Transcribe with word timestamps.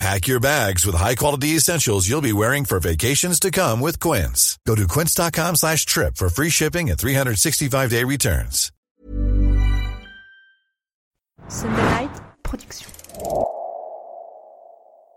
Pack 0.00 0.26
your 0.26 0.40
bags 0.40 0.84
with 0.84 0.96
high-quality 0.96 1.56
essentials 1.56 2.08
you'll 2.08 2.20
be 2.20 2.32
wearing 2.32 2.64
for 2.64 2.80
vacations 2.80 3.38
to 3.40 3.50
come 3.50 3.80
with 3.80 4.00
Quince. 4.00 4.58
Go 4.66 4.74
to 4.74 4.86
quince.com 4.86 5.56
slash 5.56 5.86
trip 5.86 6.16
for 6.16 6.28
free 6.28 6.50
shipping 6.50 6.90
and 6.90 6.98
365-day 6.98 8.04
returns. 8.04 8.70
Sunday 11.48 11.82
Night 11.82 12.10
Production. 12.42 12.88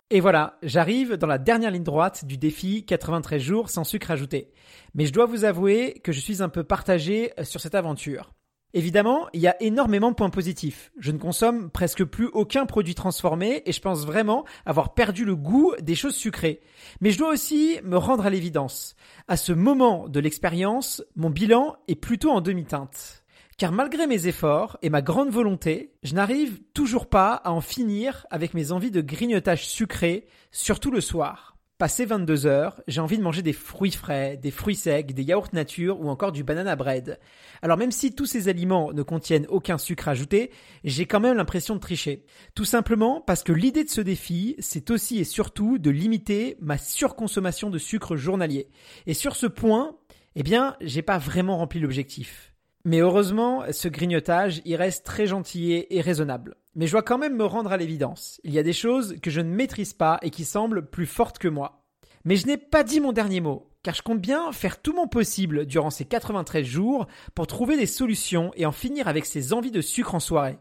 Et 0.10 0.22
voilà, 0.22 0.58
j'arrive 0.64 1.16
dans 1.16 1.28
la 1.28 1.38
dernière 1.38 1.72
ligne 1.72 1.84
droite 1.84 2.24
du 2.24 2.38
défi 2.38 2.86
93 2.86 3.42
jours 3.42 3.70
sans 3.70 3.84
sucre 3.84 4.12
ajouté. 4.12 4.54
Mais 4.94 5.06
je 5.06 5.12
dois 5.12 5.26
vous 5.26 5.44
avouer 5.44 6.00
que 6.02 6.14
je 6.14 6.22
suis 6.22 6.42
un 6.42 6.48
peu 6.48 6.64
partagé 6.64 7.34
sur 7.44 7.60
cette 7.60 7.76
aventure. 7.76 8.34
Évidemment, 8.74 9.28
il 9.34 9.40
y 9.40 9.48
a 9.48 9.62
énormément 9.62 10.12
de 10.12 10.16
points 10.16 10.30
positifs. 10.30 10.92
Je 11.00 11.12
ne 11.12 11.18
consomme 11.18 11.70
presque 11.70 12.04
plus 12.04 12.28
aucun 12.28 12.66
produit 12.66 12.96
transformé 12.96 13.64
et 13.66 13.72
je 13.72 13.82
pense 13.82 14.06
vraiment 14.06 14.46
avoir 14.66 14.94
perdu 14.94 15.24
le 15.24 15.36
goût 15.36 15.74
des 15.82 15.96
choses 15.96 16.16
sucrées. 16.16 16.60
Mais 17.00 17.12
je 17.12 17.18
dois 17.18 17.32
aussi 17.32 17.80
me 17.84 17.98
rendre 17.98 18.26
à 18.26 18.30
l'évidence. 18.30 18.96
À 19.28 19.38
ce 19.38 19.54
moment 19.54 20.10
de 20.10 20.20
l'expérience, 20.20 21.04
mon 21.16 21.30
bilan 21.30 21.78
est 21.88 21.96
plutôt 21.96 22.32
en 22.32 22.42
demi-teinte. 22.42 23.24
Car 23.58 23.72
malgré 23.72 24.06
mes 24.06 24.28
efforts 24.28 24.78
et 24.84 24.92
ma 24.92 25.02
grande 25.02 25.30
volonté, 25.30 25.94
je 26.04 26.14
n'arrive 26.14 26.60
toujours 26.74 27.08
pas 27.08 27.34
à 27.34 27.52
en 27.52 27.62
finir 27.62 28.28
avec 28.30 28.54
mes 28.54 28.72
envies 28.72 28.92
de 28.92 29.02
grignotage 29.02 29.66
sucré, 29.68 30.28
surtout 30.52 30.92
le 30.92 31.02
soir. 31.02 31.57
Passé 31.78 32.06
22 32.06 32.48
heures, 32.48 32.82
j'ai 32.88 33.02
envie 33.02 33.20
de 33.20 33.24
manger 33.24 33.44
des 33.44 33.54
fruits 33.54 33.92
frais, 33.92 34.36
des 34.36 34.50
fruits 34.50 34.74
secs, 34.74 35.14
des 35.14 35.22
yaourts 35.22 35.50
nature 35.54 36.02
ou 36.02 36.10
encore 36.10 36.32
du 36.32 36.44
banana 36.44 36.76
bread. 36.76 37.20
Alors 37.62 37.78
même 37.78 37.92
si 37.92 38.16
tous 38.16 38.26
ces 38.26 38.50
aliments 38.50 38.92
ne 38.94 39.04
contiennent 39.04 39.46
aucun 39.48 39.78
sucre 39.78 40.08
ajouté, 40.08 40.50
j'ai 40.84 41.06
quand 41.06 41.20
même 41.20 41.38
l'impression 41.38 41.76
de 41.76 41.80
tricher. 41.80 42.26
Tout 42.56 42.66
simplement 42.66 43.22
parce 43.22 43.44
que 43.44 43.52
l'idée 43.52 43.84
de 43.84 43.92
ce 43.92 44.02
défi, 44.02 44.56
c'est 44.58 44.90
aussi 44.90 45.20
et 45.20 45.24
surtout 45.24 45.78
de 45.78 45.92
limiter 45.92 46.58
ma 46.62 46.80
surconsommation 46.80 47.70
de 47.70 47.78
sucre 47.78 48.16
journalier. 48.16 48.70
Et 49.06 49.14
sur 49.14 49.36
ce 49.36 49.46
point, 49.46 49.98
eh 50.36 50.42
bien, 50.42 50.76
j'ai 50.82 51.04
pas 51.04 51.20
vraiment 51.20 51.58
rempli 51.58 51.80
l'objectif. 51.80 52.56
Mais 52.86 53.02
heureusement, 53.02 53.64
ce 53.72 53.88
grignotage, 53.88 54.64
il 54.66 54.78
reste 54.78 55.06
très 55.06 55.28
gentil 55.28 55.86
et 55.88 56.02
raisonnable. 56.02 56.56
Mais 56.78 56.86
je 56.86 56.92
dois 56.92 57.02
quand 57.02 57.18
même 57.18 57.36
me 57.36 57.44
rendre 57.44 57.72
à 57.72 57.78
l'évidence. 57.78 58.40
Il 58.44 58.54
y 58.54 58.60
a 58.60 58.64
des 58.64 58.72
choses 58.72 59.16
que 59.24 59.32
je 59.32 59.42
ne 59.42 59.50
maîtrise 59.50 59.94
pas 59.94 60.20
et 60.22 60.30
qui 60.30 60.46
semblent 60.46 60.86
plus 60.88 61.08
fortes 61.08 61.40
que 61.40 61.48
moi. 61.48 61.84
Mais 62.24 62.36
je 62.36 62.46
n'ai 62.46 62.58
pas 62.58 62.84
dit 62.84 63.00
mon 63.00 63.14
dernier 63.14 63.42
mot, 63.42 63.72
car 63.82 63.96
je 63.96 64.04
compte 64.04 64.22
bien 64.22 64.52
faire 64.52 64.80
tout 64.80 64.94
mon 64.94 65.08
possible 65.08 65.66
durant 65.66 65.90
ces 65.90 66.06
93 66.06 66.64
jours 66.64 67.08
pour 67.34 67.48
trouver 67.48 67.78
des 67.78 67.88
solutions 67.88 68.52
et 68.56 68.68
en 68.68 68.72
finir 68.72 69.08
avec 69.08 69.26
ces 69.26 69.54
envies 69.54 69.72
de 69.72 69.82
sucre 69.82 70.14
en 70.14 70.20
soirée. 70.20 70.60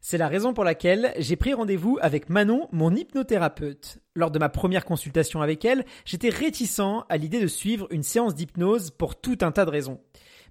C'est 0.00 0.16
la 0.16 0.28
raison 0.28 0.54
pour 0.54 0.62
laquelle 0.62 1.12
j'ai 1.18 1.34
pris 1.34 1.54
rendez-vous 1.54 1.98
avec 2.00 2.28
Manon, 2.28 2.68
mon 2.70 2.94
hypnothérapeute. 2.94 3.98
Lors 4.14 4.30
de 4.30 4.38
ma 4.38 4.48
première 4.48 4.84
consultation 4.84 5.42
avec 5.42 5.64
elle, 5.64 5.84
j'étais 6.04 6.28
réticent 6.28 7.04
à 7.08 7.16
l'idée 7.16 7.40
de 7.40 7.48
suivre 7.48 7.88
une 7.90 8.04
séance 8.04 8.36
d'hypnose 8.36 8.92
pour 8.92 9.20
tout 9.20 9.38
un 9.40 9.50
tas 9.50 9.64
de 9.64 9.70
raisons. 9.70 10.00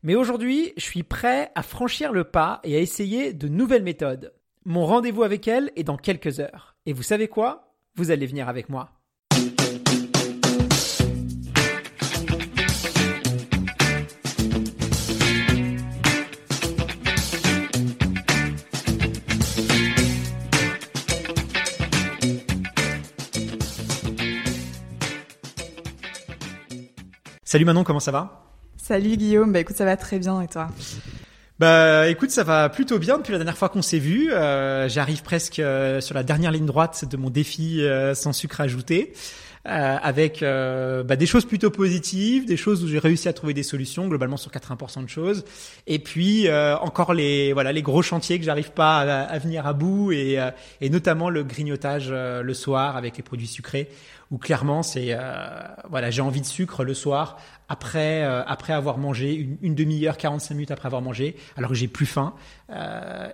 Mais 0.04 0.16
aujourd'hui, 0.16 0.74
je 0.76 0.84
suis 0.84 1.04
prêt 1.04 1.50
à 1.56 1.64
franchir 1.64 2.12
le 2.12 2.26
pas 2.26 2.60
et 2.66 2.76
à 2.76 2.80
essayer 2.80 3.32
de 3.32 3.48
nouvelles 3.48 3.84
méthodes. 3.84 4.34
Mon 4.64 4.86
rendez-vous 4.86 5.24
avec 5.24 5.48
elle 5.48 5.72
est 5.76 5.84
dans 5.84 5.98
quelques 5.98 6.40
heures. 6.40 6.76
Et 6.86 6.94
vous 6.94 7.02
savez 7.02 7.28
quoi? 7.28 7.74
Vous 7.96 8.12
allez 8.12 8.28
venir 8.28 8.48
avec 8.48 8.70
moi. 8.70 8.92
Salut 27.44 27.66
Manon, 27.66 27.84
comment 27.84 28.00
ça 28.00 28.12
va? 28.12 28.46
Salut 28.78 29.18
Guillaume, 29.18 29.52
bah 29.52 29.62
ça 29.74 29.86
va 29.86 29.98
très 29.98 30.20
bien 30.20 30.40
et 30.42 30.48
toi? 30.48 30.70
Bah 31.62 32.08
écoute, 32.08 32.32
ça 32.32 32.44
va 32.44 32.70
plutôt 32.70 32.98
bien 32.98 33.20
depuis 33.20 33.34
la 33.34 33.38
dernière 33.38 33.56
fois 33.56 33.70
qu'on 33.70 33.84
s'est 33.84 34.00
vu. 34.00 34.34
Euh, 34.34 34.90
J'arrive 34.90 35.22
presque 35.22 35.60
euh, 35.60 36.02
sur 36.02 36.16
la 36.16 36.24
dernière 36.24 36.50
ligne 36.50 36.66
droite 36.66 37.06
de 37.06 37.18
mon 37.18 37.30
défi 37.30 37.84
euh, 37.84 38.16
sans 38.16 38.34
sucre 38.34 38.62
ajouté. 38.62 39.14
Euh, 39.68 39.98
avec 40.02 40.42
euh, 40.42 41.04
bah, 41.04 41.16
des 41.16 41.28
choses 41.28 41.46
plutôt 41.46 41.70
positives, 41.70 42.48
des 42.48 42.58
choses 42.58 42.84
où 42.84 42.88
j'ai 42.88 42.98
réussi 42.98 43.30
à 43.30 43.34
trouver 43.34 43.54
des 43.54 43.62
solutions 43.62 44.08
globalement 44.08 44.38
sur 44.38 44.50
80% 44.50 45.04
de 45.04 45.08
choses, 45.08 45.46
et 45.86 46.00
puis 46.00 46.48
euh, 46.48 46.76
encore 46.80 47.14
les 47.14 47.54
voilà 47.54 47.72
les 47.72 47.84
gros 47.84 48.02
chantiers 48.02 48.40
que 48.40 48.46
j'arrive 48.46 48.72
pas 48.72 49.02
à, 49.02 49.38
venir 49.38 49.68
à 49.68 49.74
bout 49.74 50.14
et, 50.14 50.40
et 50.82 50.90
notamment 50.90 51.30
le 51.30 51.44
grignotage 51.44 52.10
le 52.10 52.54
soir 52.56 52.98
avec 52.98 53.18
les 53.18 53.24
produits 53.24 53.46
sucrés 53.46 53.88
où 54.32 54.40
clairement 54.40 54.82
c'est 54.82 55.16
voilà 55.90 56.10
j'ai 56.10 56.24
envie 56.24 56.42
de 56.42 56.46
sucre 56.48 56.84
le 56.84 56.96
soir 56.96 57.38
après 57.70 58.24
après 58.24 58.74
avoir 58.74 58.98
mangé 58.98 59.36
une, 59.36 59.58
une 59.62 59.76
demi-heure 59.76 60.18
45 60.18 60.56
minutes 60.56 60.72
après 60.72 60.88
avoir 60.88 61.04
mangé 61.04 61.36
alors 61.56 61.70
que 61.70 61.76
j'ai 61.76 61.88
plus 61.88 62.08
faim. 62.08 62.34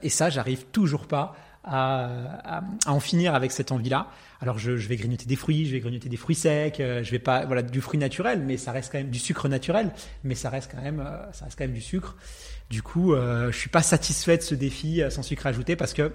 Et 0.02 0.10
ça 0.10 0.30
j'arrive 0.30 0.66
toujours 0.74 1.08
pas 1.08 1.36
à, 1.68 2.60
à, 2.86 2.92
en 2.92 3.00
finir 3.00 3.36
avec 3.36 3.52
cette 3.52 3.72
envie-là. 3.72 4.08
Alors 4.42 4.60
je, 4.60 4.78
je, 4.78 4.88
vais 4.88 4.96
grignoter 4.96 5.26
des 5.26 5.36
fruits, 5.36 5.66
je 5.66 5.72
vais 5.72 5.80
grignoter 5.80 6.10
des 6.10 6.18
fruits 6.18 6.36
secs, 6.36 6.80
euh, 6.80 7.04
je 7.04 7.12
vais 7.12 7.20
pas 7.20 7.46
voilà 7.46 7.64
du 7.64 7.82
fruit 7.82 8.00
naturel, 8.00 8.44
mais 8.46 8.58
ça 8.58 8.72
reste 8.72 8.92
quand 8.92 9.00
même 9.00 9.10
du 9.10 9.20
sucre 9.20 9.48
naturel, 9.48 9.92
mais 10.24 10.36
ça 10.36 10.50
reste 10.50 10.72
quand 10.72 10.82
même 10.82 11.00
euh, 11.00 11.32
ça 11.34 11.46
reste 11.46 11.58
quand 11.58 11.66
même 11.66 11.74
du 11.74 11.82
sucre. 11.82 12.16
Du 12.70 12.84
coup, 12.84 13.14
euh, 13.14 13.52
je 13.52 13.58
suis 13.58 13.70
pas 13.70 13.82
satisfait 13.82 14.38
de 14.38 14.44
ce 14.44 14.54
défi 14.54 15.02
sans 15.10 15.24
sucre 15.24 15.48
ajouté 15.48 15.76
parce 15.76 15.94
que 15.94 16.12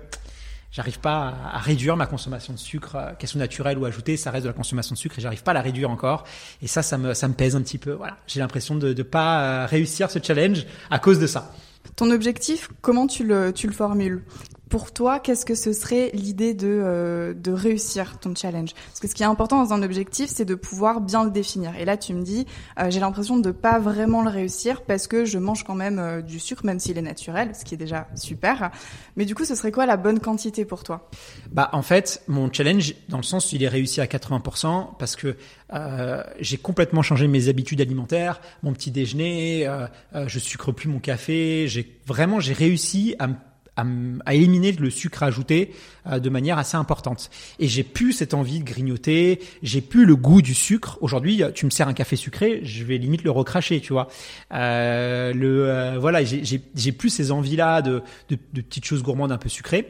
j'arrive 0.71 1.01
pas 1.01 1.29
à, 1.29 1.57
à, 1.57 1.59
réduire 1.59 1.97
ma 1.97 2.07
consommation 2.07 2.53
de 2.53 2.59
sucre, 2.59 3.15
qu'elle 3.19 3.29
soit 3.29 3.41
naturelle 3.41 3.79
ou 3.79 3.85
ajoutée, 3.85 4.17
ça 4.17 4.31
reste 4.31 4.45
de 4.45 4.49
la 4.49 4.55
consommation 4.55 4.95
de 4.95 4.99
sucre 4.99 5.19
et 5.19 5.23
j'arrive 5.23 5.43
pas 5.43 5.51
à 5.51 5.55
la 5.55 5.63
réduire 5.63 5.91
encore. 5.91 6.25
Et 6.63 6.69
ça, 6.69 6.83
ça 6.83 6.99
me 6.99 7.15
ça 7.15 7.27
me 7.27 7.35
pèse 7.35 7.57
un 7.57 7.63
petit 7.63 7.79
peu. 7.79 7.93
Voilà, 7.93 8.19
j'ai 8.27 8.41
l'impression 8.41 8.77
de 8.77 8.93
ne 8.95 9.03
pas 9.03 9.67
réussir 9.67 10.11
ce 10.11 10.21
challenge 10.23 10.65
à 10.91 10.99
cause 10.99 11.19
de 11.19 11.27
ça. 11.27 11.53
Ton 11.97 12.11
objectif, 12.11 12.71
comment 12.81 13.07
tu 13.07 13.25
le, 13.25 13.53
tu 13.53 13.67
le 13.67 13.73
formules? 13.73 14.23
Pour 14.73 14.91
toi, 14.91 15.21
qu'est-ce 15.21 15.45
que 15.45 15.55
ce 15.55 15.75
serait 15.75 16.11
l'idée 16.15 16.55
de, 16.55 16.67
euh, 16.67 17.35
réussir 17.47 18.19
ton 18.19 18.35
challenge? 18.35 18.73
Parce 18.73 19.01
que 19.01 19.07
ce 19.07 19.15
qui 19.15 19.23
est 19.23 19.27
important 19.27 19.63
dans 19.63 19.75
un 19.75 19.83
objectif, 19.83 20.31
c'est 20.31 20.47
de 20.47 20.55
pouvoir 20.55 21.03
bien 21.03 21.25
le 21.25 21.31
définir. 21.31 21.77
Et 21.79 21.85
là, 21.85 21.99
tu 21.99 22.15
me 22.15 22.23
dis, 22.23 22.47
euh, 22.81 22.91
j'ai 22.91 22.99
l'impression 22.99 23.37
de 23.37 23.51
pas 23.51 23.79
vraiment 23.79 24.23
le 24.23 24.31
réussir 24.31 24.81
parce 24.81 25.09
que 25.09 25.27
je 25.27 25.37
mange 25.37 25.65
quand 25.65 25.75
même 25.75 25.99
euh, 25.99 26.23
du 26.23 26.41
sucre, 26.41 26.65
même 26.65 26.79
s'il 26.79 26.97
est 26.97 27.03
naturel, 27.03 27.55
ce 27.55 27.67
qui 27.67 27.75
est 27.75 27.77
déjà 27.77 28.09
super. 28.15 28.71
Mais 29.17 29.27
du 29.27 29.35
coup, 29.35 29.45
ce 29.45 29.55
serait 29.55 29.73
quoi 29.73 29.85
la 29.85 29.99
bonne 29.99 30.21
quantité 30.21 30.65
pour 30.65 30.85
toi? 30.85 31.11
Bah, 31.51 31.69
en 31.75 31.83
fait, 31.83 32.23
mon 32.27 32.51
challenge, 32.51 32.95
dans 33.11 33.19
le 33.19 33.25
sens, 33.25 33.53
il 33.53 33.63
est 33.63 33.69
réussi 33.69 34.01
à 34.01 34.07
80% 34.07 34.97
parce 34.99 35.17
que 35.17 35.37
j'ai 36.39 36.57
complètement 36.57 37.03
changé 37.03 37.29
mes 37.29 37.49
habitudes 37.49 37.81
alimentaires, 37.83 38.41
mon 38.63 38.73
petit 38.73 38.91
déjeuner, 38.91 39.67
je 40.15 40.39
sucre 40.39 40.71
plus 40.71 40.89
mon 40.89 40.99
café. 40.99 41.67
J'ai 41.67 41.99
vraiment, 42.07 42.41
j'ai 42.41 42.53
réussi 42.53 43.17
à 43.19 43.27
me 43.27 43.35
à, 43.77 43.85
à, 44.27 44.35
éliminer 44.35 44.73
le 44.73 44.91
sucre 44.91 45.23
ajouté 45.23 45.75
euh, 46.07 46.19
de 46.19 46.29
manière 46.29 46.59
assez 46.59 46.77
importante. 46.77 47.31
Et 47.59 47.69
j'ai 47.69 47.83
plus 47.83 48.13
cette 48.13 48.35
envie 48.35 48.61
de 48.61 48.65
grignoter, 48.65 49.41
j'ai 49.63 49.81
plus 49.81 50.05
le 50.05 50.17
goût 50.17 50.43
du 50.43 50.55
sucre. 50.55 50.99
Aujourd'hui, 51.01 51.43
tu 51.55 51.67
me 51.67 51.71
sers 51.71 51.89
un 51.89 51.95
café 51.95 52.17
sucré, 52.17 52.61
je 52.65 52.85
vais 52.85 52.99
limite 52.99 53.23
le 53.25 53.31
recracher, 53.31 53.81
tu 53.81 53.93
vois. 53.93 54.09
Euh, 54.53 55.33
le 55.33 55.69
euh, 55.69 55.99
voilà, 55.99 56.23
j'ai 56.25 56.93
plus 56.93 57.11
ces 57.11 57.33
envies-là 57.33 57.83
de, 57.83 58.03
de, 58.29 58.39
de, 58.53 58.61
petites 58.61 58.85
choses 58.85 59.03
gourmandes 59.03 59.33
un 59.33 59.39
peu 59.39 59.49
sucrées 59.49 59.89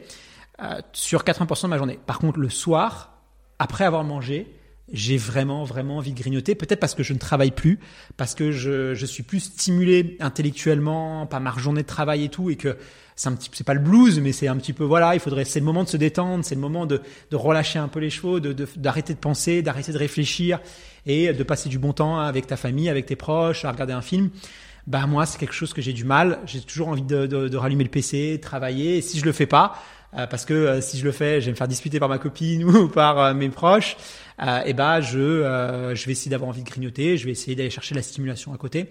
euh, 0.61 0.79
sur 0.93 1.23
80% 1.23 1.63
de 1.63 1.67
ma 1.67 1.77
journée. 1.77 1.99
Par 2.05 2.19
contre, 2.19 2.39
le 2.39 2.49
soir, 2.49 3.17
après 3.59 3.85
avoir 3.85 4.03
mangé, 4.03 4.47
j'ai 4.91 5.17
vraiment 5.17 5.63
vraiment 5.63 5.97
envie 5.97 6.11
de 6.11 6.19
grignoter 6.19 6.55
peut-être 6.55 6.79
parce 6.79 6.93
que 6.93 7.03
je 7.03 7.13
ne 7.13 7.17
travaille 7.17 7.51
plus 7.51 7.79
parce 8.17 8.35
que 8.35 8.51
je, 8.51 8.93
je 8.93 9.05
suis 9.05 9.23
plus 9.23 9.39
stimulé 9.39 10.17
intellectuellement 10.19 11.25
par 11.25 11.39
ma 11.39 11.53
journée 11.57 11.83
de 11.83 11.87
travail 11.87 12.25
et 12.25 12.29
tout 12.29 12.49
et 12.49 12.57
que 12.57 12.77
c'est 13.15 13.29
un 13.29 13.33
petit 13.33 13.49
c'est 13.53 13.65
pas 13.65 13.73
le 13.73 13.79
blues 13.79 14.19
mais 14.19 14.31
c'est 14.31 14.47
un 14.47 14.57
petit 14.57 14.73
peu 14.73 14.83
voilà 14.83 15.13
il 15.13 15.19
faudrait 15.19 15.45
c'est 15.45 15.59
le 15.59 15.65
moment 15.65 15.83
de 15.83 15.89
se 15.89 15.97
détendre 15.97 16.43
c'est 16.43 16.55
le 16.55 16.61
moment 16.61 16.85
de, 16.85 17.01
de 17.31 17.35
relâcher 17.35 17.79
un 17.79 17.87
peu 17.87 17.99
les 17.99 18.09
chevaux 18.09 18.39
de 18.39 18.53
d'arrêter 18.75 19.13
de, 19.13 19.19
penser 19.19 19.61
d'arrêter 19.61 19.91
de 19.91 19.97
réfléchir 19.97 20.59
et 21.05 21.33
de 21.33 21.43
passer 21.43 21.69
du 21.69 21.79
bon 21.79 21.93
temps 21.93 22.19
avec 22.19 22.47
ta 22.47 22.57
famille 22.57 22.89
avec 22.89 23.05
tes 23.05 23.15
proches 23.15 23.65
à 23.65 23.71
regarder 23.71 23.93
un 23.93 24.01
film 24.01 24.29
bah 24.87 25.05
moi 25.07 25.25
c'est 25.25 25.37
quelque 25.39 25.55
chose 25.55 25.73
que 25.73 25.81
j'ai 25.81 25.93
du 25.93 26.03
mal 26.03 26.39
j'ai 26.45 26.61
toujours 26.61 26.89
envie 26.89 27.01
de, 27.01 27.25
de, 27.25 27.47
de 27.47 27.57
rallumer 27.57 27.83
le 27.83 27.89
PC 27.89 28.39
travailler 28.41 28.97
et 28.97 29.01
si 29.01 29.19
je 29.19 29.25
le 29.25 29.31
fais 29.31 29.47
pas 29.47 29.75
euh, 30.17 30.27
parce 30.27 30.45
que 30.45 30.53
euh, 30.53 30.81
si 30.81 30.99
je 30.99 31.05
le 31.05 31.11
fais, 31.11 31.41
je 31.41 31.47
vais 31.47 31.51
me 31.51 31.57
faire 31.57 31.67
disputer 31.67 31.99
par 31.99 32.09
ma 32.09 32.17
copine 32.17 32.63
ou 32.75 32.87
par 32.87 33.19
euh, 33.19 33.33
mes 33.33 33.49
proches. 33.49 33.97
et 34.65 34.73
ben 34.73 35.01
je 35.01 35.93
je 35.93 36.05
vais 36.05 36.11
essayer 36.11 36.31
d'avoir 36.31 36.49
envie 36.49 36.63
de 36.63 36.69
grignoter, 36.69 37.17
je 37.17 37.25
vais 37.25 37.31
essayer 37.31 37.55
d'aller 37.55 37.69
chercher 37.69 37.95
la 37.95 38.01
stimulation 38.01 38.53
à 38.53 38.57
côté. 38.57 38.89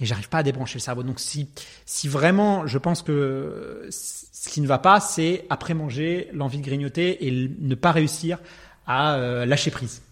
Et 0.00 0.06
j'arrive 0.06 0.28
pas 0.28 0.38
à 0.38 0.42
débrancher 0.42 0.78
le 0.78 0.82
cerveau. 0.82 1.02
Donc 1.02 1.20
si 1.20 1.48
si 1.86 2.08
vraiment, 2.08 2.66
je 2.66 2.78
pense 2.78 3.02
que 3.02 3.88
ce 3.90 4.48
qui 4.48 4.60
ne 4.60 4.66
va 4.66 4.78
pas, 4.78 5.00
c'est 5.00 5.44
après 5.50 5.74
manger 5.74 6.28
l'envie 6.32 6.58
de 6.58 6.64
grignoter 6.64 7.26
et 7.26 7.50
ne 7.58 7.74
pas 7.74 7.92
réussir 7.92 8.38
à 8.86 9.14
euh, 9.14 9.44
lâcher 9.44 9.70
prise. 9.70 10.02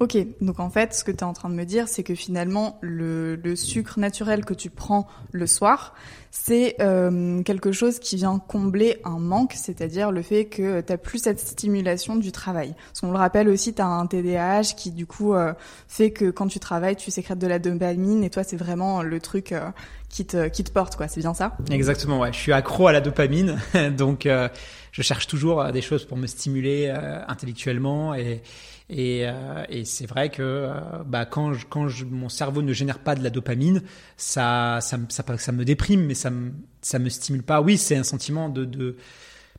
Ok, 0.00 0.16
donc 0.40 0.60
en 0.60 0.70
fait, 0.70 0.94
ce 0.94 1.02
que 1.02 1.10
tu 1.10 1.18
es 1.18 1.24
en 1.24 1.32
train 1.32 1.48
de 1.48 1.54
me 1.54 1.64
dire, 1.64 1.88
c'est 1.88 2.04
que 2.04 2.14
finalement, 2.14 2.78
le, 2.80 3.36
le, 3.36 3.56
sucre 3.56 3.98
naturel 3.98 4.44
que 4.44 4.54
tu 4.54 4.70
prends 4.70 5.08
le 5.32 5.46
soir, 5.46 5.94
c'est 6.30 6.76
euh, 6.80 7.42
quelque 7.42 7.72
chose 7.72 7.98
qui 7.98 8.16
vient 8.16 8.38
combler 8.38 9.00
un 9.04 9.18
manque, 9.18 9.54
c'est-à-dire 9.56 10.12
le 10.12 10.22
fait 10.22 10.44
que 10.44 10.80
tu 10.80 10.96
plus 10.98 11.22
cette 11.22 11.40
stimulation 11.40 12.16
du 12.16 12.30
travail. 12.32 12.74
Parce 12.86 13.00
qu'on 13.00 13.10
le 13.10 13.18
rappelle 13.18 13.48
aussi, 13.48 13.74
tu 13.74 13.82
as 13.82 13.86
un 13.86 14.06
TDAH 14.06 14.74
qui 14.76 14.92
du 14.92 15.06
coup 15.06 15.34
euh, 15.34 15.52
fait 15.88 16.10
que 16.10 16.30
quand 16.30 16.46
tu 16.46 16.60
travailles, 16.60 16.96
tu 16.96 17.10
sécrètes 17.10 17.38
de 17.38 17.46
la 17.46 17.58
dopamine 17.58 18.22
et 18.22 18.30
toi, 18.30 18.44
c'est 18.44 18.56
vraiment 18.56 19.02
le 19.02 19.20
truc 19.20 19.52
euh, 19.52 19.70
qui, 20.08 20.26
te, 20.26 20.48
qui 20.48 20.62
te 20.62 20.70
porte, 20.70 20.96
quoi. 20.96 21.08
C'est 21.08 21.20
bien 21.20 21.34
ça? 21.34 21.56
Exactement, 21.70 22.20
ouais. 22.20 22.32
Je 22.32 22.38
suis 22.38 22.52
accro 22.52 22.86
à 22.86 22.92
la 22.92 23.00
dopamine, 23.00 23.58
donc 23.96 24.26
euh, 24.26 24.48
je 24.92 25.02
cherche 25.02 25.26
toujours 25.26 25.72
des 25.72 25.82
choses 25.82 26.04
pour 26.04 26.16
me 26.16 26.26
stimuler 26.26 26.88
intellectuellement 27.26 28.14
et 28.14 28.42
et, 28.90 29.22
euh, 29.26 29.64
et 29.68 29.84
c'est 29.84 30.06
vrai 30.06 30.30
que 30.30 30.42
euh, 30.42 30.72
bah, 31.04 31.26
quand, 31.26 31.52
je, 31.52 31.66
quand 31.66 31.88
je, 31.88 32.04
mon 32.04 32.28
cerveau 32.28 32.62
ne 32.62 32.72
génère 32.72 33.00
pas 33.00 33.14
de 33.14 33.22
la 33.22 33.30
dopamine, 33.30 33.82
ça, 34.16 34.78
ça, 34.80 34.98
ça, 35.08 35.24
ça 35.36 35.52
me 35.52 35.64
déprime, 35.64 36.06
mais 36.06 36.14
ça 36.14 36.30
me, 36.30 36.52
ça 36.80 36.98
me 36.98 37.08
stimule 37.10 37.42
pas. 37.42 37.60
Oui, 37.60 37.76
c'est 37.76 37.96
un 37.96 38.02
sentiment 38.02 38.48
de, 38.48 38.64
de 38.64 38.96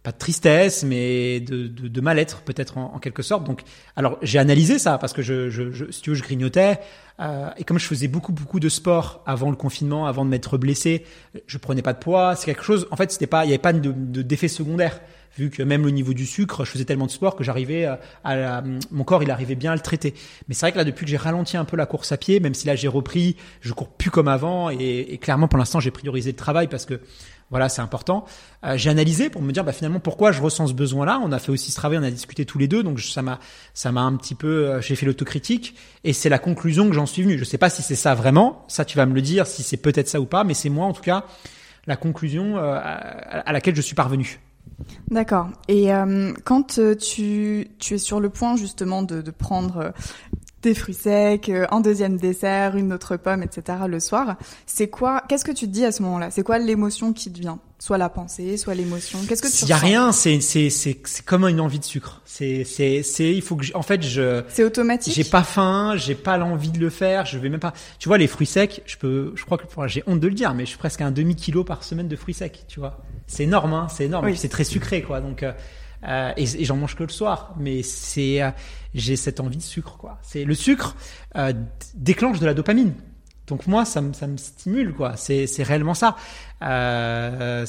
pas 0.01 0.11
de 0.11 0.17
tristesse, 0.17 0.83
mais 0.83 1.41
de, 1.41 1.67
de, 1.67 1.87
de 1.89 2.01
mal-être 2.01 2.41
peut-être 2.41 2.77
en, 2.77 2.97
quelque 2.99 3.21
sorte. 3.21 3.43
Donc, 3.43 3.61
alors 3.95 4.17
j'ai 4.21 4.39
analysé 4.39 4.79
ça 4.79 4.97
parce 4.97 5.13
que 5.13 5.21
je, 5.21 5.49
je, 5.49 5.71
je, 5.71 5.91
si 5.91 6.01
tu 6.01 6.11
veux, 6.11 6.15
je 6.15 6.23
grignotais 6.23 6.79
euh, 7.19 7.49
et 7.57 7.65
comme 7.65 7.77
je 7.77 7.85
faisais 7.85 8.07
beaucoup 8.07 8.31
beaucoup 8.31 8.59
de 8.61 8.69
sport 8.69 9.21
avant 9.25 9.49
le 9.49 9.57
confinement, 9.57 10.07
avant 10.07 10.23
de 10.23 10.29
m'être 10.29 10.57
blessé, 10.57 11.05
je 11.45 11.57
prenais 11.57 11.81
pas 11.81 11.93
de 11.93 11.99
poids. 11.99 12.35
C'est 12.35 12.45
quelque 12.45 12.63
chose. 12.63 12.87
En 12.91 12.95
fait, 12.95 13.11
c'était 13.11 13.27
pas, 13.27 13.45
il 13.45 13.49
y 13.49 13.51
avait 13.51 13.57
pas 13.57 13.73
de 13.73 13.91
d'effet 14.21 14.47
secondaire 14.47 15.01
vu 15.37 15.49
que 15.49 15.63
même 15.63 15.85
au 15.85 15.89
niveau 15.89 16.13
du 16.13 16.25
sucre, 16.25 16.65
je 16.65 16.71
faisais 16.71 16.85
tellement 16.85 17.05
de 17.05 17.11
sport 17.11 17.35
que 17.35 17.43
j'arrivais 17.43 17.87
à, 18.23 18.63
mon 18.91 19.03
corps, 19.03 19.23
il 19.23 19.31
arrivait 19.31 19.55
bien 19.55 19.71
à 19.71 19.75
le 19.75 19.81
traiter. 19.81 20.13
Mais 20.47 20.53
c'est 20.53 20.65
vrai 20.65 20.71
que 20.71 20.77
là, 20.77 20.83
depuis 20.83 21.05
que 21.05 21.11
j'ai 21.11 21.17
ralenti 21.17 21.57
un 21.57 21.65
peu 21.65 21.77
la 21.77 21.85
course 21.85 22.11
à 22.11 22.17
pied, 22.17 22.39
même 22.39 22.53
si 22.53 22.67
là 22.67 22.75
j'ai 22.75 22.87
repris, 22.87 23.35
je 23.61 23.73
cours 23.73 23.89
plus 23.89 24.11
comme 24.11 24.27
avant, 24.27 24.69
et, 24.69 25.17
clairement 25.21 25.47
pour 25.47 25.59
l'instant 25.59 25.79
j'ai 25.79 25.91
priorisé 25.91 26.31
le 26.31 26.37
travail 26.37 26.67
parce 26.67 26.85
que 26.85 26.99
voilà, 27.49 27.67
c'est 27.67 27.81
important. 27.81 28.25
Euh, 28.63 28.77
j'ai 28.77 28.91
analysé 28.91 29.31
pour 29.31 29.41
me 29.41 29.51
dire 29.51 29.63
bah, 29.63 29.71
finalement 29.71 29.99
pourquoi 29.99 30.31
je 30.31 30.41
ressens 30.41 30.67
ce 30.67 30.73
besoin-là. 30.73 31.19
On 31.23 31.31
a 31.31 31.39
fait 31.39 31.51
aussi 31.51 31.71
ce 31.71 31.75
travail, 31.75 31.97
on 31.97 32.03
a 32.03 32.11
discuté 32.11 32.45
tous 32.45 32.59
les 32.59 32.67
deux, 32.67 32.83
donc 32.83 32.99
ça 32.99 33.23
m'a 33.23 33.39
ça 33.73 33.91
m'a 33.91 34.01
un 34.01 34.15
petit 34.17 34.35
peu, 34.35 34.69
euh, 34.69 34.81
j'ai 34.81 34.95
fait 34.95 35.07
l'autocritique 35.07 35.75
et 36.03 36.13
c'est 36.13 36.29
la 36.29 36.37
conclusion 36.37 36.87
que 36.87 36.93
j'en 36.93 37.07
suis 37.07 37.23
venu. 37.23 37.39
Je 37.39 37.43
sais 37.43 37.57
pas 37.57 37.71
si 37.71 37.81
c'est 37.81 37.95
ça 37.95 38.13
vraiment, 38.13 38.65
ça 38.67 38.85
tu 38.85 38.97
vas 38.97 39.07
me 39.07 39.15
le 39.15 39.21
dire, 39.21 39.47
si 39.47 39.63
c'est 39.63 39.77
peut-être 39.77 40.07
ça 40.07 40.21
ou 40.21 40.25
pas, 40.25 40.43
mais 40.43 40.53
c'est 40.53 40.69
moi 40.69 40.85
en 40.85 40.93
tout 40.93 41.01
cas 41.01 41.25
la 41.87 41.95
conclusion 41.95 42.57
euh, 42.57 42.79
à 42.83 43.51
laquelle 43.51 43.75
je 43.75 43.81
suis 43.81 43.95
parvenu. 43.95 44.39
D'accord. 45.09 45.49
Et 45.67 45.93
euh, 45.93 46.33
quand 46.45 46.79
euh, 46.79 46.95
tu, 46.95 47.67
tu 47.79 47.95
es 47.95 47.97
sur 47.97 48.19
le 48.19 48.29
point 48.29 48.55
justement 48.55 49.03
de, 49.03 49.21
de 49.21 49.31
prendre 49.31 49.77
euh, 49.77 49.91
des 50.61 50.73
fruits 50.73 50.93
secs, 50.93 51.49
un 51.71 51.79
deuxième 51.79 52.17
dessert, 52.17 52.75
une 52.75 52.93
autre 52.93 53.17
pomme, 53.17 53.43
etc. 53.43 53.79
le 53.87 53.99
soir, 53.99 54.37
c'est 54.65 54.89
quoi 54.89 55.23
Qu'est-ce 55.27 55.45
que 55.45 55.51
tu 55.51 55.67
te 55.67 55.71
dis 55.71 55.85
à 55.85 55.91
ce 55.91 56.03
moment-là? 56.03 56.31
C'est 56.31 56.43
quoi 56.43 56.59
l'émotion 56.59 57.13
qui 57.13 57.31
te 57.31 57.39
vient? 57.39 57.59
Soit 57.79 57.97
la 57.97 58.09
pensée, 58.09 58.57
soit 58.57 58.75
l'émotion. 58.75 59.19
Qu'est-ce 59.27 59.41
que 59.41 59.47
tu 59.47 59.63
Il 59.63 59.69
y 59.69 59.73
a 59.73 59.77
rien. 59.77 60.11
C'est 60.11 60.41
c'est 60.41 60.69
c'est 60.69 60.99
c'est 61.05 61.25
comme 61.25 61.45
une 61.45 61.61
envie 61.61 61.79
de 61.79 61.85
sucre. 61.85 62.21
C'est 62.25 62.65
c'est 62.65 63.03
c'est 63.03 63.33
il 63.33 63.41
faut 63.41 63.55
que 63.55 63.65
en 63.73 63.81
fait 63.81 64.03
je. 64.03 64.43
C'est 64.49 64.63
automatique. 64.63 65.13
J'ai 65.13 65.23
pas 65.23 65.43
faim, 65.43 65.93
j'ai 65.95 66.15
pas 66.15 66.37
l'envie 66.37 66.71
de 66.71 66.79
le 66.79 66.89
faire. 66.89 67.25
Je 67.25 67.39
vais 67.39 67.49
même 67.49 67.59
pas. 67.59 67.73
Tu 67.97 68.09
vois 68.09 68.17
les 68.17 68.27
fruits 68.27 68.47
secs, 68.47 68.81
je 68.85 68.97
peux. 68.97 69.31
Je 69.35 69.45
crois 69.45 69.57
que 69.57 69.65
j'ai 69.87 70.03
honte 70.07 70.19
de 70.19 70.27
le 70.27 70.33
dire, 70.33 70.53
mais 70.53 70.65
je 70.65 70.69
suis 70.69 70.77
presque 70.77 71.01
à 71.01 71.05
un 71.05 71.11
demi 71.11 71.35
kilo 71.35 71.63
par 71.63 71.83
semaine 71.83 72.07
de 72.07 72.15
fruits 72.15 72.33
secs. 72.33 72.65
Tu 72.67 72.79
vois 72.79 72.99
c'est 73.29 73.43
énorme, 73.43 73.73
hein, 73.73 73.87
c'est 73.89 74.05
énorme. 74.05 74.35
C'est 74.35 74.49
très 74.49 74.63
sucré, 74.63 75.03
quoi. 75.03 75.21
Donc, 75.21 75.43
euh, 75.43 75.53
euh 76.03 76.33
et, 76.35 76.65
j'en 76.65 76.75
mange 76.75 76.95
que 76.95 77.03
le 77.03 77.09
soir, 77.09 77.53
mais 77.59 77.83
c'est, 77.83 78.41
euh, 78.41 78.49
j'ai 78.95 79.15
cette 79.15 79.39
envie 79.39 79.57
de 79.57 79.61
sucre, 79.61 79.97
quoi. 79.97 80.17
C'est 80.23 80.43
le 80.43 80.55
sucre 80.55 80.95
euh, 81.35 81.53
déclenche 81.93 82.39
de 82.39 82.45
la 82.47 82.55
dopamine. 82.55 82.93
Donc 83.49 83.67
moi, 83.67 83.83
ça 83.83 84.01
me, 84.01 84.13
ça 84.13 84.27
me 84.27 84.37
stimule, 84.37 84.93
quoi. 84.93 85.13
C'est, 85.17 85.47
réellement 85.63 85.93
ça. 85.93 86.15
Euh, 86.61 87.65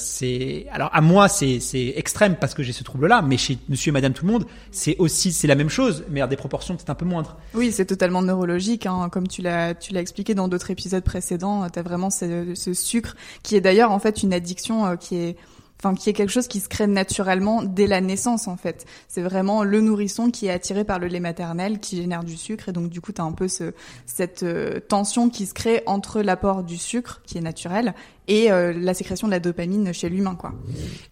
alors 0.71 0.89
à 0.93 1.01
moi, 1.01 1.27
c'est, 1.27 1.59
extrême 1.95 2.35
parce 2.39 2.53
que 2.53 2.63
j'ai 2.63 2.71
ce 2.73 2.83
trouble-là, 2.83 3.21
mais 3.21 3.37
chez 3.37 3.57
Monsieur 3.67 3.89
et 3.89 3.93
Madame 3.93 4.13
tout 4.13 4.25
le 4.25 4.31
monde, 4.31 4.45
c'est 4.71 4.95
aussi 4.97 5.35
la 5.47 5.55
même 5.55 5.69
chose, 5.69 6.03
mais 6.09 6.21
à 6.21 6.27
des 6.27 6.35
proportions 6.35 6.75
peut-être 6.75 6.89
un 6.89 6.95
peu 6.95 7.05
moindres. 7.05 7.37
Oui, 7.53 7.71
c'est 7.71 7.85
totalement 7.85 8.21
neurologique, 8.21 8.85
hein. 8.85 9.09
comme 9.11 9.27
tu 9.27 9.41
l'as 9.41 9.73
tu 9.73 9.93
l'as 9.93 10.01
expliqué 10.01 10.35
dans 10.35 10.47
d'autres 10.47 10.71
épisodes 10.71 11.03
précédents. 11.03 11.67
T'as 11.69 11.81
vraiment 11.81 12.09
ce, 12.09 12.53
ce, 12.55 12.73
sucre 12.73 13.15
qui 13.43 13.55
est 13.55 13.61
d'ailleurs 13.61 13.91
en 13.91 13.99
fait 13.99 14.23
une 14.23 14.33
addiction 14.33 14.85
euh, 14.85 14.95
qui 14.95 15.15
est 15.15 15.37
enfin 15.81 15.95
qui 15.95 16.09
est 16.09 16.13
quelque 16.13 16.29
chose 16.29 16.47
qui 16.47 16.59
se 16.59 16.69
crée 16.69 16.85
naturellement 16.85 17.63
dès 17.63 17.87
la 17.87 18.01
naissance 18.01 18.47
en 18.47 18.55
fait. 18.55 18.85
C'est 19.07 19.21
vraiment 19.21 19.63
le 19.63 19.81
nourrisson 19.81 20.29
qui 20.29 20.45
est 20.45 20.51
attiré 20.51 20.83
par 20.83 20.99
le 20.99 21.07
lait 21.07 21.19
maternel 21.19 21.79
qui 21.79 21.97
génère 21.97 22.23
du 22.23 22.37
sucre 22.37 22.69
et 22.69 22.71
donc 22.71 22.89
du 22.89 23.01
coup 23.01 23.11
tu 23.11 23.21
as 23.21 23.23
un 23.23 23.31
peu 23.31 23.47
ce, 23.47 23.73
cette 24.05 24.43
euh, 24.43 24.79
tension 24.79 25.29
qui 25.29 25.47
se 25.47 25.53
crée 25.53 25.81
entre 25.87 26.21
l'apport 26.21 26.63
du 26.63 26.77
sucre 26.77 27.21
qui 27.25 27.39
est 27.39 27.41
naturel 27.41 27.95
et 28.27 28.51
euh, 28.51 28.71
la 28.73 28.93
sécrétion 28.93 29.27
de 29.27 29.31
la 29.31 29.39
dopamine 29.39 29.91
chez 29.91 30.07
l'humain 30.07 30.35
quoi. 30.35 30.53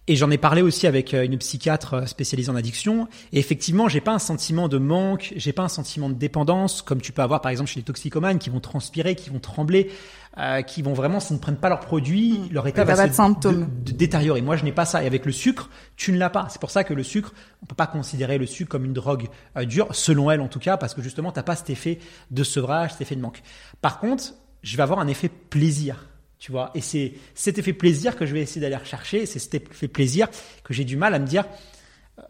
Et 0.06 0.14
j'en 0.14 0.30
ai 0.30 0.38
parlé 0.38 0.62
aussi 0.62 0.86
avec 0.86 1.14
euh, 1.14 1.24
une 1.24 1.36
psychiatre 1.38 2.08
spécialisée 2.08 2.50
en 2.50 2.56
addiction 2.56 3.08
et 3.32 3.40
effectivement, 3.40 3.88
j'ai 3.88 4.00
pas 4.00 4.12
un 4.12 4.20
sentiment 4.20 4.68
de 4.68 4.78
manque, 4.78 5.32
j'ai 5.34 5.52
pas 5.52 5.64
un 5.64 5.68
sentiment 5.68 6.08
de 6.08 6.14
dépendance 6.14 6.80
comme 6.82 7.00
tu 7.00 7.10
peux 7.10 7.22
avoir 7.22 7.40
par 7.40 7.50
exemple 7.50 7.70
chez 7.70 7.80
les 7.80 7.84
toxicomanes 7.84 8.38
qui 8.38 8.50
vont 8.50 8.60
transpirer, 8.60 9.16
qui 9.16 9.30
vont 9.30 9.40
trembler 9.40 9.90
euh, 10.38 10.62
qui 10.62 10.80
vont 10.82 10.92
vraiment, 10.92 11.18
s'ils 11.18 11.36
ne 11.36 11.40
prennent 11.40 11.56
pas 11.56 11.68
leurs 11.68 11.80
produits, 11.80 12.38
mmh. 12.38 12.52
leur 12.52 12.66
état 12.68 12.84
va 12.84 12.94
se 12.96 13.92
détériorer. 13.92 14.42
Moi, 14.42 14.56
je 14.56 14.64
n'ai 14.64 14.72
pas 14.72 14.84
ça. 14.84 15.02
Et 15.02 15.06
avec 15.06 15.26
le 15.26 15.32
sucre, 15.32 15.68
tu 15.96 16.12
ne 16.12 16.18
l'as 16.18 16.30
pas. 16.30 16.46
C'est 16.50 16.60
pour 16.60 16.70
ça 16.70 16.84
que 16.84 16.94
le 16.94 17.02
sucre, 17.02 17.32
on 17.62 17.66
peut 17.66 17.74
pas 17.74 17.88
considérer 17.88 18.38
le 18.38 18.46
sucre 18.46 18.70
comme 18.70 18.84
une 18.84 18.92
drogue 18.92 19.28
euh, 19.56 19.64
dure, 19.64 19.94
selon 19.94 20.30
elle 20.30 20.40
en 20.40 20.48
tout 20.48 20.60
cas, 20.60 20.76
parce 20.76 20.94
que 20.94 21.02
justement, 21.02 21.32
t'as 21.32 21.42
pas 21.42 21.56
cet 21.56 21.70
effet 21.70 21.98
de 22.30 22.44
sevrage, 22.44 22.92
cet 22.92 23.00
effet 23.00 23.16
de 23.16 23.20
manque. 23.20 23.42
Par 23.80 23.98
contre, 23.98 24.34
je 24.62 24.76
vais 24.76 24.82
avoir 24.82 25.00
un 25.00 25.08
effet 25.08 25.28
plaisir. 25.28 26.06
Tu 26.38 26.52
vois, 26.52 26.70
et 26.74 26.80
c'est 26.80 27.14
cet 27.34 27.58
effet 27.58 27.74
plaisir 27.74 28.16
que 28.16 28.24
je 28.24 28.32
vais 28.32 28.40
essayer 28.40 28.62
d'aller 28.62 28.76
rechercher. 28.76 29.26
C'est 29.26 29.38
cet 29.38 29.54
effet 29.54 29.88
plaisir 29.88 30.28
que 30.64 30.72
j'ai 30.72 30.84
du 30.84 30.96
mal 30.96 31.12
à 31.14 31.18
me 31.18 31.26
dire. 31.26 31.44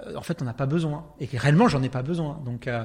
Euh, 0.07 0.17
en 0.17 0.23
fait, 0.23 0.43
on 0.43 0.45
n'a 0.45 0.55
pas 0.55 0.67
besoin, 0.67 1.07
et 1.21 1.27
que 1.27 1.37
réellement, 1.37 1.69
j'en 1.69 1.83
ai 1.83 1.89
pas 1.89 2.03
besoin. 2.03 2.41
Donc, 2.45 2.67
euh, 2.67 2.83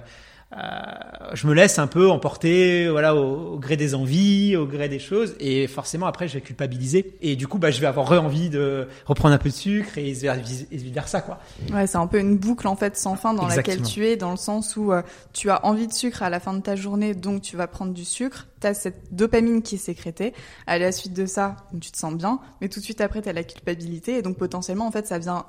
je 1.34 1.48
me 1.48 1.54
laisse 1.54 1.80
un 1.80 1.88
peu 1.88 2.10
emporter 2.10 2.88
voilà 2.90 3.16
au, 3.16 3.58
gré 3.60 3.76
des 3.78 3.94
envies 3.94 4.56
au 4.56 4.66
gré 4.66 4.88
des 4.90 5.00
choses 5.00 5.36
et 5.40 5.68
forcément 5.68 6.06
après 6.06 6.28
je 6.28 6.36
vais 6.36 6.42
culpabiliser. 6.42 7.18
Et 7.22 7.36
du 7.36 7.48
coup 7.48 7.58
bah 7.58 7.72
je 7.72 7.82
vais 7.82 7.88
avoir 7.88 8.12
envie 8.24 8.50
de 8.50 8.88
reprendre 9.06 9.36
un 9.36 9.38
peu 9.38 9.50
de 9.50 9.54
sucre 9.54 9.98
et 9.98 10.12
vice 10.12 10.68
versa 10.72 11.22
quoi. 11.22 11.40
Ouais 11.74 11.88
c'est 11.88 11.98
un 11.98 12.08
peu 12.08 12.20
une 12.20 12.38
boucle 12.38 12.68
en 12.68 12.76
fait 12.76 12.98
sans 12.98 13.16
fin 13.16 13.34
dans 13.34 13.48
laquelle 13.48 13.82
tu 13.82 14.06
es 14.06 14.16
dans 14.16 14.32
le 14.32 14.38
sens 14.38 14.76
où 14.78 14.92
euh, 14.92 15.02
tu 15.34 15.50
as 15.50 15.66
envie 15.66 15.88
de 15.88 15.94
sucre 15.94 16.24
à 16.24 16.30
la 16.30 16.40
fin 16.40 16.54
de 16.54 16.62
ta 16.62 16.76
journée 16.76 17.14
donc 17.14 17.42
tu 17.42 17.58
vas 17.58 17.68
prendre 17.68 17.94
du 17.94 18.06
sucre. 18.06 18.48
Tu 18.62 18.68
as 18.68 18.74
cette 18.74 19.14
dopamine 19.14 19.62
qui 19.62 19.76
est 19.76 19.80
sécrétée. 19.80 20.34
À 20.68 20.78
la 20.78 20.92
suite 20.92 21.14
de 21.14 21.26
ça 21.26 21.58
tu 21.80 21.92
te 21.92 21.98
sens 21.98 22.14
bien 22.14 22.40
mais 22.62 22.70
tout 22.70 22.80
de 22.80 22.86
suite 22.86 23.02
après 23.02 23.22
tu 23.22 23.30
as 23.30 23.34
la 23.34 23.44
culpabilité 23.44 24.18
et 24.18 24.22
donc 24.22 24.38
potentiellement 24.38 24.88
en 24.88 24.92
fait 24.92 25.08
ça 25.08 25.20
vient 25.20 25.46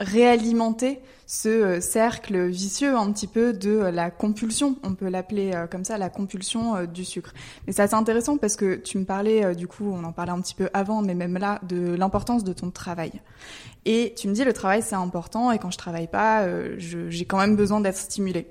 réalimenter 0.00 1.00
ce 1.26 1.48
euh, 1.48 1.80
cercle 1.80 2.46
vicieux 2.46 2.96
un 2.96 3.12
petit 3.12 3.26
peu 3.26 3.52
de 3.52 3.70
euh, 3.70 3.90
la 3.90 4.10
compulsion, 4.10 4.76
on 4.82 4.94
peut 4.94 5.08
l'appeler 5.08 5.52
euh, 5.54 5.66
comme 5.66 5.84
ça, 5.84 5.98
la 5.98 6.08
compulsion 6.08 6.84
du 6.84 7.04
sucre. 7.04 7.32
Mais 7.66 7.72
c'est 7.72 7.82
assez 7.82 7.94
intéressant 7.94 8.38
parce 8.38 8.56
que 8.56 8.76
tu 8.76 8.98
me 8.98 9.04
parlais, 9.04 9.54
du 9.54 9.66
coup, 9.66 9.90
on 9.92 10.04
en 10.04 10.12
parlait 10.12 10.32
un 10.32 10.40
petit 10.40 10.54
peu 10.54 10.70
avant, 10.72 11.02
mais 11.02 11.14
même 11.14 11.36
là, 11.36 11.60
de 11.68 11.94
l'importance 11.94 12.44
de 12.44 12.52
ton 12.52 12.70
travail. 12.70 13.12
Et 13.84 14.14
tu 14.16 14.28
me 14.28 14.34
dis, 14.34 14.44
le 14.44 14.52
travail 14.52 14.82
c'est 14.82 14.94
important 14.94 15.50
et 15.52 15.58
quand 15.58 15.70
je 15.70 15.78
travaille 15.78 16.08
pas, 16.08 16.46
j'ai 16.78 17.24
quand 17.24 17.38
même 17.38 17.56
besoin 17.56 17.80
d'être 17.80 17.96
stimulée. 17.96 18.48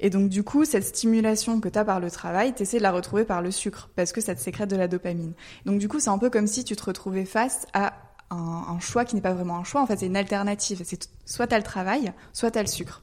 Et 0.00 0.08
donc 0.10 0.28
du 0.30 0.42
coup, 0.42 0.64
cette 0.64 0.84
stimulation 0.84 1.60
que 1.60 1.68
tu 1.68 1.78
as 1.78 1.84
par 1.84 2.00
le 2.00 2.10
travail, 2.10 2.54
tu 2.54 2.62
essaies 2.62 2.78
de 2.78 2.82
la 2.82 2.92
retrouver 2.92 3.24
par 3.24 3.42
le 3.42 3.50
sucre, 3.50 3.90
parce 3.96 4.12
que 4.12 4.20
ça 4.20 4.34
te 4.34 4.40
sécrète 4.40 4.70
de 4.70 4.76
la 4.76 4.88
dopamine. 4.88 5.34
Donc 5.66 5.78
du 5.78 5.88
coup, 5.88 6.00
c'est 6.00 6.10
un 6.10 6.18
peu 6.18 6.30
comme 6.30 6.46
si 6.46 6.64
tu 6.64 6.74
te 6.74 6.84
retrouvais 6.84 7.26
face 7.26 7.66
à 7.74 7.92
un, 8.30 8.78
choix 8.80 9.04
qui 9.04 9.14
n'est 9.14 9.20
pas 9.20 9.34
vraiment 9.34 9.56
un 9.56 9.64
choix, 9.64 9.82
en 9.82 9.86
fait, 9.86 9.98
c'est 9.98 10.06
une 10.06 10.16
alternative. 10.16 10.82
C'est 10.84 11.08
soit 11.24 11.46
tu 11.46 11.54
as 11.54 11.58
le 11.58 11.64
travail, 11.64 12.12
soit 12.32 12.50
tu 12.50 12.58
as 12.58 12.62
le 12.62 12.68
sucre. 12.68 13.02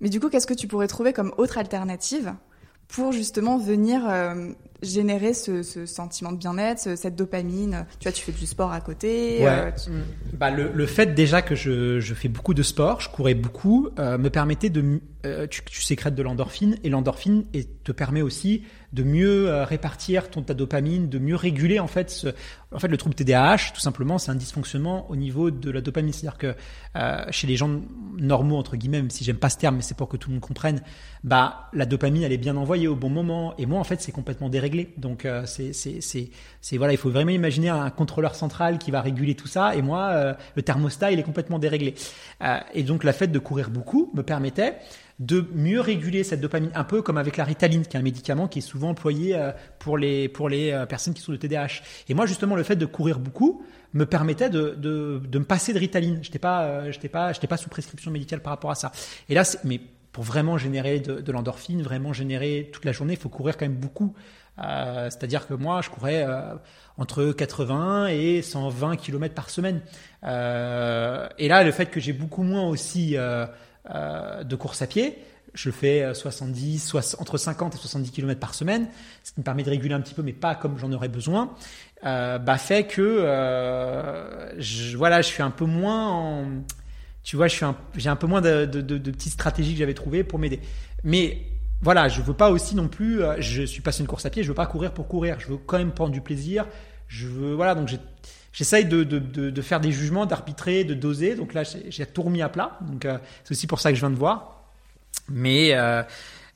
Mais 0.00 0.08
du 0.08 0.20
coup, 0.20 0.28
qu'est-ce 0.28 0.46
que 0.46 0.54
tu 0.54 0.66
pourrais 0.66 0.88
trouver 0.88 1.12
comme 1.12 1.32
autre 1.36 1.58
alternative 1.58 2.34
pour 2.88 3.12
justement 3.12 3.58
venir 3.58 4.08
euh, 4.08 4.52
générer 4.82 5.34
ce, 5.34 5.62
ce, 5.62 5.86
sentiment 5.86 6.32
de 6.32 6.38
bien-être, 6.38 6.96
cette 6.96 7.16
dopamine. 7.16 7.86
Tu 7.98 8.04
vois, 8.08 8.12
tu 8.12 8.22
fais 8.22 8.32
du 8.32 8.46
sport 8.46 8.72
à 8.72 8.80
côté. 8.80 9.46
Euh, 9.46 9.70
bah, 10.34 10.50
le, 10.50 10.70
le, 10.72 10.86
fait 10.86 11.14
déjà 11.14 11.42
que 11.42 11.54
je, 11.54 12.00
je, 12.00 12.14
fais 12.14 12.28
beaucoup 12.28 12.54
de 12.54 12.62
sport, 12.62 13.00
je 13.00 13.10
courais 13.10 13.34
beaucoup, 13.34 13.88
euh, 13.98 14.18
me 14.18 14.30
permettait 14.30 14.70
de... 14.70 15.00
Euh, 15.26 15.46
tu, 15.46 15.62
tu, 15.64 15.82
sécrètes 15.82 16.14
de 16.14 16.22
l'endorphine 16.22 16.78
et 16.82 16.88
l'endorphine 16.88 17.44
te 17.84 17.92
permet 17.92 18.22
aussi 18.22 18.62
de 18.92 19.02
mieux 19.02 19.48
euh, 19.48 19.64
répartir 19.64 20.30
ton 20.30 20.42
ta 20.42 20.54
dopamine, 20.54 21.08
de 21.08 21.18
mieux 21.18 21.36
réguler 21.36 21.78
en 21.78 21.86
fait 21.86 22.10
ce, 22.10 22.28
en 22.72 22.78
fait 22.78 22.88
le 22.88 22.96
trouble 22.96 23.14
TDAH 23.14 23.72
tout 23.74 23.80
simplement 23.80 24.18
c'est 24.18 24.30
un 24.30 24.34
dysfonctionnement 24.34 25.08
au 25.10 25.16
niveau 25.16 25.50
de 25.50 25.70
la 25.70 25.80
dopamine 25.80 26.12
c'est-à-dire 26.12 26.38
que 26.38 26.54
euh, 26.96 27.24
chez 27.30 27.46
les 27.46 27.56
gens 27.56 27.70
normaux 28.18 28.56
entre 28.56 28.76
guillemets 28.76 29.00
même 29.00 29.10
si 29.10 29.22
j'aime 29.22 29.36
pas 29.36 29.48
ce 29.48 29.58
terme 29.58 29.76
mais 29.76 29.82
c'est 29.82 29.96
pour 29.96 30.08
que 30.08 30.16
tout 30.16 30.30
le 30.30 30.34
monde 30.34 30.42
comprenne 30.42 30.82
bah 31.22 31.68
la 31.72 31.86
dopamine 31.86 32.22
elle 32.22 32.32
est 32.32 32.38
bien 32.38 32.56
envoyée 32.56 32.88
au 32.88 32.96
bon 32.96 33.10
moment 33.10 33.54
et 33.58 33.66
moi 33.66 33.78
en 33.78 33.84
fait 33.84 34.00
c'est 34.00 34.12
complètement 34.12 34.48
dérégulé 34.48 34.69
Donc 34.96 35.24
euh, 35.24 35.42
c'est 35.46 35.72
c'est 35.72 36.76
voilà, 36.76 36.92
il 36.92 36.98
faut 36.98 37.10
vraiment 37.10 37.30
imaginer 37.30 37.68
un 37.68 37.90
contrôleur 37.90 38.34
central 38.34 38.78
qui 38.78 38.90
va 38.90 39.00
réguler 39.00 39.34
tout 39.34 39.48
ça. 39.48 39.74
Et 39.74 39.82
moi, 39.82 40.10
euh, 40.10 40.34
le 40.54 40.62
thermostat, 40.62 41.12
il 41.12 41.18
est 41.18 41.22
complètement 41.22 41.58
déréglé. 41.58 41.94
Euh, 42.42 42.58
et 42.74 42.82
donc 42.82 43.04
la 43.04 43.12
fait 43.12 43.28
de 43.28 43.38
courir 43.38 43.70
beaucoup 43.70 44.10
me 44.14 44.22
permettait 44.22 44.76
de 45.18 45.46
mieux 45.54 45.80
réguler 45.80 46.24
cette 46.24 46.40
dopamine, 46.40 46.70
un 46.74 46.84
peu 46.84 47.02
comme 47.02 47.18
avec 47.18 47.36
la 47.36 47.44
Ritaline, 47.44 47.84
qui 47.84 47.96
est 47.96 48.00
un 48.00 48.02
médicament 48.02 48.48
qui 48.48 48.60
est 48.60 48.62
souvent 48.62 48.90
employé 48.90 49.38
pour 49.78 49.98
les 49.98 50.28
pour 50.28 50.48
les 50.48 50.84
personnes 50.88 51.12
qui 51.12 51.20
sont 51.20 51.32
de 51.32 51.36
TDAH. 51.36 51.82
Et 52.08 52.14
moi 52.14 52.24
justement, 52.24 52.56
le 52.56 52.62
fait 52.62 52.76
de 52.76 52.86
courir 52.86 53.18
beaucoup 53.18 53.62
me 53.92 54.06
permettait 54.06 54.48
de, 54.48 54.74
de, 54.78 55.20
de 55.26 55.38
me 55.38 55.44
passer 55.44 55.74
de 55.74 55.78
Ritaline. 55.78 56.22
Pas, 56.40 56.90
j'étais 56.90 57.08
pas, 57.08 57.32
j'étais 57.32 57.48
pas 57.48 57.58
sous 57.58 57.68
prescription 57.68 58.10
médicale 58.10 58.40
par 58.40 58.52
rapport 58.52 58.70
à 58.70 58.76
ça. 58.76 58.92
Et 59.28 59.34
là, 59.34 59.42
mais 59.64 59.80
pour 60.12 60.24
vraiment 60.24 60.58
générer 60.58 61.00
de, 61.00 61.32
l'endorphine, 61.32 61.82
vraiment 61.82 62.12
générer 62.12 62.70
toute 62.72 62.84
la 62.84 62.92
journée, 62.92 63.14
il 63.14 63.18
faut 63.18 63.28
courir 63.28 63.56
quand 63.56 63.64
même 63.64 63.76
beaucoup. 63.76 64.14
Euh, 64.58 65.08
C'est-à-dire 65.08 65.46
que 65.46 65.54
moi, 65.54 65.82
je 65.82 65.90
courais 65.90 66.24
euh, 66.26 66.54
entre 66.98 67.30
80 67.32 68.08
et 68.08 68.42
120 68.42 68.96
km 68.96 69.34
par 69.34 69.50
semaine. 69.50 69.80
Euh, 70.24 71.28
et 71.38 71.48
là, 71.48 71.62
le 71.62 71.70
fait 71.70 71.86
que 71.86 72.00
j'ai 72.00 72.12
beaucoup 72.12 72.42
moins 72.42 72.66
aussi 72.68 73.16
de 73.16 74.56
course 74.56 74.82
à 74.82 74.86
pied, 74.86 75.18
je 75.54 75.70
fais 75.70 76.12
70, 76.12 76.78
soit, 76.78 77.16
entre 77.20 77.38
50 77.38 77.74
et 77.74 77.78
70 77.78 78.10
km 78.10 78.40
par 78.40 78.54
semaine, 78.54 78.88
ce 79.22 79.32
qui 79.32 79.40
me 79.40 79.44
permet 79.44 79.62
de 79.62 79.70
réguler 79.70 79.94
un 79.94 80.00
petit 80.00 80.14
peu, 80.14 80.22
mais 80.22 80.32
pas 80.32 80.54
comme 80.56 80.76
j'en 80.78 80.92
aurais 80.92 81.08
besoin, 81.08 81.54
bah 82.02 82.58
fait 82.58 82.84
que 82.84 83.20
je, 84.58 84.96
voilà, 84.96 85.22
je 85.22 85.28
suis 85.28 85.42
un 85.42 85.50
peu 85.50 85.66
moins 85.66 86.08
en 86.08 86.44
tu 87.22 87.36
vois, 87.36 87.48
j'ai 87.48 88.08
un 88.08 88.16
peu 88.16 88.26
moins 88.26 88.40
de, 88.40 88.64
de, 88.64 89.10
petites 89.10 89.34
stratégies 89.34 89.72
que 89.74 89.78
j'avais 89.78 89.94
trouvées 89.94 90.24
pour 90.24 90.38
m'aider. 90.38 90.60
Mais 91.04 91.42
voilà, 91.82 92.08
je 92.08 92.22
veux 92.22 92.34
pas 92.34 92.50
aussi 92.50 92.74
non 92.74 92.88
plus. 92.88 93.22
Euh, 93.22 93.36
je 93.40 93.62
suis 93.62 93.82
passé 93.82 94.00
une 94.00 94.06
course 94.06 94.26
à 94.26 94.30
pied, 94.30 94.42
je 94.42 94.48
veux 94.48 94.54
pas 94.54 94.66
courir 94.66 94.92
pour 94.92 95.08
courir. 95.08 95.38
Je 95.38 95.48
veux 95.48 95.56
quand 95.56 95.78
même 95.78 95.92
prendre 95.92 96.12
du 96.12 96.20
plaisir. 96.20 96.66
Je 97.08 97.26
veux, 97.26 97.54
voilà, 97.54 97.74
donc 97.74 97.88
j'essaye 98.52 98.84
de, 98.84 99.02
de, 99.02 99.18
de, 99.18 99.62
faire 99.62 99.80
des 99.80 99.92
jugements, 99.92 100.26
d'arbitrer, 100.26 100.84
de 100.84 100.94
doser. 100.94 101.34
Donc 101.34 101.54
là, 101.54 101.62
j'ai 101.64 102.06
tout 102.06 102.22
remis 102.22 102.40
à 102.42 102.48
plat. 102.48 102.78
Donc 102.82 103.04
euh, 103.04 103.18
c'est 103.44 103.52
aussi 103.52 103.66
pour 103.66 103.80
ça 103.80 103.90
que 103.90 103.96
je 103.96 104.00
viens 104.00 104.10
de 104.10 104.16
voir. 104.16 104.64
Mais 105.28 105.72
euh, 105.74 106.02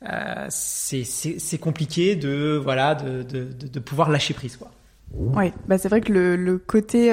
euh, 0.08 0.46
c'est 0.48 1.58
compliqué 1.58 2.16
de 2.16 2.60
voilà 2.62 2.94
de, 2.94 3.80
pouvoir 3.80 4.10
lâcher 4.10 4.32
prise. 4.32 4.58
Oui, 5.12 5.52
bah 5.68 5.78
c'est 5.78 5.88
vrai 5.88 6.00
que 6.00 6.12
le, 6.12 6.36
le 6.36 6.58
côté 6.58 7.12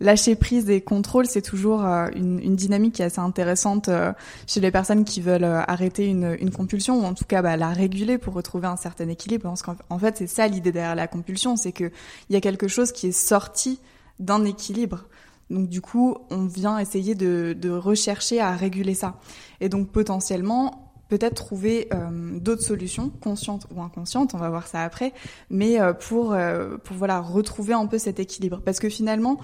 lâcher 0.00 0.34
prise 0.34 0.68
et 0.70 0.80
contrôle, 0.80 1.26
c'est 1.26 1.42
toujours 1.42 1.84
euh, 1.84 2.08
une, 2.16 2.40
une, 2.40 2.56
dynamique 2.56 2.94
qui 2.94 3.02
est 3.02 3.06
assez 3.06 3.20
intéressante 3.20 3.88
euh, 3.88 4.12
chez 4.46 4.60
les 4.60 4.70
personnes 4.70 5.04
qui 5.04 5.20
veulent 5.20 5.44
euh, 5.44 5.60
arrêter 5.68 6.06
une, 6.06 6.36
une, 6.40 6.50
compulsion 6.50 7.00
ou 7.00 7.04
en 7.04 7.14
tout 7.14 7.26
cas 7.26 7.42
bah, 7.42 7.56
la 7.56 7.68
réguler 7.68 8.16
pour 8.16 8.34
retrouver 8.34 8.66
un 8.66 8.76
certain 8.76 9.08
équilibre. 9.08 9.42
Parce 9.42 9.62
qu'en 9.62 9.98
fait, 9.98 10.16
c'est 10.16 10.26
ça 10.26 10.48
l'idée 10.48 10.72
derrière 10.72 10.94
la 10.94 11.06
compulsion, 11.06 11.56
c'est 11.56 11.72
que 11.72 11.90
il 12.28 12.32
y 12.32 12.36
a 12.36 12.40
quelque 12.40 12.66
chose 12.66 12.92
qui 12.92 13.08
est 13.08 13.12
sorti 13.12 13.78
d'un 14.18 14.44
équilibre. 14.44 15.04
Donc 15.50 15.68
du 15.68 15.80
coup, 15.80 16.16
on 16.30 16.46
vient 16.46 16.78
essayer 16.78 17.14
de, 17.14 17.54
de 17.58 17.70
rechercher 17.70 18.40
à 18.40 18.52
réguler 18.52 18.94
ça. 18.94 19.18
Et 19.60 19.68
donc 19.68 19.88
potentiellement, 19.88 20.92
peut-être 21.08 21.34
trouver 21.34 21.88
d'autres 22.34 22.62
solutions, 22.62 23.10
conscientes 23.20 23.66
ou 23.74 23.82
inconscientes, 23.82 24.32
on 24.34 24.38
va 24.38 24.48
voir 24.48 24.68
ça 24.68 24.84
après, 24.84 25.12
mais 25.50 25.76
pour, 25.98 26.36
pour 26.84 26.96
voilà 26.96 27.20
retrouver 27.20 27.74
un 27.74 27.86
peu 27.86 27.98
cet 27.98 28.20
équilibre. 28.20 28.60
Parce 28.64 28.78
que 28.78 28.88
finalement, 28.88 29.40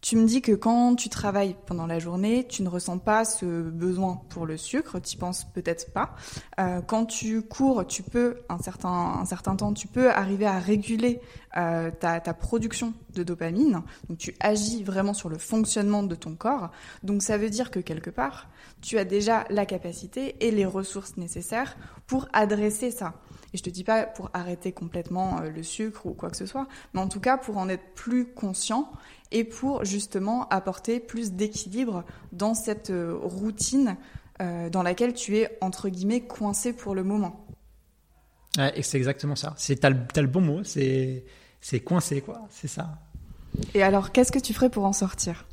tu 0.00 0.16
me 0.16 0.26
dis 0.26 0.42
que 0.42 0.52
quand 0.52 0.94
tu 0.94 1.08
travailles 1.08 1.56
pendant 1.66 1.86
la 1.86 1.98
journée, 1.98 2.46
tu 2.46 2.62
ne 2.62 2.68
ressens 2.68 2.98
pas 2.98 3.24
ce 3.24 3.62
besoin 3.62 4.20
pour 4.28 4.46
le 4.46 4.56
sucre, 4.56 5.00
tu 5.00 5.16
penses 5.16 5.44
peut-être 5.44 5.92
pas. 5.92 6.14
Euh, 6.60 6.80
quand 6.80 7.06
tu 7.06 7.42
cours, 7.42 7.86
tu 7.86 8.02
peux 8.02 8.38
un 8.48 8.58
certain 8.58 8.88
un 8.88 9.24
certain 9.24 9.56
temps, 9.56 9.72
tu 9.72 9.88
peux 9.88 10.10
arriver 10.10 10.46
à 10.46 10.58
réguler 10.58 11.20
euh, 11.56 11.90
ta, 11.90 12.20
ta 12.20 12.34
production 12.34 12.94
de 13.14 13.22
dopamine. 13.22 13.82
Donc 14.08 14.18
tu 14.18 14.34
agis 14.40 14.84
vraiment 14.84 15.14
sur 15.14 15.28
le 15.28 15.38
fonctionnement 15.38 16.02
de 16.02 16.14
ton 16.14 16.34
corps. 16.36 16.70
Donc 17.02 17.22
ça 17.22 17.38
veut 17.38 17.50
dire 17.50 17.70
que 17.70 17.80
quelque 17.80 18.10
part, 18.10 18.48
tu 18.82 18.98
as 18.98 19.04
déjà 19.04 19.44
la 19.50 19.66
capacité 19.66 20.36
et 20.46 20.50
les 20.50 20.66
ressources 20.66 21.16
nécessaires 21.16 21.76
pour 22.06 22.28
adresser 22.32 22.90
ça. 22.90 23.14
Et 23.56 23.58
je 23.58 23.62
te 23.62 23.70
dis 23.70 23.84
pas 23.84 24.02
pour 24.02 24.28
arrêter 24.34 24.72
complètement 24.72 25.40
euh, 25.40 25.48
le 25.48 25.62
sucre 25.62 26.04
ou 26.04 26.12
quoi 26.12 26.28
que 26.28 26.36
ce 26.36 26.44
soit, 26.44 26.68
mais 26.92 27.00
en 27.00 27.08
tout 27.08 27.20
cas 27.20 27.38
pour 27.38 27.56
en 27.56 27.70
être 27.70 27.94
plus 27.94 28.26
conscient 28.26 28.92
et 29.30 29.44
pour 29.44 29.82
justement 29.82 30.46
apporter 30.50 31.00
plus 31.00 31.32
d'équilibre 31.32 32.04
dans 32.32 32.52
cette 32.52 32.90
euh, 32.90 33.16
routine 33.18 33.96
euh, 34.42 34.68
dans 34.68 34.82
laquelle 34.82 35.14
tu 35.14 35.38
es 35.38 35.56
entre 35.62 35.88
guillemets 35.88 36.20
coincé 36.20 36.74
pour 36.74 36.94
le 36.94 37.02
moment. 37.02 37.46
Ouais, 38.58 38.78
et 38.78 38.82
c'est 38.82 38.98
exactement 38.98 39.36
ça. 39.36 39.54
C'est 39.56 39.76
t'as 39.76 39.88
le, 39.88 40.00
as 40.14 40.20
le 40.20 40.28
bon 40.28 40.42
mot. 40.42 40.62
C'est 40.62 41.24
c'est 41.62 41.80
coincé 41.80 42.20
quoi. 42.20 42.42
C'est 42.50 42.68
ça. 42.68 42.98
Et 43.72 43.82
alors, 43.82 44.12
qu'est-ce 44.12 44.32
que 44.32 44.38
tu 44.38 44.52
ferais 44.52 44.68
pour 44.68 44.84
en 44.84 44.92
sortir? 44.92 45.46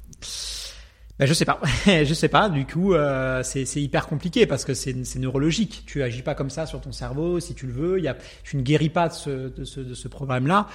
Ben, 1.20 1.28
je 1.28 1.34
sais 1.34 1.46
pas, 1.46 1.60
je 1.86 2.14
sais 2.14 2.28
pas. 2.28 2.50
Du 2.50 2.66
coup, 2.66 2.94
euh, 2.94 3.44
c'est 3.44 3.64
hyper 3.76 4.08
compliqué 4.08 4.48
parce 4.48 4.66
que 4.66 4.74
c'est 4.74 5.16
neurologique. 5.18 5.84
Tu 5.86 6.02
agis 6.02 6.24
pas 6.24 6.34
comme 6.34 6.50
ça 6.50 6.66
sur 6.66 6.82
ton 6.82 6.92
cerveau 6.92 7.40
si 7.40 7.54
tu 7.54 7.68
le 7.68 7.74
veux. 7.74 8.00
Y 8.00 8.08
a, 8.08 8.18
tu 8.44 8.58
ne 8.58 8.64
guéris 8.64 8.90
pas 8.90 9.10
de 9.10 9.14
ce, 9.14 9.30
de 9.50 9.64
ce, 9.64 9.80
de 9.80 9.94
ce 9.94 10.08
problème-là. 10.08 10.68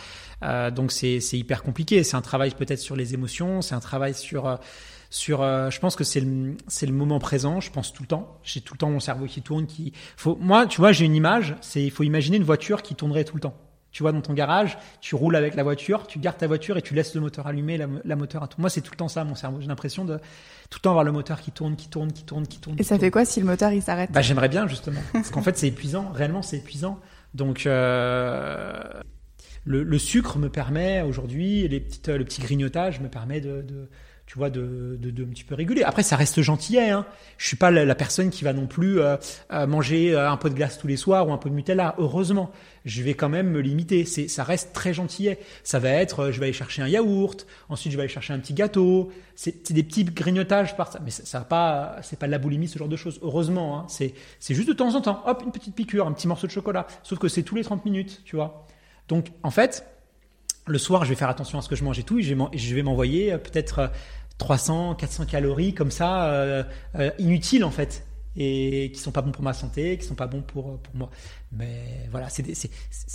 Euh, 0.44 0.70
donc 0.70 0.92
c'est 0.92 1.18
hyper 1.32 1.62
compliqué. 1.64 2.04
C'est 2.04 2.16
un 2.16 2.22
travail 2.22 2.52
peut-être 2.52 2.78
sur 2.78 2.94
les 2.94 3.14
émotions. 3.14 3.62
C'est 3.62 3.74
un 3.74 3.80
travail 3.80 4.14
sur 4.14 4.46
euh, 4.46 4.56
sur. 5.10 5.42
Euh, 5.42 5.70
je 5.70 5.80
pense 5.80 5.96
que 5.96 6.04
c'est 6.04 6.20
le 6.20 6.54
c'est 6.68 6.86
le 6.86 6.92
moment 6.92 7.18
présent. 7.18 7.60
Je 7.60 7.72
pense 7.72 7.92
tout 7.92 8.04
le 8.04 8.08
temps. 8.08 8.38
J'ai 8.44 8.60
tout 8.60 8.74
le 8.74 8.78
temps 8.78 8.90
mon 8.90 9.00
cerveau 9.00 9.26
qui 9.26 9.42
tourne. 9.42 9.66
Qui 9.66 9.92
faut. 10.16 10.36
Moi, 10.40 10.66
tu 10.66 10.80
vois, 10.80 10.92
j'ai 10.92 11.04
une 11.04 11.16
image. 11.16 11.56
C'est 11.62 11.82
il 11.82 11.90
faut 11.90 12.04
imaginer 12.04 12.36
une 12.36 12.44
voiture 12.44 12.82
qui 12.82 12.94
tournerait 12.94 13.24
tout 13.24 13.34
le 13.34 13.40
temps 13.40 13.56
tu 13.90 14.02
vois, 14.02 14.12
dans 14.12 14.20
ton 14.20 14.34
garage, 14.34 14.78
tu 15.00 15.14
roules 15.14 15.36
avec 15.36 15.54
la 15.54 15.62
voiture, 15.62 16.06
tu 16.06 16.18
gardes 16.18 16.36
ta 16.36 16.46
voiture 16.46 16.76
et 16.76 16.82
tu 16.82 16.94
laisses 16.94 17.14
le 17.14 17.20
moteur 17.20 17.46
allumé, 17.46 17.78
la, 17.78 18.16
moteur 18.16 18.42
à 18.42 18.48
tout. 18.48 18.60
Moi, 18.60 18.70
c'est 18.70 18.80
tout 18.80 18.92
le 18.92 18.96
temps 18.96 19.08
ça, 19.08 19.24
mon 19.24 19.34
cerveau. 19.34 19.60
J'ai 19.60 19.66
l'impression 19.66 20.04
de 20.04 20.18
tout 20.70 20.78
le 20.78 20.82
temps 20.82 20.90
avoir 20.90 21.04
le 21.04 21.12
moteur 21.12 21.40
qui 21.40 21.50
tourne, 21.52 21.76
qui 21.76 21.88
tourne, 21.88 22.12
qui 22.12 22.24
tourne, 22.24 22.46
qui 22.46 22.58
tourne. 22.58 22.76
Et 22.78 22.82
ça 22.82 22.98
fait 22.98 23.10
quoi 23.10 23.24
si 23.24 23.40
le 23.40 23.46
moteur 23.46 23.72
il 23.72 23.82
s'arrête? 23.82 24.12
Bah, 24.12 24.20
j'aimerais 24.20 24.48
bien 24.48 24.68
justement, 24.68 25.00
parce 25.12 25.30
qu'en 25.30 25.42
fait, 25.42 25.56
c'est 25.56 25.68
épuisant. 25.68 26.10
Réellement, 26.12 26.42
c'est 26.42 26.58
épuisant. 26.58 27.00
Donc, 27.34 27.66
euh, 27.66 28.82
le, 29.64 29.82
le, 29.82 29.98
sucre 29.98 30.38
me 30.38 30.48
permet 30.48 31.02
aujourd'hui, 31.02 31.66
les 31.68 31.80
petites, 31.80 32.08
le 32.08 32.24
petit 32.24 32.40
grignotage 32.40 33.00
me 33.00 33.08
permet 33.08 33.40
de, 33.40 33.62
de 33.62 33.88
tu 34.28 34.36
vois, 34.36 34.50
de, 34.50 34.98
de, 35.00 35.10
de, 35.10 35.24
un 35.24 35.28
petit 35.28 35.42
peu 35.42 35.54
réguler. 35.54 35.84
Après, 35.84 36.02
ça 36.02 36.14
reste 36.14 36.42
gentillet. 36.42 36.90
Hein. 36.90 37.06
Je 37.38 37.46
suis 37.46 37.56
pas 37.56 37.70
la, 37.70 37.94
personne 37.94 38.28
qui 38.28 38.44
va 38.44 38.52
non 38.52 38.66
plus 38.66 39.00
euh, 39.00 39.16
euh, 39.54 39.66
manger 39.66 40.14
euh, 40.14 40.30
un 40.30 40.36
pot 40.36 40.50
de 40.50 40.54
glace 40.54 40.76
tous 40.76 40.86
les 40.86 40.98
soirs 40.98 41.26
ou 41.26 41.32
un 41.32 41.38
pot 41.38 41.48
de 41.48 41.54
Nutella. 41.54 41.94
Heureusement, 41.96 42.50
je 42.84 43.02
vais 43.02 43.14
quand 43.14 43.30
même 43.30 43.48
me 43.48 43.60
limiter. 43.60 44.04
C'est, 44.04 44.28
ça 44.28 44.44
reste 44.44 44.74
très 44.74 44.92
gentillet. 44.92 45.38
Ça 45.64 45.78
va 45.78 45.88
être, 45.88 46.30
je 46.30 46.40
vais 46.40 46.44
aller 46.44 46.52
chercher 46.52 46.82
un 46.82 46.88
yaourt. 46.88 47.46
Ensuite, 47.70 47.90
je 47.90 47.96
vais 47.96 48.02
aller 48.02 48.12
chercher 48.12 48.34
un 48.34 48.38
petit 48.38 48.52
gâteau. 48.52 49.10
C'est, 49.34 49.72
des 49.72 49.82
petits 49.82 50.04
grignotages 50.04 50.76
par 50.76 50.92
ça. 50.92 51.00
Mais 51.02 51.10
ça, 51.10 51.24
ça 51.24 51.38
va 51.38 51.44
pas, 51.46 51.96
c'est 52.02 52.18
pas 52.18 52.26
de 52.26 52.32
la 52.32 52.38
boulimie, 52.38 52.68
ce 52.68 52.78
genre 52.78 52.88
de 52.88 52.96
choses. 52.96 53.20
Heureusement, 53.22 53.78
hein. 53.78 53.86
c'est, 53.88 54.12
c'est 54.40 54.54
juste 54.54 54.68
de 54.68 54.74
temps 54.74 54.94
en 54.94 55.00
temps. 55.00 55.22
Hop, 55.24 55.42
une 55.42 55.52
petite 55.52 55.74
piqûre, 55.74 56.06
un 56.06 56.12
petit 56.12 56.28
morceau 56.28 56.46
de 56.46 56.52
chocolat. 56.52 56.86
Sauf 57.02 57.18
que 57.18 57.28
c'est 57.28 57.44
tous 57.44 57.54
les 57.54 57.64
30 57.64 57.86
minutes, 57.86 58.20
tu 58.26 58.36
vois. 58.36 58.66
Donc, 59.08 59.28
en 59.42 59.50
fait, 59.50 59.86
le 60.68 60.78
soir, 60.78 61.04
je 61.04 61.10
vais 61.10 61.16
faire 61.16 61.28
attention 61.28 61.58
à 61.58 61.62
ce 61.62 61.68
que 61.68 61.76
je 61.76 61.84
mange 61.84 61.98
et 61.98 62.02
tout, 62.02 62.18
et 62.18 62.22
je 62.22 62.74
vais 62.74 62.82
m'envoyer 62.82 63.36
peut-être 63.38 63.90
300, 64.38 64.94
400 64.94 65.26
calories 65.26 65.74
comme 65.74 65.90
ça, 65.90 66.26
euh, 66.26 66.62
euh, 66.96 67.10
inutiles 67.18 67.64
en 67.64 67.70
fait, 67.70 68.06
et 68.36 68.92
qui 68.94 69.00
sont 69.00 69.10
pas 69.10 69.20
bons 69.20 69.32
pour 69.32 69.42
ma 69.42 69.52
santé, 69.52 69.98
qui 69.98 70.06
sont 70.06 70.14
pas 70.14 70.28
bons 70.28 70.42
pour 70.42 70.78
pour 70.78 70.94
moi. 70.94 71.10
Mais 71.52 72.08
voilà, 72.10 72.28
c'est 72.30 72.44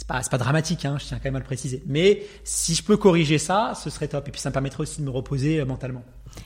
pas 0.05 0.21
pas 0.21 0.37
dramatique, 0.37 0.85
hein, 0.85 0.97
je 0.99 1.05
tiens 1.05 1.17
quand 1.17 1.25
même 1.25 1.37
à 1.37 1.39
le 1.39 1.45
préciser. 1.45 1.81
Mais 1.87 2.23
si 2.43 2.75
je 2.75 2.83
peux 2.83 2.97
corriger 2.97 3.37
ça, 3.37 3.73
ce 3.81 3.89
serait 3.89 4.09
top, 4.09 4.27
et 4.27 4.31
puis 4.31 4.41
ça 4.41 4.49
me 4.49 4.53
permettrait 4.53 4.81
aussi 4.81 4.99
de 4.99 5.05
me 5.05 5.11
reposer 5.11 5.59
euh, 5.59 5.65
mentalement. 5.65 6.03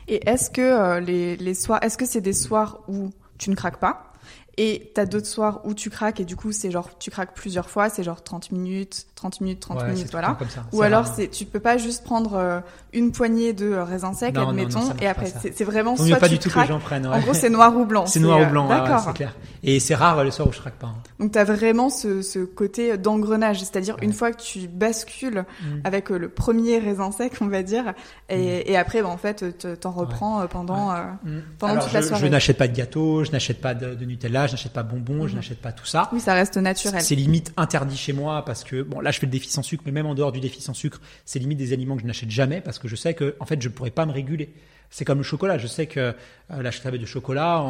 Et 0.07 0.27
est-ce 0.29 0.49
que 0.49 0.99
les 0.99 1.35
les 1.37 1.53
soirs, 1.53 1.83
est-ce 1.83 1.97
que 1.97 2.05
c'est 2.05 2.21
des 2.21 2.33
soirs 2.33 2.81
où 2.87 3.09
tu 3.37 3.49
ne 3.49 3.55
craques 3.55 3.79
pas? 3.79 4.13
Et 4.59 4.91
t'as 4.95 5.05
d'autres 5.05 5.27
soirs 5.27 5.61
où 5.65 5.75
tu 5.75 5.91
craques 5.91 6.19
et 6.19 6.25
du 6.25 6.35
coup 6.35 6.51
c'est 6.51 6.71
genre 6.71 6.97
tu 6.97 7.11
craques 7.11 7.35
plusieurs 7.35 7.69
fois, 7.69 7.89
c'est 7.89 8.03
genre 8.03 8.23
30 8.23 8.51
minutes, 8.51 9.05
30 9.17 9.41
minutes, 9.41 9.59
30 9.59 9.87
minutes, 9.87 10.11
voilà. 10.11 10.37
Ou 10.71 10.81
alors 10.83 11.07
c'est 11.07 11.27
tu 11.27 11.45
peux 11.45 11.59
pas 11.59 11.77
juste 11.77 12.03
prendre 12.03 12.35
euh, 12.35 12.59
une 12.93 13.11
poignée 13.11 13.51
de 13.51 13.65
euh, 13.65 13.83
raisins 13.83 14.13
secs, 14.13 14.37
admettons, 14.37 14.93
et 15.01 15.07
après 15.07 15.27
c'est 15.27 15.63
vraiment 15.63 15.97
soit 15.97 16.17
pas 16.17 16.27
tu 16.27 16.35
du 16.35 16.39
tout 16.39 16.49
craques. 16.49 16.67
que 16.67 16.73
j'en 16.73 16.79
prenne. 16.79 17.05
En 17.07 17.19
gros 17.19 17.33
c'est 17.33 17.49
noir 17.49 17.75
ou 17.75 17.85
blanc. 17.85 18.05
C'est 18.05 18.19
noir 18.19 18.41
ou 18.41 18.45
blanc, 18.45 18.67
d'accord. 18.69 19.01
c'est 19.05 19.13
clair. 19.13 19.35
Et 19.63 19.79
c'est 19.79 19.95
rare 19.95 20.23
les 20.23 20.31
soirs 20.31 20.47
où 20.47 20.53
je 20.53 20.59
craque 20.59 20.75
pas. 20.75 20.87
Hein. 20.87 21.01
Donc 21.19 21.31
t'as 21.31 21.43
vraiment 21.43 21.89
ce, 21.89 22.21
ce 22.21 22.39
côté 22.39 22.97
d'engrenage, 22.97 23.59
c'est-à-dire 23.59 23.97
une 24.01 24.13
fois 24.13 24.31
que 24.31 24.41
tu 24.41 24.67
bascules 24.67 25.45
mm. 25.61 25.65
avec 25.83 26.11
euh, 26.11 26.17
le 26.17 26.29
premier 26.29 26.77
raisin 26.77 27.11
sec, 27.11 27.33
on 27.41 27.47
va 27.47 27.63
dire, 27.63 27.93
et, 28.29 28.37
mm. 28.37 28.63
et 28.67 28.77
après 28.77 29.01
bah, 29.01 29.09
en 29.09 29.17
fait 29.17 29.67
t'en 29.79 29.91
reprends 29.91 30.45
pendant 30.47 30.91
mm. 30.91 31.41
pendant 31.57 31.81
toute 31.81 31.93
la 31.93 32.03
soirée. 32.03 32.21
Je 32.23 32.27
n'achète 32.27 32.57
pas 32.57 32.67
de 32.67 32.75
gâteau, 32.75 33.23
je 33.23 33.31
n'achète 33.31 33.61
pas 33.61 33.73
de, 33.73 33.95
de 33.95 34.05
Nutella, 34.05 34.45
je 34.45 34.51
n'achète 34.53 34.73
pas 34.73 34.83
de 34.83 34.91
bonbons 34.91 35.27
je 35.27 35.35
n'achète 35.35 35.59
pas 35.61 35.71
tout 35.71 35.85
ça. 35.85 36.09
Oui, 36.13 36.19
ça 36.19 36.33
reste 36.33 36.57
naturel. 36.57 37.01
C'est 37.01 37.15
limite 37.15 37.51
interdit 37.57 37.97
chez 37.97 38.13
moi 38.13 38.43
parce 38.45 38.63
que 38.63 38.83
bon, 38.83 38.99
là 39.07 39.11
je 39.11 39.19
fais 39.19 39.25
le 39.25 39.31
défi 39.31 39.49
sans 39.49 39.63
sucre, 39.63 39.83
mais 39.85 39.91
même 39.91 40.05
en 40.05 40.15
dehors 40.15 40.31
du 40.31 40.39
défi 40.39 40.61
sans 40.61 40.73
sucre, 40.73 41.01
c'est 41.25 41.39
limite 41.39 41.57
des 41.57 41.73
aliments 41.73 41.95
que 41.95 42.01
je 42.01 42.07
n'achète 42.07 42.29
jamais 42.29 42.61
parce 42.61 42.77
que 42.77 42.87
je 42.87 42.95
sais 42.95 43.13
que 43.13 43.35
en 43.39 43.45
fait 43.45 43.61
je 43.61 43.69
pourrais 43.69 43.91
pas 43.91 44.05
me 44.05 44.11
réguler. 44.11 44.53
C'est 44.89 45.05
comme 45.05 45.17
le 45.17 45.23
chocolat. 45.23 45.57
Je 45.57 45.67
sais 45.67 45.87
que 45.87 45.99
euh, 45.99 46.61
la 46.61 46.71
tablette 46.71 47.01
de 47.01 47.05
chocolat, 47.05 47.63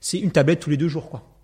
c'est 0.00 0.18
une 0.18 0.30
tablette 0.30 0.60
tous 0.60 0.70
les 0.70 0.76
deux 0.76 0.88
jours, 0.88 1.10
quoi. 1.10 1.37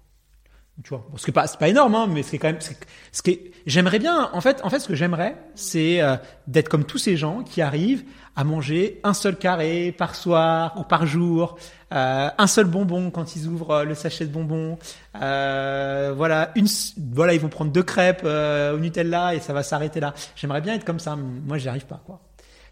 Tu 0.82 0.88
vois 0.88 1.06
ce 1.16 1.24
qui 1.24 1.30
pas 1.30 1.46
c'est 1.46 1.58
pas 1.58 1.68
énorme 1.68 1.94
hein, 1.94 2.08
mais 2.10 2.22
c'est 2.24 2.38
quand 2.38 2.48
même 2.48 2.60
ce 2.60 3.22
que 3.22 3.30
j'aimerais 3.64 4.00
bien 4.00 4.30
en 4.32 4.40
fait 4.40 4.60
en 4.64 4.70
fait 4.70 4.80
ce 4.80 4.88
que 4.88 4.94
j'aimerais 4.94 5.36
c'est 5.54 6.00
euh, 6.00 6.16
d'être 6.48 6.68
comme 6.68 6.84
tous 6.84 6.98
ces 6.98 7.16
gens 7.16 7.42
qui 7.44 7.62
arrivent 7.62 8.04
à 8.34 8.42
manger 8.42 9.00
un 9.04 9.14
seul 9.14 9.36
carré 9.36 9.94
par 9.96 10.16
soir 10.16 10.74
ou 10.76 10.82
par 10.82 11.06
jour 11.06 11.56
euh, 11.92 12.28
un 12.36 12.46
seul 12.48 12.64
bonbon 12.64 13.12
quand 13.12 13.36
ils 13.36 13.46
ouvrent 13.46 13.70
euh, 13.70 13.84
le 13.84 13.94
sachet 13.94 14.26
de 14.26 14.32
bonbons 14.32 14.76
voilà 15.12 16.50
une 16.56 16.66
voilà 17.12 17.34
ils 17.34 17.40
vont 17.40 17.48
prendre 17.48 17.70
deux 17.70 17.84
crêpes 17.84 18.24
au 18.24 18.78
Nutella 18.78 19.36
et 19.36 19.40
ça 19.40 19.52
va 19.52 19.62
s'arrêter 19.62 20.00
là 20.00 20.12
j'aimerais 20.34 20.60
bien 20.60 20.74
être 20.74 20.84
comme 20.84 20.98
ça 20.98 21.14
moi 21.16 21.56
j'y 21.56 21.68
arrive 21.68 21.86
pas 21.86 22.02
quoi 22.04 22.20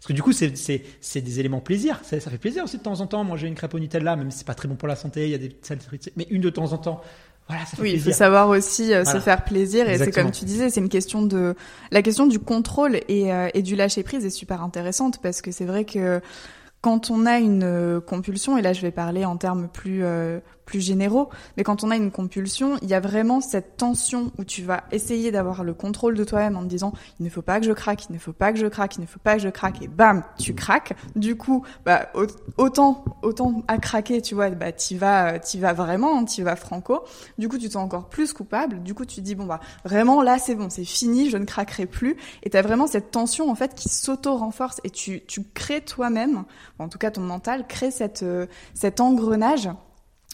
parce 0.03 0.09
que 0.09 0.13
du 0.17 0.21
coup, 0.21 0.33
c'est, 0.33 0.57
c'est, 0.57 1.21
des 1.21 1.39
éléments 1.39 1.61
plaisir. 1.61 2.01
Ça, 2.03 2.19
fait 2.19 2.37
plaisir 2.37 2.65
aussi 2.65 2.77
de 2.77 2.83
temps 2.83 2.99
en 2.99 3.07
temps 3.07 3.23
manger 3.23 3.47
une 3.47 3.55
crêpe 3.55 3.73
au 3.73 3.79
Nutella, 3.79 4.17
même 4.17 4.31
si 4.31 4.39
c'est 4.39 4.45
pas 4.45 4.53
très 4.53 4.67
bon 4.67 4.75
pour 4.75 4.89
la 4.89 4.97
santé, 4.97 5.23
il 5.23 5.29
y 5.29 5.33
a 5.33 5.37
des 5.37 5.57
saletés. 5.61 6.11
Mais 6.17 6.27
une 6.29 6.41
de 6.41 6.49
temps 6.49 6.73
en 6.73 6.77
temps, 6.77 6.99
voilà, 7.49 7.65
ça 7.65 7.75
fait 7.75 7.81
oui, 7.81 7.89
plaisir. 7.91 8.07
il 8.07 8.11
faut 8.13 8.17
savoir 8.17 8.49
aussi 8.49 8.93
euh, 8.93 9.03
Voilà. 9.03 9.19
se 9.19 9.23
faire 9.23 9.43
plaisir 9.43 9.89
et 9.89 9.97
c'est 9.97 10.11
comme 10.11 10.31
tu 10.31 10.45
disais, 10.45 10.69
c'est 10.69 10.79
une 10.79 10.89
question 10.89 11.21
de 11.23 11.55
la 11.91 12.01
question 12.01 12.25
du 12.25 12.39
contrôle 12.39 12.99
et, 13.09 13.33
euh, 13.33 13.49
et 13.53 13.61
du 13.61 13.75
lâcher 13.75 14.03
prise 14.03 14.25
est 14.25 14.29
super 14.29 14.61
intéressante 14.63 15.19
parce 15.21 15.41
que 15.41 15.51
c'est 15.51 15.65
vrai 15.65 15.83
que 15.85 16.21
quand 16.81 17.11
on 17.11 17.25
a 17.25 17.39
une 17.39 17.63
euh, 17.63 17.99
compulsion 18.01 18.57
et 18.57 18.61
là 18.61 18.73
je 18.73 18.81
vais 18.81 18.91
parler 18.91 19.25
en 19.25 19.37
termes 19.37 19.67
plus 19.67 20.03
euh, 20.03 20.39
plus 20.65 20.81
généraux, 20.81 21.29
mais 21.57 21.63
quand 21.63 21.83
on 21.83 21.91
a 21.91 21.95
une 21.95 22.11
compulsion, 22.11 22.77
il 22.81 22.89
y 22.89 22.93
a 22.93 22.99
vraiment 22.99 23.41
cette 23.41 23.77
tension 23.77 24.31
où 24.37 24.43
tu 24.43 24.61
vas 24.63 24.83
essayer 24.91 25.31
d'avoir 25.31 25.63
le 25.63 25.73
contrôle 25.73 26.15
de 26.15 26.23
toi-même 26.23 26.55
en 26.55 26.61
te 26.61 26.67
disant 26.67 26.93
il 27.19 27.25
ne 27.25 27.29
faut 27.29 27.41
pas 27.41 27.59
que 27.59 27.65
je 27.65 27.71
craque, 27.71 28.05
il 28.09 28.13
ne 28.13 28.19
faut 28.19 28.33
pas 28.33 28.53
que 28.53 28.59
je 28.59 28.67
craque, 28.67 28.95
il 28.97 29.01
ne 29.01 29.05
faut 29.05 29.19
pas 29.19 29.35
que 29.35 29.41
je 29.41 29.49
craque 29.49 29.81
et 29.81 29.87
bam, 29.87 30.23
tu 30.39 30.53
craques. 30.53 30.93
Du 31.15 31.35
coup, 31.35 31.63
bah 31.85 32.09
au- 32.15 32.27
autant 32.57 33.03
autant 33.21 33.63
à 33.67 33.77
craquer, 33.77 34.21
tu 34.21 34.35
vois, 34.35 34.49
bah 34.51 34.71
t'y 34.71 34.95
vas 34.97 35.39
t'y 35.39 35.59
vas 35.59 35.73
vraiment, 35.73 36.19
hein, 36.19 36.25
t'y 36.25 36.41
vas 36.41 36.55
franco. 36.55 37.01
Du 37.37 37.49
coup, 37.49 37.57
tu 37.57 37.67
te 37.67 37.73
sens 37.73 37.83
encore 37.83 38.09
plus 38.09 38.33
coupable. 38.33 38.81
Du 38.83 38.93
coup, 38.93 39.05
tu 39.05 39.21
dis 39.21 39.35
bon 39.35 39.45
bah 39.45 39.59
vraiment 39.85 40.21
là 40.21 40.37
c'est 40.39 40.55
bon, 40.55 40.69
c'est 40.69 40.85
fini, 40.85 41.29
je 41.29 41.37
ne 41.37 41.45
craquerai 41.45 41.85
plus. 41.85 42.15
Et 42.43 42.49
t'as 42.49 42.61
vraiment 42.61 42.87
cette 42.87 43.11
tension 43.11 43.49
en 43.49 43.55
fait 43.55 43.75
qui 43.75 43.89
s'auto 43.89 44.35
renforce 44.37 44.79
et 44.83 44.89
tu 44.89 45.21
tu 45.27 45.43
crées 45.53 45.81
toi-même, 45.81 46.43
en 46.79 46.89
tout 46.89 46.97
cas 46.97 47.11
ton 47.11 47.21
mental 47.21 47.67
crée 47.67 47.91
cette 47.91 48.23
euh, 48.23 48.45
cet 48.73 48.99
engrenage 49.01 49.69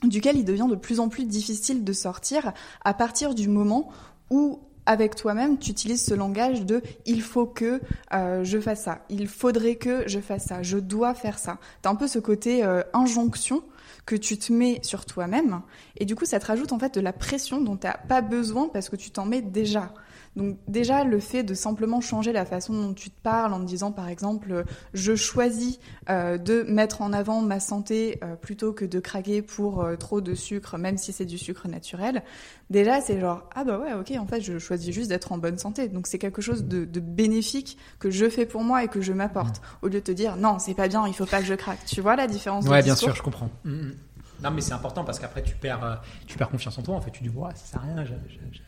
duquel 0.03 0.37
il 0.37 0.45
devient 0.45 0.67
de 0.69 0.75
plus 0.75 0.99
en 0.99 1.09
plus 1.09 1.25
difficile 1.25 1.83
de 1.83 1.93
sortir 1.93 2.53
à 2.83 2.93
partir 2.93 3.35
du 3.35 3.47
moment 3.49 3.89
où 4.29 4.59
avec 4.89 5.15
toi-même, 5.15 5.59
tu 5.59 5.69
utilises 5.69 6.03
ce 6.03 6.15
langage 6.15 6.65
de 6.65 6.81
il 7.05 7.21
faut 7.21 7.45
que 7.45 7.79
euh, 8.11 8.43
je 8.43 8.59
fasse 8.59 8.85
ça, 8.85 9.05
il 9.09 9.27
faudrait 9.27 9.75
que 9.75 10.03
je 10.07 10.19
fasse 10.19 10.45
ça, 10.45 10.63
je 10.63 10.79
dois 10.79 11.13
faire 11.13 11.37
ça. 11.37 11.59
T'as 11.83 11.91
un 11.91 11.95
peu 11.95 12.07
ce 12.07 12.17
côté 12.17 12.63
euh, 12.63 12.81
injonction 12.93 13.61
que 14.07 14.15
tu 14.15 14.39
te 14.39 14.51
mets 14.51 14.79
sur 14.81 15.05
toi-même 15.05 15.61
et 15.97 16.05
du 16.05 16.15
coup 16.15 16.25
ça 16.25 16.39
te 16.39 16.47
rajoute 16.47 16.73
en 16.73 16.79
fait 16.79 16.95
de 16.95 17.01
la 17.01 17.13
pression 17.13 17.61
dont 17.61 17.77
t'as 17.77 17.97
pas 17.97 18.21
besoin 18.21 18.67
parce 18.67 18.89
que 18.89 18.95
tu 18.95 19.11
t'en 19.11 19.27
mets 19.27 19.43
déjà. 19.43 19.93
Donc 20.39 20.57
déjà 20.69 21.03
le 21.03 21.19
fait 21.19 21.43
de 21.43 21.53
simplement 21.53 21.99
changer 21.99 22.31
la 22.31 22.45
façon 22.45 22.73
dont 22.73 22.93
tu 22.93 23.09
te 23.09 23.21
parles 23.21 23.53
en 23.53 23.59
te 23.59 23.65
disant 23.65 23.91
par 23.91 24.07
exemple 24.07 24.63
je 24.93 25.13
choisis 25.13 25.79
euh, 26.09 26.37
de 26.37 26.63
mettre 26.63 27.01
en 27.01 27.11
avant 27.11 27.41
ma 27.41 27.59
santé 27.59 28.19
euh, 28.23 28.37
plutôt 28.37 28.71
que 28.71 28.85
de 28.85 29.01
craquer 29.01 29.41
pour 29.41 29.83
euh, 29.83 29.97
trop 29.97 30.21
de 30.21 30.33
sucre 30.35 30.77
même 30.77 30.97
si 30.97 31.11
c'est 31.11 31.25
du 31.25 31.37
sucre 31.37 31.67
naturel. 31.67 32.23
Déjà 32.69 33.01
c'est 33.01 33.19
genre 33.19 33.49
ah 33.53 33.65
bah 33.65 33.79
ouais 33.79 33.93
ok 33.93 34.13
en 34.17 34.25
fait 34.25 34.39
je 34.39 34.59
choisis 34.59 34.95
juste 34.95 35.09
d'être 35.09 35.33
en 35.33 35.37
bonne 35.37 35.57
santé 35.57 35.89
donc 35.89 36.07
c'est 36.07 36.19
quelque 36.19 36.41
chose 36.41 36.63
de, 36.63 36.85
de 36.85 36.99
bénéfique 37.01 37.77
que 37.99 38.09
je 38.09 38.29
fais 38.29 38.45
pour 38.45 38.63
moi 38.63 38.85
et 38.85 38.87
que 38.87 39.01
je 39.01 39.11
m'apporte 39.11 39.61
au 39.81 39.87
lieu 39.87 39.95
de 39.95 39.99
te 39.99 40.13
dire 40.13 40.37
non 40.37 40.57
c'est 40.57 40.73
pas 40.73 40.87
bien 40.87 41.05
il 41.05 41.13
faut 41.13 41.25
pas 41.25 41.39
que 41.41 41.47
je 41.47 41.55
craque. 41.55 41.83
Tu 41.85 41.99
vois 41.99 42.15
la 42.15 42.27
différence 42.27 42.65
Ouais, 42.65 42.81
bien 42.81 42.95
sûr, 42.95 43.13
je 43.13 43.21
comprends. 43.21 43.49
Mm, 43.65 43.71
mm. 43.71 43.93
Non, 44.41 44.51
mais 44.51 44.61
c'est 44.61 44.73
important 44.73 45.03
parce 45.03 45.19
qu'après 45.19 45.43
tu 45.43 45.55
perds, 45.55 45.83
euh, 45.83 45.95
tu 46.27 46.37
perds 46.37 46.49
confiance 46.49 46.77
en 46.77 46.81
toi. 46.81 46.95
En 46.95 47.01
fait, 47.01 47.11
tu 47.11 47.23
dis, 47.23 47.29
ouais, 47.29 47.51
ça 47.55 47.65
sert 47.65 47.81
à 47.81 47.83
rien, 47.83 48.05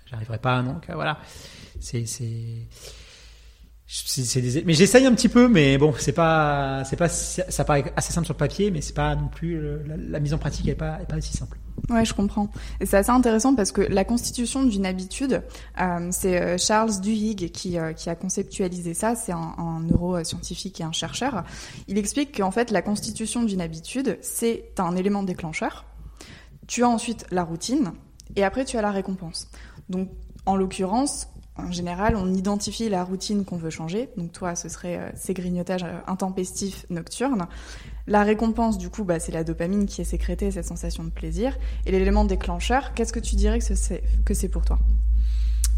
j'arriverai 0.06 0.38
pas. 0.38 0.62
Donc 0.62 0.90
voilà, 0.92 1.18
c'est, 1.80 2.06
mais 4.66 4.74
j'essaye 4.74 5.06
un 5.06 5.14
petit 5.14 5.28
peu, 5.28 5.50
mais 5.50 5.78
bon, 5.78 5.94
c'est 5.98 6.14
pas, 6.14 6.84
c'est 6.86 6.96
pas, 6.96 7.10
ça 7.10 7.66
paraît 7.66 7.92
assez 7.98 8.14
simple 8.14 8.26
sur 8.26 8.34
le 8.34 8.38
papier, 8.38 8.72
mais 8.72 8.80
c'est 8.80 8.96
pas 8.96 9.16
non 9.16 9.28
plus 9.28 9.56
euh, 9.58 9.84
la, 9.86 10.22
mise 10.22 10.34
en 10.34 10.38
pratique 10.38 10.70
est 10.70 10.76
pas, 10.76 11.00
est 11.02 11.06
pas 11.06 11.20
si 11.20 11.36
simple. 11.36 11.58
Ouais, 11.90 12.06
je 12.06 12.14
comprends. 12.14 12.50
Et 12.80 12.86
c'est 12.86 12.96
assez 12.96 13.10
intéressant 13.10 13.54
parce 13.54 13.74
que 13.74 13.82
la 13.82 14.06
constitution 14.06 14.64
d'une 14.64 14.86
habitude, 14.86 15.44
euh, 15.82 16.08
c'est 16.12 16.42
euh, 16.42 16.58
Charles 16.58 17.02
Duhigg 17.02 17.52
qui, 17.52 17.78
qui 17.98 18.10
a 18.10 18.16
conceptualisé 18.16 18.94
ça. 18.94 19.16
C'est 19.16 19.34
un, 19.34 19.82
neuroscientifique 19.82 20.80
et 20.80 20.86
un 20.86 20.94
chercheur. 20.94 21.44
Il 21.90 21.98
explique 21.98 22.38
qu'en 22.38 22.52
fait, 22.52 22.72
la 22.72 22.82
constitution 22.82 23.44
d'une 23.44 23.62
habitude, 23.62 24.18
c'est 24.22 24.72
un 24.78 24.96
élément 24.96 25.24
déclencheur. 25.24 25.86
Tu 26.66 26.84
as 26.84 26.90
ensuite 26.90 27.26
la 27.30 27.44
routine 27.44 27.92
et 28.38 28.46
après 28.46 28.64
tu 28.64 28.78
as 28.78 28.82
la 28.82 28.92
récompense. 28.92 29.50
Donc, 29.90 30.08
en 30.46 30.56
l'occurrence, 30.56 31.28
en 31.58 31.72
général, 31.72 32.16
on 32.16 32.34
identifie 32.34 32.90
la 32.90 33.04
routine 33.04 33.44
qu'on 33.44 33.58
veut 33.58 33.70
changer. 33.70 34.10
Donc 34.18 34.32
toi, 34.32 34.56
ce 34.56 34.70
serait 34.70 34.98
euh, 34.98 35.10
ces 35.16 35.34
grignotages 35.34 35.84
euh, 35.84 36.00
intempestifs 36.08 36.86
nocturnes. 36.90 37.48
La 38.08 38.24
récompense, 38.24 38.78
du 38.78 38.90
coup, 38.90 39.04
bah, 39.04 39.20
c'est 39.20 39.32
la 39.32 39.44
dopamine 39.44 39.86
qui 39.86 40.02
est 40.02 40.06
sécrétée, 40.06 40.52
cette 40.52 40.66
sensation 40.66 41.04
de 41.04 41.10
plaisir. 41.10 41.58
Et 41.86 41.92
l'élément 41.92 42.26
déclencheur, 42.26 42.94
qu'est-ce 42.94 43.14
que 43.14 43.20
tu 43.20 43.36
dirais 43.36 43.60
que 43.60 44.34
c'est 44.34 44.50
pour 44.50 44.64
toi? 44.64 44.80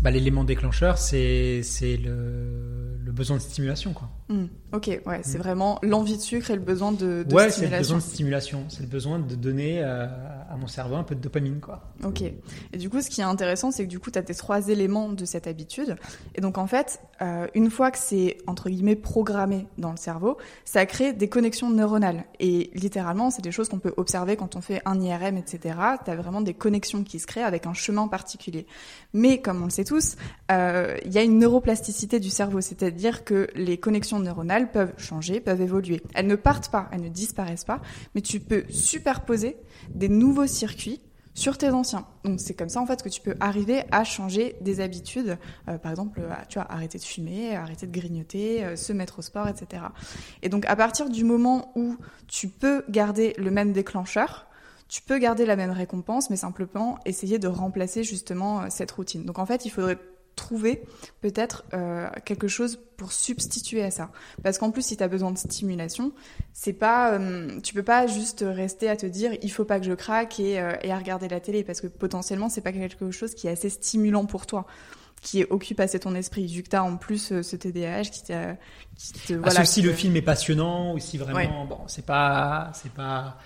Bah, 0.01 0.12
l'élément 0.12 0.43
déclencheur, 0.43 0.97
c'est, 0.97 1.63
c'est 1.63 1.97
le, 1.97 2.97
le 3.03 3.12
besoin 3.12 3.38
de 3.38 3.41
stimulation, 3.41 3.93
quoi. 3.93 4.09
Hmm, 4.29 4.45
Ok, 4.73 4.88
ouais, 5.05 5.19
c'est 5.21 5.38
vraiment 5.38 5.77
l'envie 5.83 6.17
de 6.17 6.21
sucre 6.21 6.49
et 6.49 6.55
le 6.55 6.62
besoin 6.62 6.91
de, 6.91 7.23
de 7.23 7.36
ouais, 7.36 7.51
c'est 7.51 7.62
le 7.62 7.67
stimulation. 7.67 7.77
besoin 7.77 7.97
de 7.97 8.01
stimulation, 8.01 8.65
c'est 8.69 8.81
le 8.81 8.88
besoin 8.88 9.19
de 9.19 9.36
donner 9.36 9.83
euh, 9.83 10.07
à 10.49 10.57
mon 10.57 10.65
cerveau 10.65 10.95
un 10.95 11.03
peu 11.03 11.13
de 11.13 11.19
dopamine, 11.19 11.59
quoi. 11.59 11.83
Ok. 12.03 12.23
Et 12.23 12.77
du 12.77 12.89
coup, 12.89 12.99
ce 12.99 13.12
qui 13.12 13.21
est 13.21 13.23
intéressant, 13.23 13.69
c'est 13.69 13.83
que 13.83 13.89
du 13.89 13.99
coup, 13.99 14.09
tu 14.09 14.17
as 14.17 14.23
tes 14.23 14.33
trois 14.33 14.69
éléments 14.69 15.09
de 15.09 15.25
cette 15.25 15.45
habitude. 15.45 15.95
Et 16.33 16.41
donc, 16.41 16.57
en 16.57 16.65
fait, 16.65 16.99
euh, 17.21 17.45
une 17.53 17.69
fois 17.69 17.91
que 17.91 17.99
c'est, 17.99 18.38
entre 18.47 18.71
guillemets, 18.71 18.95
programmé 18.95 19.67
dans 19.77 19.91
le 19.91 19.97
cerveau, 19.97 20.38
ça 20.65 20.88
crée 20.88 21.13
des 21.13 21.29
connexions 21.29 21.69
neuronales. 21.69 22.25
Et 22.39 22.71
littéralement, 22.73 23.29
c'est 23.29 23.43
des 23.43 23.51
choses 23.51 23.69
qu'on 23.69 23.77
peut 23.77 23.93
observer 23.97 24.38
quand 24.38 24.55
on 24.55 24.62
fait 24.62 24.81
un 24.86 24.99
IRM, 24.99 25.38
etc. 25.38 25.75
Tu 26.03 26.09
as 26.09 26.15
vraiment 26.15 26.41
des 26.41 26.55
connexions 26.55 27.03
qui 27.03 27.19
se 27.19 27.27
créent 27.27 27.43
avec 27.43 27.67
un 27.67 27.73
chemin 27.73 28.07
particulier. 28.07 28.65
Mais, 29.13 29.39
comme 29.39 29.62
on 29.62 29.65
le 29.65 29.69
sait 29.69 29.86
tous, 29.86 30.15
euh, 30.51 30.97
il 31.05 31.12
y 31.12 31.19
a 31.19 31.21
une 31.21 31.38
neuroplasticité 31.38 32.19
du 32.19 32.31
cerveau, 32.31 32.59
c'est-à-dire 32.59 33.23
que 33.23 33.47
les 33.53 33.77
connexions 33.77 34.17
neuronales 34.17 34.62
peuvent 34.67 34.93
changer, 34.97 35.39
peuvent 35.39 35.62
évoluer. 35.62 36.02
Elles 36.13 36.28
ne 36.28 36.36
partent 36.36 36.69
pas, 36.69 36.89
elles 36.91 37.02
ne 37.02 37.10
disparaissent 37.10 37.65
pas, 37.65 37.82
mais 38.15 38.21
tu 38.21 38.39
peux 38.39 38.63
superposer 38.69 39.58
des 39.89 40.10
nouveaux 40.10 40.47
circuits 40.47 41.02
sur 41.34 41.58
tes 41.58 41.69
anciens. 41.69 42.06
Donc 42.23 42.39
c'est 42.39 42.54
comme 42.54 42.69
ça 42.69 42.80
en 42.80 42.86
fait 42.86 43.02
que 43.02 43.10
tu 43.10 43.21
peux 43.21 43.36
arriver 43.39 43.84
à 43.91 44.04
changer 44.04 44.56
des 44.62 44.80
habitudes, 44.80 45.38
Euh, 45.67 45.78
par 45.78 45.91
exemple, 45.91 46.19
euh, 46.21 46.34
tu 46.49 46.60
vois, 46.60 46.71
arrêter 46.71 46.97
de 46.97 47.04
fumer, 47.04 47.56
arrêter 47.56 47.88
de 47.88 47.91
grignoter, 47.91 48.63
euh, 48.63 48.76
se 48.76 48.93
mettre 48.93 49.19
au 49.19 49.21
sport, 49.21 49.47
etc. 49.47 49.84
Et 50.41 50.49
donc 50.49 50.65
à 50.65 50.76
partir 50.76 51.10
du 51.10 51.23
moment 51.23 51.71
où 51.76 51.97
tu 52.28 52.47
peux 52.49 52.84
garder 52.89 53.34
le 53.38 53.49
même 53.49 53.71
déclencheur, 53.71 54.47
tu 54.89 55.02
peux 55.02 55.17
garder 55.17 55.45
la 55.45 55.56
même 55.56 55.71
récompense, 55.71 56.30
mais 56.30 56.36
simplement 56.36 56.99
essayer 57.06 57.39
de 57.39 57.47
remplacer 57.47 58.04
justement 58.04 58.69
cette 58.69 58.91
routine. 58.91 59.26
Donc 59.26 59.39
en 59.39 59.45
fait, 59.45 59.65
il 59.65 59.69
faudrait 59.71 59.97
trouver 60.36 60.84
peut-être 61.22 61.63
euh, 61.74 62.10
quelque 62.26 62.48
chose 62.48 62.80
pour 62.98 63.12
substituer 63.12 63.84
à 63.84 63.91
ça. 63.91 64.12
Parce 64.43 64.58
qu'en 64.58 64.72
plus, 64.72 64.82
si 64.86 64.98
tu 64.98 65.04
as 65.04 65.08
besoin 65.08 65.32
de 65.32 65.38
stimulation, 65.38 66.12
c'est 66.54 66.74
pas, 66.74 67.13
euh, 67.13 67.60
tu 67.62 67.74
peux 67.74 67.84
pas 67.84 68.08
juste 68.08 68.43
rester 68.48 68.89
à 68.89 68.96
te 68.96 69.06
dire 69.06 69.32
il 69.41 69.52
faut 69.52 69.65
pas 69.65 69.80
que 69.80 69.86
je 69.86 69.93
craque 69.93 70.39
et, 70.39 70.60
euh, 70.60 70.74
et 70.84 70.91
à 70.91 70.98
regarder 70.98 71.28
la 71.28 71.39
télé 71.39 71.63
parce 71.63 71.82
que 71.82 71.88
potentiellement 71.88 72.50
c'est 72.50 72.62
pas 72.62 72.72
quelque 72.72 73.12
chose 73.12 73.34
qui 73.36 73.48
est 73.48 73.52
assez 73.52 73.69
stimulant 73.69 74.26
pour 74.26 74.46
toi 74.46 74.65
qui 75.22 75.43
occupe 75.50 75.80
assez 75.80 76.00
ton 76.00 76.15
esprit 76.15 76.48
vu 76.48 76.63
que 76.63 76.69
tu 76.69 76.76
as 76.76 76.84
en 76.84 76.98
plus 76.98 77.41
ce 77.41 77.56
TDAH 77.56 78.04
qui, 78.10 78.24
t'a- 78.24 78.58
qui 78.98 79.13
te 79.13 79.34
Ah, 79.34 79.38
voilà 79.38 79.52
sauf 79.62 79.65
si 79.67 79.82
le 79.82 79.93
film 79.93 80.15
est 80.17 80.22
passionnant 80.22 80.93
ou 80.93 81.00
si 81.00 81.17
vraiment 81.17 81.62
Ouais. 81.62 81.67
bon 81.69 81.80
c'est 81.88 82.06
pas 82.06 82.72
c'est 82.74 82.91
pas 82.91 83.38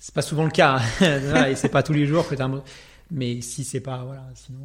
c'est 0.00 0.12
pas 0.14 0.22
souvent 0.22 0.42
le 0.44 0.50
cas 0.50 0.80
Voilà, 0.98 1.50
et 1.50 1.54
c'est 1.56 1.68
pas 1.68 1.84
tous 1.84 1.92
les 1.92 2.06
jours 2.06 2.26
que 2.28 2.34
un 2.42 2.48
mo- 2.48 2.62
mais 3.12 3.40
si 3.42 3.62
c'est 3.62 3.80
pas 3.80 4.02
voilà 4.04 4.24
sinon 4.34 4.58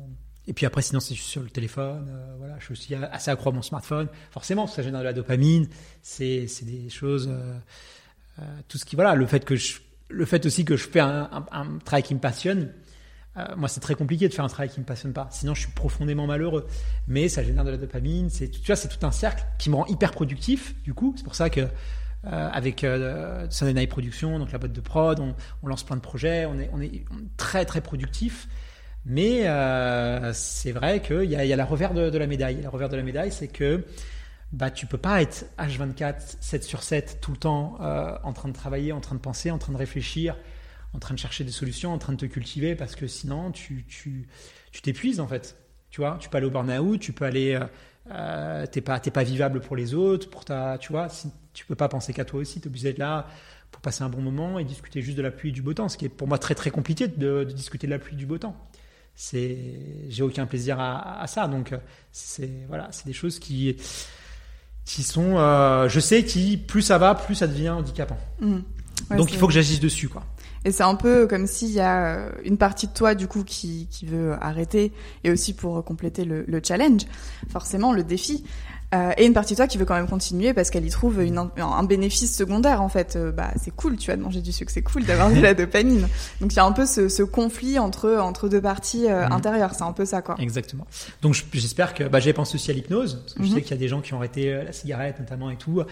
et 0.50 0.54
puis 0.54 0.66
après 0.66 0.82
sinon 0.82 1.00
c'est 1.00 1.14
sur 1.14 1.42
le 1.42 1.50
téléphone 1.50 2.08
euh, 2.10 2.36
voilà 2.40 2.56
je 2.60 2.66
suis 2.66 2.72
aussi 2.74 2.96
assez 2.96 3.32
accro 3.32 3.52
à 3.52 3.54
mon 3.54 3.62
smartphone 3.62 4.08
forcément 4.32 4.68
ça 4.68 4.82
génère 4.82 5.02
de 5.02 5.06
la 5.06 5.14
dopamine 5.14 5.68
c'est 6.02 6.48
des 6.64 6.90
choses 6.90 7.30
euh, 7.30 7.54
euh, 8.40 8.42
tout 8.68 8.80
ce 8.80 8.84
qui 8.84 8.96
voilà 8.96 9.16
le 9.16 9.28
fait 9.28 9.46
que 9.46 9.54
le 10.10 10.26
fait 10.26 10.46
aussi 10.48 10.66
que 10.66 10.76
je 10.76 10.88
fais 10.88 11.00
un, 11.00 11.46
travail 11.86 12.04
qui 12.04 12.16
me 12.16 12.20
passionne 12.20 12.74
moi, 13.56 13.70
c'est 13.70 13.80
très 13.80 13.96
compliqué 13.96 14.28
de 14.28 14.34
faire 14.34 14.44
un 14.44 14.50
travail 14.50 14.68
qui 14.68 14.82
me 14.82 14.86
passionne 14.86 15.14
pas. 15.14 15.30
Sinon, 15.32 15.54
je 15.54 15.62
suis 15.62 15.72
profondément 15.72 16.28
malheureux. 16.28 16.68
Mais 17.08 17.30
ça 17.30 17.42
génère 17.42 17.64
de 17.64 17.70
la 17.70 17.78
dopamine. 17.78 18.30
Tu 18.30 18.50
vois, 18.66 18.76
c'est 18.76 18.90
tout 18.90 19.06
un 19.06 19.12
cercle 19.12 19.46
qui 19.58 19.70
me 19.70 19.76
rend 19.76 19.86
hyper 19.86 20.12
productif. 20.12 20.76
Du 20.84 20.94
coup, 20.94 21.14
c'est 21.16 21.24
pour 21.24 21.36
ça 21.36 21.50
que 21.50 21.70
avec 22.26 22.84
euh, 22.84 23.48
Sunday 23.50 23.74
Night 23.74 23.90
Production, 23.90 24.40
donc 24.40 24.52
la 24.52 24.58
boîte 24.58 24.74
de 24.74 24.82
prod, 24.82 25.22
on, 25.22 25.36
on 25.64 25.68
lance 25.68 25.84
plein 25.84 25.96
de 25.96 26.02
projets. 26.02 26.46
On 26.48 26.60
est, 26.60 26.70
on 26.74 26.82
est, 26.82 27.06
on 27.12 27.18
est 27.18 27.38
très 27.38 27.64
très 27.64 27.80
productif. 27.80 28.50
Mais 29.06 29.48
euh, 29.48 30.32
c'est 30.34 30.72
vrai 30.72 31.02
qu'il 31.02 31.24
y 31.24 31.36
a, 31.36 31.56
la 31.56 31.66
revers 31.66 31.94
de, 31.94 32.18
la 32.18 32.28
médaille. 32.28 32.62
La 32.62 32.70
revers 32.70 32.90
de 32.90 32.98
la 32.98 33.04
médaille, 33.04 33.32
c'est 33.32 33.48
que 33.48 33.86
bah 34.52 34.72
tu 34.72 34.88
peux 34.88 34.98
pas 34.98 35.22
être 35.22 35.46
H24, 35.60 36.38
7 36.40 36.64
sur 36.64 36.82
7 36.82 37.20
tout 37.22 37.32
le 37.32 37.38
temps 37.38 37.78
euh, 37.82 38.18
en 38.24 38.34
train 38.34 38.50
de 38.50 38.54
travailler, 38.54 38.92
en 38.92 39.00
train 39.00 39.16
de 39.16 39.22
penser, 39.22 39.52
en 39.52 39.60
train 39.60 39.74
de 39.74 39.78
réfléchir, 39.78 40.36
en 40.94 41.00
train 41.00 41.14
de 41.14 41.20
chercher 41.20 41.44
des 41.44 41.52
solutions, 41.52 41.94
en 41.94 42.00
train 42.00 42.14
de 42.14 42.18
te 42.18 42.26
cultiver, 42.26 42.76
parce 42.76 42.96
que 42.96 43.06
sinon, 43.06 43.52
tu, 43.52 43.86
tu, 43.88 44.28
tu 44.72 44.82
t'épuises 44.82 45.20
en 45.20 45.28
fait. 45.28 45.56
Tu 45.92 46.02
vois, 46.02 46.18
tu 46.20 46.30
peux 46.30 46.38
aller 46.38 46.48
au 46.48 46.52
burn-out, 46.52 47.00
tu 47.00 47.14
peux 47.14 47.26
aller, 47.26 47.60
euh, 48.12 48.66
t'es 48.68 48.82
pas, 48.82 49.00
t'es 49.00 49.12
pas 49.12 49.24
vivable 49.24 49.62
pour 49.62 49.76
les 49.76 49.94
autres, 49.94 50.30
pour 50.30 50.46
ta, 50.46 50.78
tu 50.80 50.92
vois, 50.92 51.08
tu 51.54 51.66
peux 51.66 51.76
pas 51.76 51.90
penser 51.90 52.14
qu'à 52.14 52.26
toi 52.26 52.40
aussi, 52.40 52.60
tu 52.60 52.66
es 52.66 52.70
obligé 52.70 52.90
d'être 52.90 52.98
là 52.98 53.28
pour 53.72 53.82
passer 53.82 54.04
un 54.04 54.10
bon 54.10 54.22
moment 54.22 54.58
et 54.58 54.64
discuter 54.64 55.02
juste 55.02 55.18
de 55.18 55.22
la 55.22 55.32
pluie 55.32 55.50
et 55.50 55.52
du 55.52 55.62
beau 55.62 55.74
temps, 55.74 55.90
ce 55.90 55.98
qui 55.98 56.06
est 56.06 56.10
pour 56.10 56.28
moi 56.28 56.40
très 56.40 56.56
très 56.56 56.72
compliqué 56.72 57.08
de, 57.08 57.44
de 57.44 57.52
discuter 57.52 57.86
de 57.86 57.92
la 57.92 58.00
pluie 58.00 58.14
et 58.16 58.18
du 58.18 58.26
beau 58.26 58.38
temps. 58.38 58.56
C'est, 59.22 59.58
j'ai 60.08 60.24
aucun 60.24 60.46
plaisir 60.46 60.80
à, 60.80 61.22
à, 61.22 61.28
ça, 61.28 61.50
donc 61.50 61.74
c'est 62.14 62.50
voilà, 62.70 62.88
c'est 62.92 63.06
des 63.06 63.12
choses 63.12 63.38
qui 63.38 63.76
qui 64.86 65.04
sont, 65.04 65.38
euh, 65.38 65.90
je 65.90 66.00
sais, 66.00 66.24
qui 66.24 66.56
plus 66.56 66.82
ça 66.82 66.98
va, 66.98 67.16
plus 67.16 67.36
ça 67.36 67.46
devient 67.46 67.70
handicapant. 67.70 68.18
Mmh. 68.40 68.60
Ouais, 69.10 69.18
donc 69.18 69.34
il 69.34 69.38
faut 69.38 69.46
que 69.46 69.52
j'agisse 69.52 69.82
dessus, 69.82 70.08
quoi. 70.08 70.24
Et 70.66 70.72
c'est 70.72 70.84
un 70.84 70.96
peu 70.96 71.28
comme 71.28 71.48
s'il 71.48 71.72
y 71.72 71.80
a 71.80 72.06
euh, 72.06 72.32
une 72.44 72.58
partie 72.58 72.88
de 72.88 72.94
toi 72.94 73.16
du 73.16 73.28
coup 73.28 73.44
qui, 73.44 73.88
qui 73.90 74.06
veut 74.06 74.34
arrêter 74.42 74.92
et 75.24 75.32
aussi 75.32 75.54
pour 75.54 75.84
compléter 75.84 76.26
le, 76.26 76.44
le 76.48 76.62
challenge, 76.64 77.04
forcément 77.50 77.94
le 77.94 78.04
défi. 78.04 78.44
Euh, 78.96 79.12
et 79.18 79.26
une 79.28 79.34
partie 79.34 79.54
de 79.54 79.58
toi 79.58 79.68
qui 79.68 79.78
veut 79.78 79.86
quand 79.86 79.94
même 79.94 80.08
continuer 80.08 80.52
parce 80.56 80.72
qu'elle 80.72 80.86
y 80.86 80.90
trouve 80.90 81.22
une, 81.22 81.38
un 81.58 81.84
bénéfice 81.84 82.36
secondaire 82.36 82.82
en 82.82 82.90
fait. 82.90 83.16
Euh, 83.16 83.32
bah 83.32 83.52
c'est 83.62 83.70
cool, 83.76 83.98
tu 83.98 84.10
as 84.10 84.18
de 84.18 84.22
manger 84.22 84.42
du 84.42 84.52
sucre, 84.52 84.72
c'est 84.74 84.82
cool 84.82 85.06
d'avoir 85.06 85.30
de 85.30 85.40
la 85.40 85.54
dopamine. 85.54 86.08
Donc 86.42 86.54
il 86.54 86.56
y 86.56 86.60
a 86.60 86.66
un 86.66 86.72
peu 86.72 86.88
ce, 86.88 87.08
ce 87.08 87.22
conflit 87.22 87.78
entre 87.78 88.18
entre 88.18 88.50
deux 88.50 88.62
parties 88.62 89.06
euh, 89.08 89.28
mmh. 89.28 89.32
intérieures, 89.32 89.76
c'est 89.76 89.84
un 89.84 89.92
peu 89.94 90.06
ça 90.06 90.24
quoi. 90.24 90.36
Exactement. 90.40 90.88
Donc 91.22 91.36
j'espère 91.54 91.94
que 91.94 92.06
bah, 92.06 92.20
j'ai 92.20 92.34
pensé 92.34 92.56
aussi 92.56 92.72
à 92.72 92.74
l'hypnose 92.74 93.22
parce 93.22 93.34
que 93.36 93.42
mmh. 93.44 93.46
je 93.46 93.54
sais 93.54 93.62
qu'il 93.62 93.72
y 93.72 93.76
a 93.76 93.78
des 93.78 93.90
gens 93.90 94.02
qui 94.02 94.16
ont 94.16 94.18
arrêté 94.18 94.52
la 94.52 94.72
cigarette 94.72 95.20
notamment 95.20 95.52
et 95.52 95.58
tout. 95.58 95.84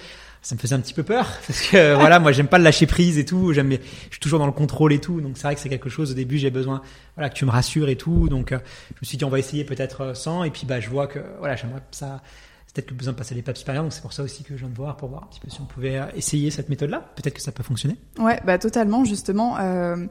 Ça 0.47 0.55
me 0.55 0.61
faisait 0.61 0.75
un 0.75 0.79
petit 0.79 0.93
peu 0.93 1.03
peur 1.03 1.27
parce 1.47 1.59
que 1.59 1.95
voilà 1.95 2.19
moi 2.19 2.31
j'aime 2.31 2.47
pas 2.47 2.57
le 2.57 2.63
lâcher 2.63 2.87
prise 2.87 3.17
et 3.17 3.25
tout. 3.25 3.51
J'aime 3.51 3.69
je 3.71 4.11
suis 4.11 4.19
toujours 4.21 4.39
dans 4.39 4.45
le 4.45 4.53
contrôle 4.53 4.93
et 4.93 4.99
tout. 4.99 5.19
Donc 5.19 5.37
c'est 5.37 5.43
vrai 5.43 5.55
que 5.55 5.59
c'est 5.59 5.67
quelque 5.67 5.89
chose 5.89 6.11
au 6.11 6.13
début 6.13 6.37
j'ai 6.37 6.51
besoin 6.51 6.81
voilà 7.15 7.29
que 7.29 7.35
tu 7.35 7.43
me 7.43 7.51
rassures 7.51 7.89
et 7.89 7.97
tout. 7.97 8.29
Donc 8.29 8.51
je 8.51 8.55
me 8.55 9.05
suis 9.05 9.17
dit 9.17 9.25
on 9.25 9.29
va 9.29 9.39
essayer 9.39 9.65
peut-être 9.65 10.15
sans 10.15 10.45
et 10.45 10.49
puis 10.49 10.65
bah 10.65 10.79
je 10.79 10.89
vois 10.89 11.07
que 11.07 11.19
voilà 11.39 11.57
j'aimerais 11.57 11.81
ça 11.91 12.21
peut-être 12.77 12.89
que 12.89 12.93
besoin 12.93 13.13
de 13.13 13.17
passer 13.17 13.35
l'étape 13.35 13.57
supérieure. 13.57 13.83
Donc 13.83 13.93
c'est 13.93 14.01
pour 14.01 14.13
ça 14.13 14.23
aussi 14.23 14.43
que 14.43 14.55
je 14.55 14.59
viens 14.59 14.69
de 14.69 14.75
voir 14.75 14.97
pour 14.97 15.09
voir 15.09 15.23
un 15.23 15.27
petit 15.27 15.39
peu 15.39 15.49
si 15.49 15.59
on 15.61 15.65
pouvait 15.65 15.97
euh, 15.97 16.05
essayer 16.15 16.51
cette 16.51 16.69
méthode-là. 16.69 17.11
Peut-être 17.15 17.33
que 17.33 17.41
ça 17.41 17.51
peut 17.51 17.63
fonctionner. 17.63 17.97
Ouais, 18.19 18.39
bah 18.45 18.57
totalement. 18.57 19.03
Justement, 19.03 19.57
euh, 19.59 20.05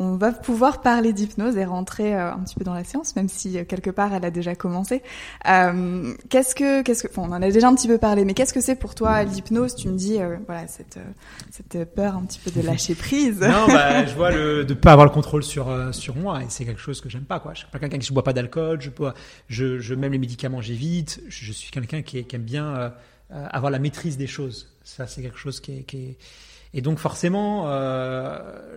on 0.00 0.16
va 0.16 0.32
pouvoir 0.32 0.80
parler 0.80 1.12
d'hypnose 1.12 1.58
et 1.58 1.64
rentrer 1.66 2.16
euh, 2.16 2.32
un 2.32 2.38
petit 2.38 2.54
peu 2.54 2.64
dans 2.64 2.72
la 2.72 2.84
séance, 2.84 3.14
même 3.16 3.28
si 3.28 3.58
euh, 3.58 3.64
quelque 3.64 3.90
part 3.90 4.14
elle 4.14 4.24
a 4.24 4.30
déjà 4.30 4.54
commencé. 4.54 5.02
Euh, 5.46 6.14
qu'est-ce 6.30 6.54
que, 6.54 6.80
qu'est-ce 6.80 7.02
que, 7.02 7.08
enfin, 7.08 7.28
on 7.28 7.32
en 7.32 7.42
a 7.42 7.50
déjà 7.50 7.68
un 7.68 7.74
petit 7.74 7.86
peu 7.86 7.98
parlé, 7.98 8.24
mais 8.24 8.32
qu'est-ce 8.32 8.54
que 8.54 8.62
c'est 8.62 8.76
pour 8.76 8.94
toi 8.94 9.22
l'hypnose? 9.24 9.74
Tu 9.74 9.88
me 9.88 9.98
dis, 9.98 10.18
euh, 10.18 10.38
voilà, 10.46 10.66
cette, 10.68 10.98
cette 11.50 11.94
peur 11.94 12.16
un 12.16 12.22
petit 12.22 12.40
peu 12.42 12.50
de 12.50 12.66
lâcher 12.66 12.94
prise. 12.94 13.40
non, 13.40 13.66
bah, 13.66 14.06
je 14.06 14.14
vois 14.14 14.30
le 14.30 14.64
de 14.64 14.72
pas 14.72 14.92
avoir 14.92 15.06
le 15.06 15.12
contrôle 15.12 15.42
sur 15.42 15.68
sur 15.92 16.16
moi, 16.16 16.40
et 16.42 16.46
c'est 16.48 16.64
quelque 16.64 16.80
chose 16.80 17.02
que 17.02 17.10
j'aime 17.10 17.24
pas, 17.24 17.38
quoi. 17.38 17.52
Je 17.52 17.58
suis 17.58 17.68
pas 17.68 17.78
quelqu'un 17.78 17.98
qui 17.98 18.10
ne 18.10 18.14
boit 18.14 18.24
pas 18.24 18.32
d'alcool, 18.32 18.80
je 18.80 18.88
bois, 18.88 19.12
je, 19.48 19.80
je 19.80 19.94
même 19.94 20.12
les 20.12 20.18
médicaments 20.18 20.62
j'évite. 20.62 21.20
Je, 21.28 21.44
je 21.44 21.52
suis 21.52 21.70
quelqu'un 21.70 22.00
qui, 22.00 22.24
qui, 22.24 22.36
aime 22.36 22.42
bien 22.42 22.92
avoir 23.30 23.70
la 23.70 23.78
maîtrise 23.78 24.16
des 24.16 24.26
choses. 24.26 24.72
Ça, 24.82 25.06
c'est 25.06 25.20
quelque 25.20 25.38
chose 25.38 25.60
qui 25.60 25.78
est, 25.78 25.82
qui 25.82 25.96
est... 25.98 26.16
et 26.74 26.80
donc 26.80 26.98
forcément. 26.98 27.66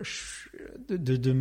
Je, 0.02 0.44
de, 0.90 1.16
de, 1.16 1.36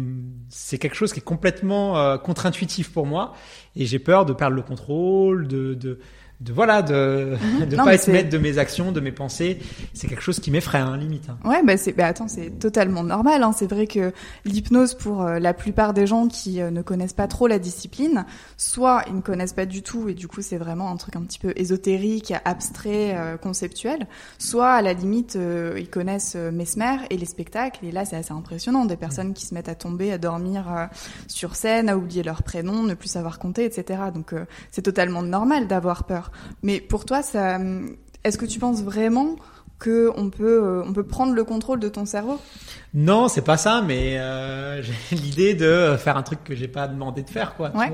c'est 0.48 0.78
quelque 0.78 0.94
chose 0.94 1.12
qui 1.12 1.20
est 1.20 1.24
complètement 1.24 1.98
euh, 1.98 2.18
contre-intuitif 2.18 2.92
pour 2.92 3.06
moi 3.06 3.34
et 3.76 3.86
j'ai 3.86 3.98
peur 3.98 4.24
de 4.24 4.32
perdre 4.32 4.56
le 4.56 4.62
contrôle, 4.62 5.48
de, 5.48 5.98
de, 6.42 6.52
voilà 6.52 6.82
de 6.82 7.36
mhm. 7.60 7.66
de 7.68 7.76
pas 7.76 7.94
être 7.94 8.08
maître 8.08 8.30
de 8.30 8.38
mes 8.38 8.58
actions 8.58 8.92
de 8.92 9.00
mes 9.00 9.12
pensées 9.12 9.58
c'est 9.92 10.08
quelque 10.08 10.22
chose 10.22 10.40
qui 10.40 10.50
m'effraie 10.50 10.78
hein, 10.78 10.96
limite 10.96 11.28
hein. 11.28 11.38
ouais 11.48 11.62
bah 11.62 11.76
c'est 11.76 11.92
bah 11.92 12.06
attends 12.06 12.28
c'est 12.28 12.58
totalement 12.58 13.04
normal 13.04 13.42
hein. 13.42 13.52
c'est 13.56 13.70
vrai 13.70 13.86
que 13.86 14.12
l'hypnose 14.44 14.94
pour 14.94 15.22
euh, 15.22 15.38
la 15.38 15.54
plupart 15.54 15.94
des 15.94 16.06
gens 16.06 16.26
qui 16.28 16.60
euh, 16.60 16.70
ne 16.70 16.82
connaissent 16.82 17.12
pas 17.12 17.28
trop 17.28 17.46
la 17.46 17.58
discipline 17.58 18.24
soit 18.56 19.04
ils 19.08 19.16
ne 19.16 19.20
connaissent 19.20 19.52
pas 19.52 19.66
du 19.66 19.82
tout 19.82 20.08
et 20.08 20.14
du 20.14 20.28
coup 20.28 20.42
c'est 20.42 20.56
vraiment 20.58 20.90
un 20.90 20.96
truc 20.96 21.16
un 21.16 21.22
petit 21.22 21.38
peu 21.38 21.52
ésotérique 21.56 22.32
abstrait 22.44 23.16
euh, 23.16 23.36
conceptuel 23.36 24.06
soit 24.38 24.70
à 24.70 24.82
la 24.82 24.92
limite 24.92 25.38
ils 25.76 25.88
connaissent 25.88 26.34
Mesmer 26.34 26.96
et 27.10 27.16
les 27.16 27.26
spectacles 27.26 27.84
et 27.84 27.92
là 27.92 28.04
c'est 28.04 28.16
assez 28.16 28.32
impressionnant 28.32 28.84
des 28.84 28.96
personnes 28.96 29.34
qui 29.34 29.46
se 29.46 29.54
mettent 29.54 29.68
à 29.68 29.74
tomber 29.74 30.12
à 30.12 30.18
dormir 30.18 30.88
sur 31.28 31.54
scène 31.54 31.88
à 31.88 31.96
oublier 31.96 32.22
leur 32.22 32.42
prénom 32.42 32.82
ne 32.82 32.94
plus 32.94 33.08
savoir 33.08 33.38
compter 33.38 33.64
etc 33.64 34.00
donc 34.12 34.34
c'est 34.70 34.82
totalement 34.82 35.22
normal 35.22 35.66
d'avoir 35.66 36.04
peur 36.04 36.31
mais 36.62 36.80
pour 36.80 37.04
toi, 37.04 37.22
ça, 37.22 37.58
est-ce 38.24 38.38
que 38.38 38.46
tu 38.46 38.58
penses 38.58 38.82
vraiment 38.82 39.36
que 39.78 40.12
on 40.16 40.30
peut, 40.30 40.62
euh, 40.62 40.84
on 40.86 40.92
peut 40.92 41.02
prendre 41.02 41.34
le 41.34 41.44
contrôle 41.44 41.80
de 41.80 41.88
ton 41.88 42.06
cerveau? 42.06 42.38
Non, 42.94 43.28
c'est 43.28 43.42
pas 43.42 43.56
ça, 43.56 43.82
mais 43.82 44.18
euh, 44.18 44.80
j'ai 45.10 45.16
l'idée 45.16 45.54
de 45.54 45.96
faire 45.98 46.16
un 46.16 46.22
truc 46.22 46.44
que 46.44 46.54
j'ai 46.54 46.68
pas 46.68 46.86
demandé 46.86 47.22
de 47.22 47.30
faire, 47.30 47.54
quoi. 47.56 47.70
Ouais. 47.74 47.90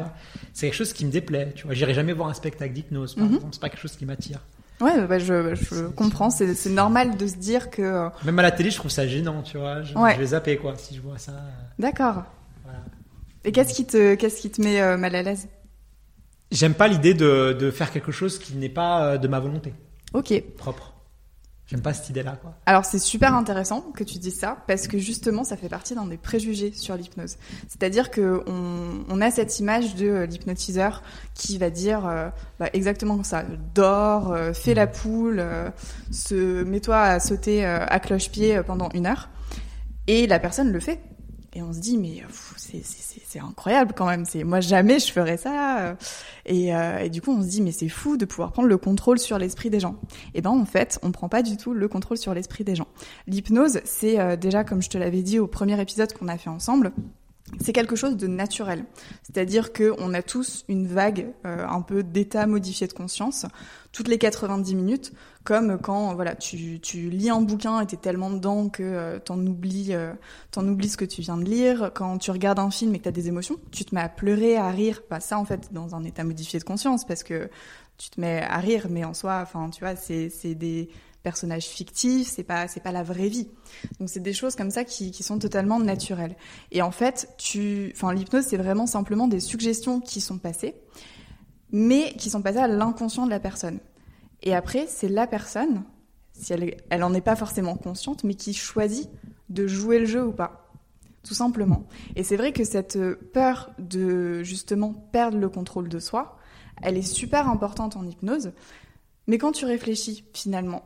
C'est 0.53 0.67
quelque 0.67 0.77
chose 0.77 0.93
qui 0.93 1.07
me 1.07 1.11
déplaît. 1.11 1.53
Tu 1.57 1.65
vois, 1.65 1.75
j'irai 1.75 1.95
jamais 1.95 2.13
voir 2.13 2.29
un 2.29 2.35
spectacle 2.35 2.75
d'hypnose, 2.75 3.15
par 3.15 3.25
mm 3.25 3.29
-hmm. 3.29 3.35
exemple. 3.37 3.55
C'est 3.55 3.61
pas 3.61 3.69
quelque 3.71 3.81
chose 3.81 3.97
qui 3.97 4.05
m'attire. 4.07 4.41
Ouais, 4.81 5.07
bah 5.09 5.19
je, 5.19 5.55
je 5.57 5.89
comprends. 5.89 6.31
C'est 6.31 6.71
normal 6.71 7.17
de 7.17 7.27
se 7.27 7.37
dire 7.37 7.71
que. 7.71 7.83
Euh, 7.83 8.09
Même 8.25 8.39
à 8.39 8.43
la 8.43 8.53
télé, 8.53 8.71
je 8.71 8.77
trouve 8.77 8.91
ça 8.91 9.07
gênant, 9.07 9.43
tu 9.43 9.59
vois. 9.59 9.83
Je, 9.83 9.95
ouais. 9.95 10.15
je 10.15 10.21
vais 10.21 10.27
zapper, 10.27 10.57
quoi, 10.57 10.75
si 10.77 10.95
je 10.95 11.01
vois 11.01 11.19
ça. 11.19 11.33
D'accord. 11.79 12.23
Voilà. 12.65 12.81
Et 13.45 13.51
qu'est-ce 13.51 13.75
qui 13.75 13.87
te, 13.87 14.15
qu'est-ce 14.15 14.41
qui 14.41 14.51
te 14.51 14.63
met 14.63 14.81
euh, 14.81 14.97
mal 14.97 15.15
à 15.15 15.23
l'aise? 15.23 15.49
J'aime 16.51 16.75
pas 16.75 16.89
l'idée 16.89 17.15
de, 17.15 17.57
de, 17.59 17.71
faire 17.71 17.91
quelque 17.91 18.13
chose 18.13 18.39
qui 18.39 18.57
n'est 18.57 18.69
pas 18.69 19.05
euh, 19.05 19.19
de 19.19 19.29
ma 19.29 19.41
volonté. 19.41 19.75
Ok. 20.15 20.43
Propre. 20.57 20.99
J'aime 21.69 21.83
pas 21.83 21.93
cette 21.93 22.09
idée-là. 22.09 22.39
Alors 22.65 22.87
c'est 22.87 22.99
super 22.99 23.35
intéressant 23.35 23.83
que 23.95 24.03
tu 24.03 24.19
dises 24.19 24.39
ça 24.39 24.57
parce 24.67 24.89
que 24.89 24.97
justement 24.97 25.45
ça 25.45 25.55
fait 25.55 25.69
partie 25.69 25.95
d'un 25.95 26.07
des 26.07 26.17
préjugés 26.17 26.73
sur 26.73 26.97
l'hypnose. 26.97 27.37
C'est-à-dire 27.69 28.11
que 28.11 28.43
on, 28.47 29.05
on, 29.07 29.21
a 29.21 29.31
cette 29.31 29.59
image 29.59 29.95
de 29.95 30.07
euh, 30.07 30.27
l'hypnotiseur 30.27 31.03
qui 31.35 31.59
va 31.59 31.69
dire 31.69 32.07
euh, 32.07 32.31
bah, 32.59 32.71
exactement 32.73 33.17
comme 33.17 33.25
ça 33.25 33.45
dors, 33.75 34.33
euh, 34.33 34.55
fais 34.55 34.73
la 34.73 34.87
poule, 34.87 35.41
euh, 35.41 35.69
se 36.11 36.65
mets-toi 36.65 36.99
à 36.99 37.21
sauter 37.21 37.67
à 37.67 38.01
cloche-pied 38.01 38.63
pendant 38.67 38.89
une 38.95 39.05
heure 39.05 39.29
et 40.07 40.27
la 40.27 40.39
personne 40.39 40.73
le 40.73 40.81
fait 40.81 41.01
et 41.55 41.63
on 41.63 41.73
se 41.73 41.79
dit 41.79 41.97
mais 41.97 42.23
c'est 42.57 42.83
c'est 42.85 43.41
incroyable 43.41 43.93
quand 43.97 44.07
même. 44.07 44.25
C'est 44.25 44.45
moi 44.45 44.61
jamais 44.61 44.99
je 44.99 45.13
ferais 45.13 45.37
ça. 45.37 45.97
Et, 46.47 46.75
euh, 46.75 46.99
et, 46.99 47.11
du 47.11 47.21
coup 47.21 47.33
on 47.33 47.43
se 47.43 47.49
dit 47.49 47.63
mais 47.63 47.73
c'est 47.73 47.89
fou 47.89 48.17
de 48.17 48.25
pouvoir 48.25 48.53
prendre 48.53 48.69
le 48.69 48.79
contrôle 48.79 49.19
sur 49.19 49.39
l'esprit 49.39 49.71
des 49.71 49.81
gens. 49.81 49.97
Et 50.35 50.41
ben 50.41 50.51
en 50.51 50.65
fait 50.65 50.99
on 51.03 51.13
prend 51.13 51.29
pas 51.29 51.43
du 51.43 51.57
tout 51.57 51.73
le 51.73 51.89
contrôle 51.89 52.19
sur 52.19 52.35
l'esprit 52.35 52.65
des 52.65 52.75
gens. 52.75 52.89
L'hypnose 53.27 53.81
c'est 53.85 54.21
euh, 54.21 54.37
déjà 54.37 54.65
comme 54.65 54.83
je 54.83 54.91
te 54.91 54.99
l'avais 54.99 55.23
dit 55.23 55.39
au 55.39 55.47
premier 55.47 55.81
épisode 55.81 56.13
qu'on 56.13 56.29
a 56.29 56.39
fait 56.39 56.51
ensemble. 56.51 56.93
C'est 57.61 57.73
quelque 57.73 57.97
chose 57.97 58.17
de 58.17 58.27
naturel, 58.27 58.85
c'est-à-dire 59.23 59.73
que 59.73 59.95
on 59.99 60.15
a 60.15 60.23
tous 60.23 60.65
une 60.69 60.87
vague 60.87 61.29
euh, 61.47 61.67
un 61.67 61.81
peu 61.81 62.03
d'état 62.03 62.47
modifié 62.47 62.87
de 62.87 62.93
conscience 62.93 63.47
toutes 63.93 64.09
les 64.09 64.19
90 64.19 64.75
minutes, 64.75 65.13
comme 65.45 65.79
quand 65.79 66.15
voilà 66.15 66.35
tu, 66.35 66.79
tu 66.81 67.09
lis 67.11 67.31
un 67.31 67.41
bouquin 67.41 67.81
et 67.81 67.87
t'es 67.87 67.97
tellement 67.97 68.31
dedans 68.31 68.69
que 68.69 68.83
euh, 68.83 69.19
t'en 69.19 69.39
oublies 69.39 69.89
euh, 69.95 70.13
t'en 70.51 70.67
oublies 70.69 70.91
ce 70.91 70.97
que 70.97 71.05
tu 71.05 71.23
viens 71.23 71.37
de 71.37 71.45
lire. 71.45 71.91
Quand 71.95 72.19
tu 72.19 72.31
regardes 72.31 72.59
un 72.59 72.71
film 72.71 72.95
et 72.95 72.99
que 72.99 73.05
t'as 73.05 73.11
des 73.11 73.29
émotions, 73.29 73.57
tu 73.73 73.85
te 73.85 73.95
mets 73.95 74.01
à 74.01 74.09
pleurer, 74.09 74.57
à 74.57 74.69
rire. 74.71 75.03
Bah 75.11 75.21
ça 75.21 75.39
en 75.39 75.45
fait 75.45 75.73
dans 75.73 75.95
un 75.95 76.05
état 76.05 76.23
modifié 76.23 76.59
de 76.59 76.65
conscience 76.65 77.07
parce 77.07 77.23
que 77.23 77.51
tu 77.99 78.11
te 78.11 78.21
mets 78.21 78.43
à 78.43 78.59
rire, 78.59 78.87
mais 78.89 79.05
en 79.05 79.15
soi, 79.15 79.41
enfin 79.43 79.69
tu 79.71 79.81
vois 79.81 79.97
c'est 79.97 80.55
des 80.55 80.89
personnages 81.23 81.67
fictifs, 81.67 82.29
c'est 82.29 82.45
pas 82.45 82.69
c'est 82.69 82.81
pas 82.81 82.93
la 82.93 83.03
vraie 83.03 83.29
vie. 83.29 83.49
Donc 84.01 84.09
c'est 84.09 84.23
des 84.23 84.33
choses 84.33 84.57
comme 84.57 84.71
ça 84.71 84.85
qui, 84.85 85.11
qui 85.11 85.23
sont 85.23 85.39
totalement 85.39 85.79
naturelles. 85.79 86.37
Et 86.71 86.81
en 86.81 86.93
fait, 86.93 87.29
tu, 87.39 87.93
enfin 87.95 88.15
l'hypnose 88.15 88.45
c'est 88.45 88.57
vraiment 88.57 88.87
simplement 88.87 89.29
des 89.29 89.41
suggestions 89.41 90.01
qui 90.01 90.21
sont 90.21 90.39
passées 90.39 90.75
mais 91.71 92.15
qui 92.15 92.31
sont 92.31 92.43
passées 92.43 92.59
à 92.59 92.69
l'inconscient 92.69 93.27
de 93.27 93.31
la 93.31 93.41
personne. 93.41 93.79
Et 94.43 94.55
après, 94.55 94.87
c'est 94.87 95.09
la 95.09 95.27
personne, 95.27 95.85
si 96.33 96.53
elle, 96.53 96.77
elle 96.91 97.03
en 97.03 97.13
est 97.15 97.21
pas 97.21 97.37
forcément 97.37 97.77
consciente, 97.77 98.25
mais 98.25 98.35
qui 98.35 98.55
choisit 98.55 99.09
de 99.49 99.67
jouer 99.67 99.99
le 99.99 100.07
jeu 100.07 100.27
ou 100.27 100.33
pas. 100.33 100.71
Tout 101.25 101.35
simplement. 101.35 101.85
Et 102.17 102.23
c'est 102.23 102.37
vrai 102.37 102.53
que 102.53 102.65
cette 102.65 102.99
peur 103.33 103.71
de 103.79 104.43
justement 104.43 104.95
perdre 104.95 105.37
le 105.37 105.49
contrôle 105.49 105.89
de 105.89 105.99
soi, 105.99 106.38
elle 106.83 106.97
est 106.97 107.03
super 107.03 107.49
importante 107.49 107.97
en 107.97 108.07
hypnose. 108.07 108.53
Mais 109.27 109.39
quand 109.39 109.53
tu 109.53 109.65
réfléchis 109.65 110.25
finalement, 110.33 110.85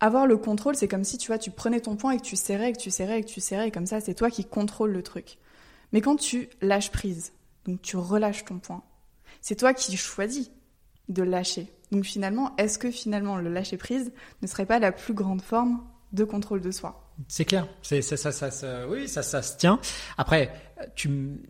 avoir 0.00 0.26
le 0.26 0.36
contrôle, 0.36 0.76
c'est 0.76 0.88
comme 0.88 1.04
si 1.04 1.18
tu 1.18 1.28
vois, 1.28 1.38
tu 1.38 1.50
prenais 1.50 1.80
ton 1.80 1.96
poing 1.96 2.12
et 2.12 2.18
que 2.18 2.22
tu 2.22 2.36
serrais, 2.36 2.72
que 2.72 2.78
tu 2.78 2.90
serrais, 2.90 3.22
que 3.22 3.28
tu 3.28 3.40
serrais, 3.40 3.70
comme 3.70 3.86
ça, 3.86 4.00
c'est 4.00 4.14
toi 4.14 4.30
qui 4.30 4.44
contrôles 4.44 4.92
le 4.92 5.02
truc. 5.02 5.38
Mais 5.92 6.00
quand 6.00 6.16
tu 6.16 6.48
lâches 6.60 6.90
prise, 6.90 7.32
donc 7.64 7.80
tu 7.82 7.96
relâches 7.96 8.44
ton 8.44 8.58
poing, 8.58 8.82
c'est 9.40 9.56
toi 9.56 9.72
qui 9.72 9.96
choisis 9.96 10.50
de 11.08 11.22
lâcher. 11.22 11.72
Donc 11.92 12.04
finalement, 12.04 12.54
est-ce 12.56 12.78
que 12.78 12.90
finalement 12.90 13.36
le 13.36 13.50
lâcher 13.50 13.76
prise 13.76 14.12
ne 14.42 14.46
serait 14.46 14.66
pas 14.66 14.78
la 14.78 14.92
plus 14.92 15.14
grande 15.14 15.42
forme 15.42 15.84
de 16.12 16.24
contrôle 16.24 16.60
de 16.60 16.70
soi? 16.70 17.05
C'est 17.28 17.46
clair, 17.46 17.66
ça, 17.82 18.02
se 18.02 19.56
tient. 19.56 19.80
Après, 20.18 20.52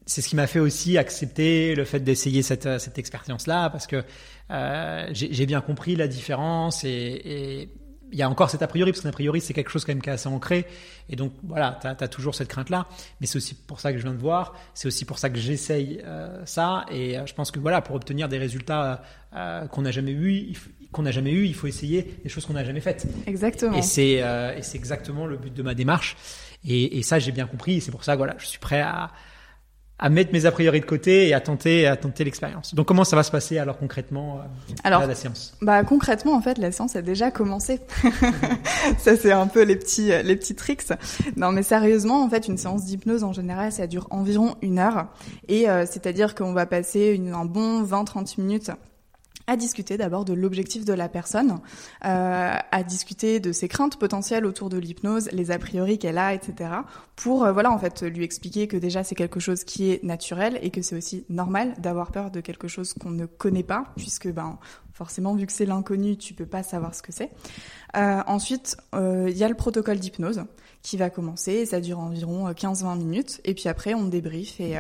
c'est 0.07 0.23
ce 0.23 0.29
qui 0.29 0.37
m'a 0.37 0.47
fait 0.47 0.61
aussi 0.61 0.97
accepter 0.97 1.75
le 1.75 1.85
fait 1.85 2.01
d'essayer 2.01 2.43
cette, 2.43 2.99
expérience-là, 2.99 3.71
parce 3.71 3.87
que 3.87 4.05
euh, 4.51 5.09
j'ai 5.13 5.47
bien 5.47 5.61
compris 5.61 5.97
la 5.97 6.07
différence 6.07 6.85
et, 6.85 7.69
il 8.13 8.19
y 8.19 8.23
a 8.23 8.31
encore 8.31 8.49
cet 8.51 8.63
a 8.63 8.69
priori, 8.69 8.93
parce 8.93 9.03
qu'un 9.03 9.09
a 9.09 9.13
priori, 9.13 9.41
c'est 9.41 9.53
quelque 9.53 9.69
chose 9.69 9.85
quand 9.85 9.91
même 9.91 10.01
qui 10.01 10.09
est 10.09 10.13
assez 10.13 10.29
ancré. 10.29 10.67
Et 11.09 11.17
donc, 11.17 11.33
voilà, 11.43 11.77
tu 11.81 11.89
as, 11.89 12.09
toujours 12.09 12.37
cette 12.37 12.47
crainte-là. 12.47 12.87
Mais 13.21 13.27
c'est 13.27 13.37
aussi 13.37 13.55
pour 13.55 13.81
ça 13.81 13.91
que 13.91 13.99
je 13.99 14.05
viens 14.05 14.13
de 14.13 14.19
voir. 14.19 14.55
C'est 14.75 14.87
aussi 14.87 15.05
pour 15.05 15.19
ça 15.19 15.29
que 15.29 15.39
j'essaye 15.39 16.01
euh, 16.05 16.41
ça. 16.47 16.87
Et 16.93 17.19
euh, 17.19 17.27
je 17.27 17.35
pense 17.35 17.51
que, 17.51 17.59
voilà, 17.59 17.83
pour 17.83 17.97
obtenir 17.97 18.29
des 18.29 18.39
résultats 18.39 19.03
qu'on 19.71 19.83
n'a 19.83 19.91
jamais 19.91 20.13
eu, 20.13 20.55
qu'on 20.93 21.03
n'a 21.03 21.11
jamais 21.11 21.33
eu, 21.33 21.47
il 21.47 21.55
faut 21.55 21.67
essayer 21.67 22.19
des 22.23 22.29
choses 22.29 22.47
qu'on 22.47 22.55
n'a 22.55 22.65
jamais 22.65 22.81
faites. 22.81 23.07
Exactement. 23.27 23.77
Et 23.77 23.83
c'est 23.83 24.23
c'est 24.63 24.77
exactement 24.77 25.27
le 25.27 25.37
but 25.37 25.53
de 25.53 25.63
ma 25.63 25.75
démarche. 25.75 26.17
Et, 26.67 26.99
et 26.99 27.03
ça, 27.03 27.19
j'ai 27.19 27.33
bien 27.33 27.47
compris. 27.47 27.81
C'est 27.81 27.91
pour 27.91 28.03
ça 28.03 28.15
que, 28.15 28.19
voilà, 28.19 28.35
je 28.39 28.47
suis 28.47 28.59
prêt 28.59 28.81
à, 28.81 29.11
à 29.99 30.11
mettre 30.11 30.33
mes 30.33 30.45
a 30.45 30.53
priori 30.53 30.81
de 30.81 30.85
côté 30.85 31.29
et 31.29 31.35
à 31.35 31.41
tenter 31.41 31.87
à 31.87 31.97
tenter 31.97 32.25
l'expérience. 32.25 32.75
Donc 32.75 32.87
comment 32.87 33.05
ça 33.05 33.17
va 33.17 33.23
se 33.23 33.31
passer 33.31 33.59
alors 33.59 33.79
concrètement 33.79 34.39
euh, 34.39 34.75
alors, 34.85 35.07
la 35.07 35.15
séance? 35.15 35.57
Bah 35.63 35.85
concrètement 35.85 36.35
en 36.35 36.43
fait 36.43 36.59
la 36.59 36.71
séance 36.71 36.97
a 36.97 37.03
déjà 37.03 37.31
commencé. 37.31 37.81
ça 38.99 39.17
c'est 39.17 39.33
un 39.33 39.47
peu 39.47 39.63
les 39.63 39.77
petits 39.77 40.11
les 40.23 40.37
petits 40.37 40.55
tricks. 40.55 40.83
Non 41.37 41.51
mais 41.51 41.63
sérieusement 41.63 42.23
en 42.23 42.29
fait 42.29 42.47
une 42.47 42.59
séance 42.59 42.85
d'hypnose 42.85 43.25
en 43.25 43.33
général 43.33 43.73
ça 43.73 43.87
dure 43.87 44.07
environ 44.11 44.57
une 44.61 44.79
heure 44.79 45.07
et 45.49 45.69
euh, 45.71 45.87
c'est-à-dire 45.87 46.35
qu'on 46.35 46.53
va 46.53 46.67
passer 46.67 47.13
une, 47.15 47.33
un 47.33 47.47
bon 47.47 47.83
20-30 47.83 48.39
minutes 48.39 48.71
à 49.47 49.57
discuter 49.57 49.97
d'abord 49.97 50.25
de 50.25 50.33
l'objectif 50.33 50.85
de 50.85 50.93
la 50.93 51.09
personne, 51.09 51.61
euh, 52.05 52.53
à 52.71 52.83
discuter 52.83 53.39
de 53.39 53.53
ses 53.53 53.69
craintes 53.69 53.97
potentielles 53.99 54.45
autour 54.45 54.69
de 54.69 54.77
l'hypnose, 54.77 55.29
les 55.33 55.51
a 55.51 55.59
priori 55.59 55.99
qu'elle 55.99 56.19
a, 56.19 56.35
etc. 56.35 56.71
Pour 57.15 57.45
euh, 57.45 57.53
voilà 57.53 57.71
en 57.71 57.79
fait 57.79 58.03
lui 58.03 58.25
expliquer 58.25 58.67
que 58.67 58.77
déjà 58.77 59.05
c'est 59.05 59.15
quelque 59.15 59.39
chose 59.39 59.65
qui 59.65 59.91
est 59.91 60.03
naturel 60.03 60.59
et 60.63 60.71
que 60.71 60.83
c'est 60.83 60.97
aussi 60.97 61.25
normal 61.29 61.75
d'avoir 61.79 62.11
peur 62.11 62.31
de 62.31 62.41
quelque 62.41 62.67
chose 62.67 62.93
qu'on 62.95 63.11
ne 63.11 63.27
connaît 63.27 63.63
pas, 63.63 63.93
puisque 63.97 64.29
ben 64.29 64.59
forcément 64.93 65.35
vu 65.35 65.47
que 65.47 65.53
c'est 65.53 65.67
l'inconnu, 65.67 66.17
tu 66.17 66.35
peux 66.35 66.47
pas 66.47 66.63
savoir 66.63 66.95
ce 66.95 67.03
que 67.03 67.13
c'est. 67.13 67.31
Euh, 67.97 68.23
ensuite, 68.27 68.77
euh, 68.95 69.27
il 69.29 69.37
y 69.37 69.45
a 69.45 69.49
le 69.49 69.55
protocole 69.55 69.99
d'hypnose 69.99 70.43
qui 70.83 70.97
va 70.97 71.11
commencer, 71.11 71.67
ça 71.67 71.81
dure 71.81 71.99
environ 72.01 72.51
15-20 72.51 72.99
minutes, 72.99 73.41
et 73.45 73.55
puis 73.55 73.69
après 73.69 73.95
on 73.95 74.07
débrief 74.07 74.61
et, 74.61 74.79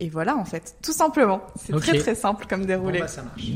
et 0.00 0.08
voilà 0.08 0.36
en 0.36 0.44
fait, 0.44 0.76
tout 0.82 0.92
simplement. 0.92 1.40
C'est 1.56 1.72
très 1.72 1.98
très 1.98 2.14
simple 2.14 2.46
comme 2.46 2.66
déroulé. 2.66 2.98
Bon, 2.98 3.04
bah, 3.04 3.08
ça 3.08 3.22
marche. 3.22 3.50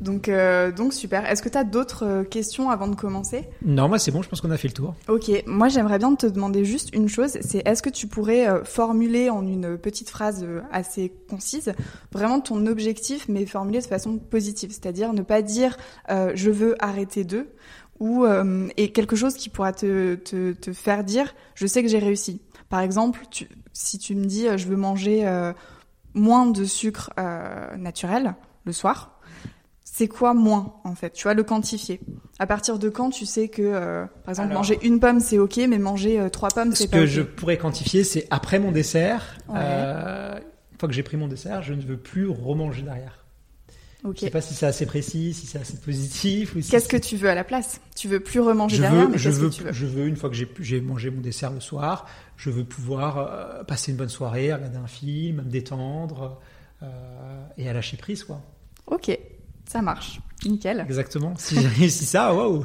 Donc, 0.00 0.28
euh, 0.28 0.70
donc 0.70 0.92
super. 0.92 1.28
Est-ce 1.28 1.42
que 1.42 1.48
tu 1.48 1.58
as 1.58 1.64
d'autres 1.64 2.04
euh, 2.06 2.24
questions 2.24 2.70
avant 2.70 2.88
de 2.88 2.94
commencer? 2.94 3.48
Non, 3.64 3.88
moi 3.88 3.98
c'est 3.98 4.10
bon, 4.10 4.22
je 4.22 4.28
pense 4.28 4.40
qu'on 4.40 4.50
a 4.50 4.56
fait 4.56 4.68
le 4.68 4.74
tour. 4.74 4.94
Ok, 5.08 5.30
moi 5.46 5.68
j'aimerais 5.68 5.98
bien 5.98 6.14
te 6.14 6.26
demander 6.26 6.64
juste 6.64 6.94
une 6.94 7.08
chose, 7.08 7.38
c'est 7.40 7.66
est-ce 7.66 7.82
que 7.82 7.90
tu 7.90 8.06
pourrais 8.06 8.48
euh, 8.48 8.64
formuler 8.64 9.30
en 9.30 9.46
une 9.46 9.76
petite 9.76 10.10
phrase 10.10 10.46
assez 10.70 11.12
concise 11.28 11.72
vraiment 12.12 12.40
ton 12.40 12.66
objectif, 12.66 13.26
mais 13.28 13.44
formuler 13.46 13.80
de 13.80 13.86
façon 13.86 14.18
positive, 14.18 14.70
c'est-à-dire 14.70 15.12
ne 15.12 15.22
pas 15.22 15.42
dire 15.42 15.76
je 16.08 16.50
veux 16.50 16.74
arrêter 16.82 17.24
de 17.24 17.48
ou 18.00 18.24
et 18.76 18.92
quelque 18.92 19.16
chose 19.16 19.34
qui 19.34 19.48
pourra 19.48 19.72
te, 19.72 20.14
te, 20.14 20.52
te 20.52 20.72
faire 20.72 21.04
dire 21.04 21.34
je 21.54 21.66
sais 21.66 21.82
que 21.82 21.88
j'ai 21.88 21.98
réussi. 21.98 22.40
Par 22.68 22.80
exemple, 22.80 23.20
tu, 23.30 23.48
si 23.72 23.98
tu 23.98 24.14
me 24.14 24.24
dis 24.24 24.46
je 24.56 24.66
veux 24.68 24.76
manger 24.76 25.26
moins 26.14 26.46
de 26.46 26.64
sucre 26.64 27.10
naturel 27.76 28.34
le 28.64 28.72
soir, 28.72 29.17
c'est 29.98 30.06
quoi 30.06 30.32
moins 30.32 30.74
en 30.84 30.94
fait? 30.94 31.10
Tu 31.10 31.24
vois 31.24 31.34
le 31.34 31.42
quantifier. 31.42 31.98
À 32.38 32.46
partir 32.46 32.78
de 32.78 32.88
quand 32.88 33.10
tu 33.10 33.26
sais 33.26 33.48
que 33.48 33.62
euh, 33.62 34.06
par 34.24 34.30
exemple 34.30 34.54
manger 34.54 34.78
une 34.82 35.00
pomme 35.00 35.18
c'est 35.18 35.38
ok, 35.38 35.56
mais 35.68 35.78
manger 35.78 36.20
euh, 36.20 36.28
trois 36.28 36.50
pommes 36.50 36.72
c'est 36.72 36.88
pas 36.88 36.98
Ce 36.98 37.02
que 37.02 37.06
je 37.06 37.22
pourrais 37.22 37.58
quantifier, 37.58 38.04
c'est 38.04 38.28
après 38.30 38.60
mon 38.60 38.70
dessert. 38.70 39.36
Euh, 39.52 40.36
une 40.36 40.78
fois 40.78 40.88
que 40.88 40.94
j'ai 40.94 41.02
pris 41.02 41.16
mon 41.16 41.26
dessert, 41.26 41.62
je 41.62 41.74
ne 41.74 41.82
veux 41.82 41.96
plus 41.96 42.28
remanger 42.28 42.82
derrière. 42.82 43.24
Okay. 44.04 44.18
Je 44.20 44.24
sais 44.26 44.30
pas 44.30 44.40
si 44.40 44.54
c'est 44.54 44.66
assez 44.66 44.86
précis, 44.86 45.34
si 45.34 45.46
c'est 45.46 45.58
assez 45.58 45.76
positif. 45.78 46.56
Si 46.60 46.70
qu'est-ce 46.70 46.86
que 46.86 46.96
tu 46.96 47.16
veux 47.16 47.28
à 47.28 47.34
la 47.34 47.42
place? 47.42 47.80
Tu 47.96 48.06
veux 48.06 48.20
plus 48.20 48.38
remanger 48.38 48.78
derrière, 48.78 49.08
mais 49.08 49.18
je 49.18 49.30
veux, 49.30 49.48
que 49.48 49.54
tu 49.54 49.64
veux? 49.64 49.72
Je 49.72 49.86
veux 49.86 50.06
une 50.06 50.14
fois 50.14 50.30
que 50.30 50.36
j'ai 50.36 50.80
mangé 50.80 51.10
mon 51.10 51.20
dessert 51.20 51.50
le 51.50 51.58
soir, 51.58 52.06
je 52.36 52.50
veux 52.50 52.62
pouvoir 52.62 53.64
passer 53.66 53.90
une 53.90 53.96
bonne 53.96 54.08
soirée, 54.08 54.52
regarder 54.54 54.76
un 54.76 54.86
film, 54.86 55.38
me 55.38 55.50
détendre 55.50 56.38
et 57.56 57.68
à 57.68 57.72
lâcher 57.72 57.96
prise 57.96 58.22
quoi. 58.22 58.40
Ok, 58.86 59.10
ça 59.68 59.82
marche. 59.82 60.20
Nickel. 60.44 60.80
Exactement. 60.80 61.34
Si 61.36 61.60
j'ai 61.60 61.66
réussi 61.66 62.06
ça, 62.06 62.32
waouh. 62.32 62.64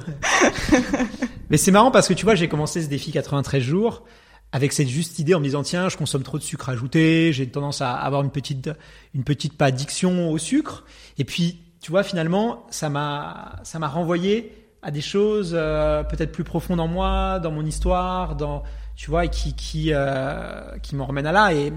Mais 1.50 1.58
c'est 1.58 1.72
marrant 1.72 1.92
parce 1.92 2.08
que 2.08 2.14
tu 2.14 2.24
vois, 2.24 2.36
j'ai 2.36 2.48
commencé 2.48 2.82
ce 2.82 2.88
défi 2.88 3.12
93 3.12 3.62
jours 3.62 4.04
avec 4.52 4.72
cette 4.72 4.88
juste 4.88 5.20
idée 5.20 5.34
en 5.34 5.40
me 5.40 5.46
disant 5.46 5.64
tiens, 5.64 5.90
je 5.90 5.98
consomme 5.98 6.24
trop 6.24 6.38
de 6.38 6.44
sucre 6.44 6.70
ajouté, 6.70 7.34
j'ai 7.34 7.48
tendance 7.48 7.82
à 7.82 7.94
avoir 7.94 8.22
une 8.24 8.30
petite 8.30 8.70
une 9.16 9.24
petite 9.24 9.58
pas 9.58 9.66
addiction 9.66 10.30
au 10.30 10.38
sucre 10.38 10.86
et 11.18 11.26
puis 11.26 11.60
tu 11.82 11.92
vois 11.92 12.04
finalement, 12.04 12.66
ça 12.70 12.90
m'a 12.90 13.58
ça 13.64 13.80
m'a 13.80 13.88
renvoyé 13.88 14.54
à 14.84 14.92
des 14.92 15.02
choses 15.02 15.54
euh, 15.54 16.04
peut-être 16.04 16.32
plus 16.32 16.44
profondes 16.44 16.80
en 16.80 16.88
moi, 16.88 17.40
dans 17.40 17.52
mon 17.52 17.66
histoire, 17.66 18.36
dans 18.36 18.64
tu 18.96 19.10
vois, 19.10 19.26
et 19.26 19.30
qui 19.30 19.56
qui 19.56 19.90
euh, 19.92 20.78
qui 20.84 20.96
m'en 20.96 21.06
remènent 21.06 21.28
à 21.28 21.32
là 21.32 21.54
et, 21.54 21.74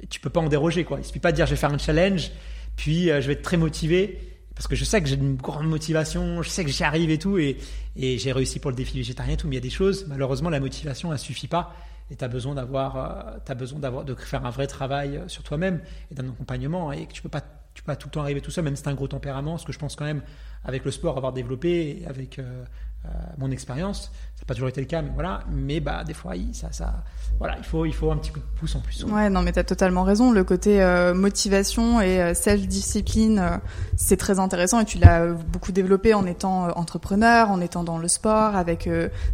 et, 0.00 0.06
tu 0.06 0.20
peux 0.20 0.30
pas 0.30 0.40
en 0.40 0.48
déroger 0.48 0.84
quoi. 0.84 0.98
Il 1.00 1.04
suffit 1.04 1.18
pas 1.18 1.32
de 1.32 1.36
dire 1.36 1.46
je 1.46 1.50
vais 1.50 1.56
faire 1.56 1.72
un 1.72 1.78
challenge, 1.78 2.30
puis 2.76 3.10
euh, 3.10 3.20
je 3.20 3.26
vais 3.26 3.32
être 3.32 3.42
très 3.42 3.56
motivé 3.56 4.31
parce 4.62 4.68
que 4.68 4.76
je 4.76 4.84
sais 4.84 5.02
que 5.02 5.08
j'ai 5.08 5.16
une 5.16 5.34
grande 5.34 5.66
motivation, 5.66 6.40
je 6.40 6.48
sais 6.48 6.64
que 6.64 6.70
j'y 6.70 6.84
arrive 6.84 7.10
et 7.10 7.18
tout, 7.18 7.36
et, 7.36 7.58
j'ai 7.96 8.30
réussi 8.30 8.60
pour 8.60 8.70
le 8.70 8.76
défi 8.76 8.96
végétarien 8.96 9.34
et 9.34 9.36
tout, 9.36 9.48
mais 9.48 9.56
il 9.56 9.58
y 9.58 9.60
a 9.60 9.60
des 9.60 9.70
choses, 9.70 10.06
malheureusement, 10.06 10.50
la 10.50 10.60
motivation, 10.60 11.12
elle 11.12 11.18
suffit 11.18 11.48
pas, 11.48 11.74
et 12.12 12.14
tu 12.14 12.24
as 12.24 12.28
besoin 12.28 12.54
d'avoir, 12.54 13.40
euh, 13.50 13.54
besoin 13.56 13.80
d'avoir, 13.80 14.04
de 14.04 14.14
faire 14.14 14.46
un 14.46 14.50
vrai 14.50 14.68
travail 14.68 15.16
euh, 15.16 15.26
sur 15.26 15.42
toi-même 15.42 15.80
et 16.12 16.14
d'un 16.14 16.28
accompagnement, 16.28 16.92
et 16.92 17.06
que 17.06 17.12
tu 17.12 17.22
peux 17.22 17.28
pas, 17.28 17.40
peux 17.40 17.82
pas 17.84 17.96
tout 17.96 18.06
le 18.06 18.12
temps 18.12 18.20
arriver 18.20 18.40
tout 18.40 18.52
seul, 18.52 18.62
même 18.62 18.76
si 18.76 18.84
as 18.86 18.92
un 18.92 18.94
gros 18.94 19.08
tempérament, 19.08 19.58
ce 19.58 19.66
que 19.66 19.72
je 19.72 19.80
pense 19.80 19.96
quand 19.96 20.04
même, 20.04 20.22
avec 20.62 20.84
le 20.84 20.92
sport, 20.92 21.16
avoir 21.16 21.32
développé, 21.32 22.04
avec 22.06 22.38
euh, 22.38 22.64
euh, 23.04 23.08
mon 23.38 23.50
expérience. 23.50 24.12
Ça 24.36 24.42
n'a 24.42 24.46
pas 24.46 24.54
toujours 24.54 24.68
été 24.68 24.80
le 24.80 24.86
cas, 24.86 25.02
mais 25.02 25.10
voilà. 25.14 25.40
Mais 25.50 25.80
bah, 25.80 26.04
des 26.04 26.14
fois, 26.14 26.34
ça, 26.52 26.70
ça, 26.70 27.02
voilà, 27.38 27.56
il 27.58 27.64
faut, 27.64 27.84
il 27.84 27.92
faut 27.92 28.10
un 28.10 28.16
petit 28.16 28.30
coup 28.30 28.38
de 28.38 28.44
pouce 28.58 28.74
en 28.76 28.80
plus. 28.80 29.04
Ouais, 29.04 29.28
non, 29.28 29.42
mais 29.42 29.52
tu 29.52 29.58
as 29.58 29.64
totalement 29.64 30.04
raison. 30.04 30.30
Le 30.30 30.44
côté 30.44 30.82
euh, 30.82 31.12
motivation 31.12 32.00
et 32.00 32.20
euh, 32.20 32.34
self-discipline, 32.34 33.60
c'est 33.96 34.16
très 34.16 34.38
intéressant 34.38 34.80
et 34.80 34.84
tu 34.84 34.98
l'as 34.98 35.26
beaucoup 35.26 35.72
développé 35.72 36.14
en 36.14 36.26
étant 36.26 36.68
entrepreneur, 36.76 37.50
en 37.50 37.60
étant 37.60 37.82
dans 37.82 37.98
le 37.98 38.08
sport, 38.08 38.54
avec 38.54 38.88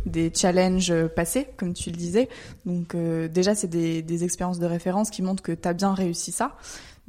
des 0.06 0.32
challenges 0.34 0.94
passés, 1.08 1.48
comme 1.56 1.74
tu 1.74 1.90
le 1.90 1.96
disais. 1.96 2.28
Donc 2.64 2.96
déjà, 2.96 3.54
c'est 3.54 3.68
des, 3.68 4.02
des 4.02 4.24
expériences 4.24 4.58
de 4.58 4.66
référence 4.66 5.10
qui 5.10 5.22
montrent 5.22 5.42
que 5.42 5.52
tu 5.52 5.68
as 5.68 5.74
bien 5.74 5.94
réussi 5.94 6.32
ça. 6.32 6.56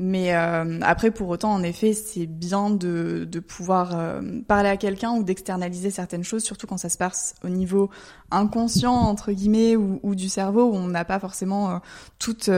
Mais 0.01 0.33
euh, 0.33 0.79
après, 0.81 1.11
pour 1.11 1.27
autant, 1.27 1.51
en 1.51 1.61
effet, 1.61 1.91
c'est 1.91 2.25
bien 2.25 2.69
de, 2.69 3.27
de 3.29 3.39
pouvoir 3.41 3.99
euh, 3.99 4.21
parler 4.47 4.69
à 4.69 4.77
quelqu'un 4.77 5.11
ou 5.11 5.23
d'externaliser 5.23 5.91
certaines 5.91 6.23
choses, 6.23 6.41
surtout 6.41 6.67
quand 6.67 6.77
ça 6.77 6.87
se 6.87 6.97
passe 6.97 7.35
au 7.43 7.49
niveau 7.49 7.89
inconscient 8.31 8.93
entre 8.93 9.33
guillemets 9.33 9.75
ou, 9.75 9.99
ou 10.01 10.15
du 10.15 10.29
cerveau 10.29 10.71
où 10.71 10.73
on 10.73 10.87
n'a 10.87 11.03
pas 11.03 11.19
forcément 11.19 11.71
euh, 11.71 11.77
toute 12.17 12.49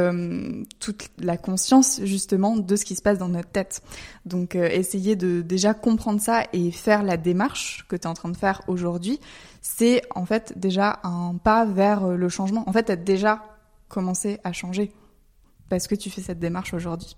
toute 0.79 1.09
la 1.17 1.37
conscience 1.37 2.01
justement 2.03 2.57
de 2.57 2.75
ce 2.75 2.85
qui 2.85 2.95
se 2.95 3.01
passe 3.01 3.17
dans 3.17 3.29
notre 3.29 3.49
tête. 3.49 3.81
Donc, 4.27 4.53
essayer 4.53 5.15
de 5.15 5.41
déjà 5.41 5.73
comprendre 5.73 6.21
ça 6.21 6.43
et 6.53 6.69
faire 6.69 7.01
la 7.01 7.17
démarche 7.17 7.85
que 7.89 7.95
tu 7.95 8.03
es 8.03 8.07
en 8.07 8.13
train 8.13 8.29
de 8.29 8.37
faire 8.37 8.61
aujourd'hui, 8.67 9.19
c'est 9.61 10.03
en 10.13 10.27
fait 10.27 10.53
déjà 10.59 10.99
un 11.03 11.35
pas 11.43 11.65
vers 11.65 12.07
le 12.07 12.29
changement. 12.29 12.63
En 12.69 12.71
fait, 12.71 12.83
tu 12.83 12.91
as 12.91 12.97
déjà 12.97 13.43
commencé 13.89 14.39
à 14.43 14.53
changer 14.53 14.91
parce 15.69 15.87
que 15.87 15.95
tu 15.95 16.11
fais 16.11 16.21
cette 16.21 16.39
démarche 16.39 16.75
aujourd'hui. 16.75 17.17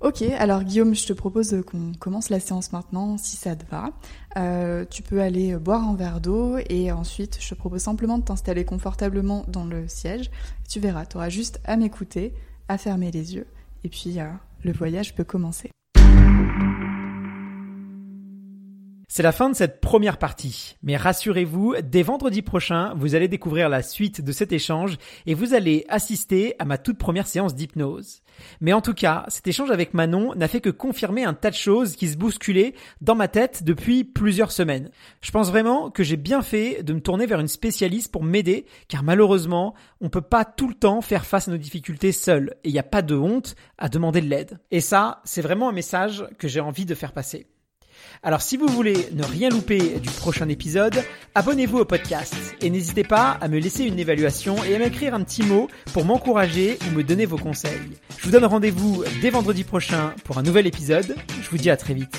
Ok, 0.00 0.22
alors 0.22 0.62
Guillaume, 0.62 0.94
je 0.94 1.06
te 1.06 1.12
propose 1.14 1.56
qu'on 1.66 1.92
commence 1.98 2.28
la 2.28 2.38
séance 2.38 2.72
maintenant, 2.72 3.16
si 3.16 3.36
ça 3.36 3.56
te 3.56 3.64
va. 3.70 3.90
Euh, 4.36 4.84
tu 4.90 5.02
peux 5.02 5.22
aller 5.22 5.56
boire 5.56 5.88
un 5.88 5.94
verre 5.94 6.20
d'eau 6.20 6.58
et 6.68 6.92
ensuite 6.92 7.38
je 7.40 7.48
te 7.48 7.54
propose 7.54 7.80
simplement 7.80 8.18
de 8.18 8.24
t'installer 8.24 8.66
confortablement 8.66 9.44
dans 9.48 9.64
le 9.64 9.88
siège. 9.88 10.30
Tu 10.68 10.80
verras, 10.80 11.06
tu 11.06 11.16
auras 11.16 11.30
juste 11.30 11.60
à 11.64 11.76
m'écouter, 11.76 12.34
à 12.68 12.76
fermer 12.76 13.10
les 13.10 13.34
yeux 13.36 13.46
et 13.84 13.88
puis 13.88 14.20
euh, 14.20 14.28
le 14.64 14.72
voyage 14.72 15.14
peut 15.14 15.24
commencer. 15.24 15.70
C'est 19.08 19.22
la 19.22 19.30
fin 19.30 19.48
de 19.48 19.54
cette 19.54 19.80
première 19.80 20.18
partie. 20.18 20.76
Mais 20.82 20.96
rassurez-vous, 20.96 21.76
dès 21.80 22.02
vendredi 22.02 22.42
prochain, 22.42 22.92
vous 22.96 23.14
allez 23.14 23.28
découvrir 23.28 23.68
la 23.68 23.80
suite 23.80 24.20
de 24.20 24.32
cet 24.32 24.50
échange 24.50 24.98
et 25.26 25.34
vous 25.34 25.54
allez 25.54 25.84
assister 25.88 26.56
à 26.58 26.64
ma 26.64 26.76
toute 26.76 26.98
première 26.98 27.28
séance 27.28 27.54
d'hypnose. 27.54 28.22
Mais 28.60 28.72
en 28.72 28.80
tout 28.80 28.94
cas, 28.94 29.24
cet 29.28 29.46
échange 29.46 29.70
avec 29.70 29.94
Manon 29.94 30.34
n'a 30.34 30.48
fait 30.48 30.60
que 30.60 30.70
confirmer 30.70 31.22
un 31.24 31.34
tas 31.34 31.50
de 31.50 31.54
choses 31.54 31.94
qui 31.94 32.08
se 32.08 32.16
bousculaient 32.16 32.74
dans 33.00 33.14
ma 33.14 33.28
tête 33.28 33.62
depuis 33.62 34.02
plusieurs 34.02 34.50
semaines. 34.50 34.90
Je 35.20 35.30
pense 35.30 35.50
vraiment 35.50 35.88
que 35.88 36.02
j'ai 36.02 36.16
bien 36.16 36.42
fait 36.42 36.82
de 36.82 36.92
me 36.92 37.00
tourner 37.00 37.26
vers 37.26 37.40
une 37.40 37.46
spécialiste 37.46 38.10
pour 38.10 38.24
m'aider, 38.24 38.66
car 38.88 39.04
malheureusement, 39.04 39.74
on 40.00 40.10
peut 40.10 40.20
pas 40.20 40.44
tout 40.44 40.68
le 40.68 40.74
temps 40.74 41.00
faire 41.00 41.26
face 41.26 41.46
à 41.46 41.52
nos 41.52 41.58
difficultés 41.58 42.10
seul, 42.10 42.56
et 42.64 42.70
il 42.70 42.72
n'y 42.72 42.78
a 42.80 42.82
pas 42.82 43.02
de 43.02 43.14
honte 43.14 43.54
à 43.78 43.88
demander 43.88 44.20
de 44.20 44.28
l'aide. 44.28 44.58
Et 44.72 44.80
ça, 44.80 45.22
c'est 45.24 45.42
vraiment 45.42 45.68
un 45.68 45.72
message 45.72 46.26
que 46.38 46.48
j'ai 46.48 46.60
envie 46.60 46.86
de 46.86 46.94
faire 46.96 47.12
passer. 47.12 47.46
Alors 48.22 48.42
si 48.42 48.56
vous 48.56 48.66
voulez 48.66 49.08
ne 49.12 49.24
rien 49.24 49.48
louper 49.48 50.00
du 50.00 50.10
prochain 50.10 50.48
épisode, 50.48 51.04
abonnez-vous 51.34 51.78
au 51.78 51.84
podcast 51.84 52.34
et 52.60 52.70
n'hésitez 52.70 53.04
pas 53.04 53.38
à 53.40 53.48
me 53.48 53.58
laisser 53.58 53.84
une 53.84 53.98
évaluation 53.98 54.62
et 54.64 54.74
à 54.74 54.78
m'écrire 54.78 55.14
un 55.14 55.22
petit 55.22 55.42
mot 55.42 55.68
pour 55.92 56.04
m'encourager 56.04 56.78
ou 56.88 56.94
me 56.94 57.02
donner 57.02 57.26
vos 57.26 57.38
conseils. 57.38 57.98
Je 58.18 58.24
vous 58.24 58.30
donne 58.30 58.44
rendez-vous 58.44 59.04
dès 59.20 59.30
vendredi 59.30 59.64
prochain 59.64 60.14
pour 60.24 60.38
un 60.38 60.42
nouvel 60.42 60.66
épisode. 60.66 61.16
Je 61.40 61.48
vous 61.50 61.58
dis 61.58 61.70
à 61.70 61.76
très 61.76 61.94
vite. 61.94 62.16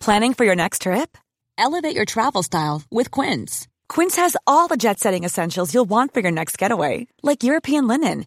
Planning 0.00 0.34
for 0.34 0.44
your 0.44 0.56
next 0.56 0.82
trip? 0.82 1.16
Elevate 1.56 1.96
your 1.96 2.04
travel 2.04 2.42
style 2.42 2.82
with 2.90 3.10
Quince. 3.10 3.66
Quince 3.88 4.16
has 4.16 4.36
all 4.46 4.68
the 4.68 4.76
jet-setting 4.76 5.24
essentials 5.24 5.72
you'll 5.72 5.88
want 5.88 6.12
for 6.12 6.20
your 6.20 6.32
next 6.32 6.58
getaway, 6.58 7.06
like 7.22 7.42
European 7.42 7.86
linen 7.86 8.26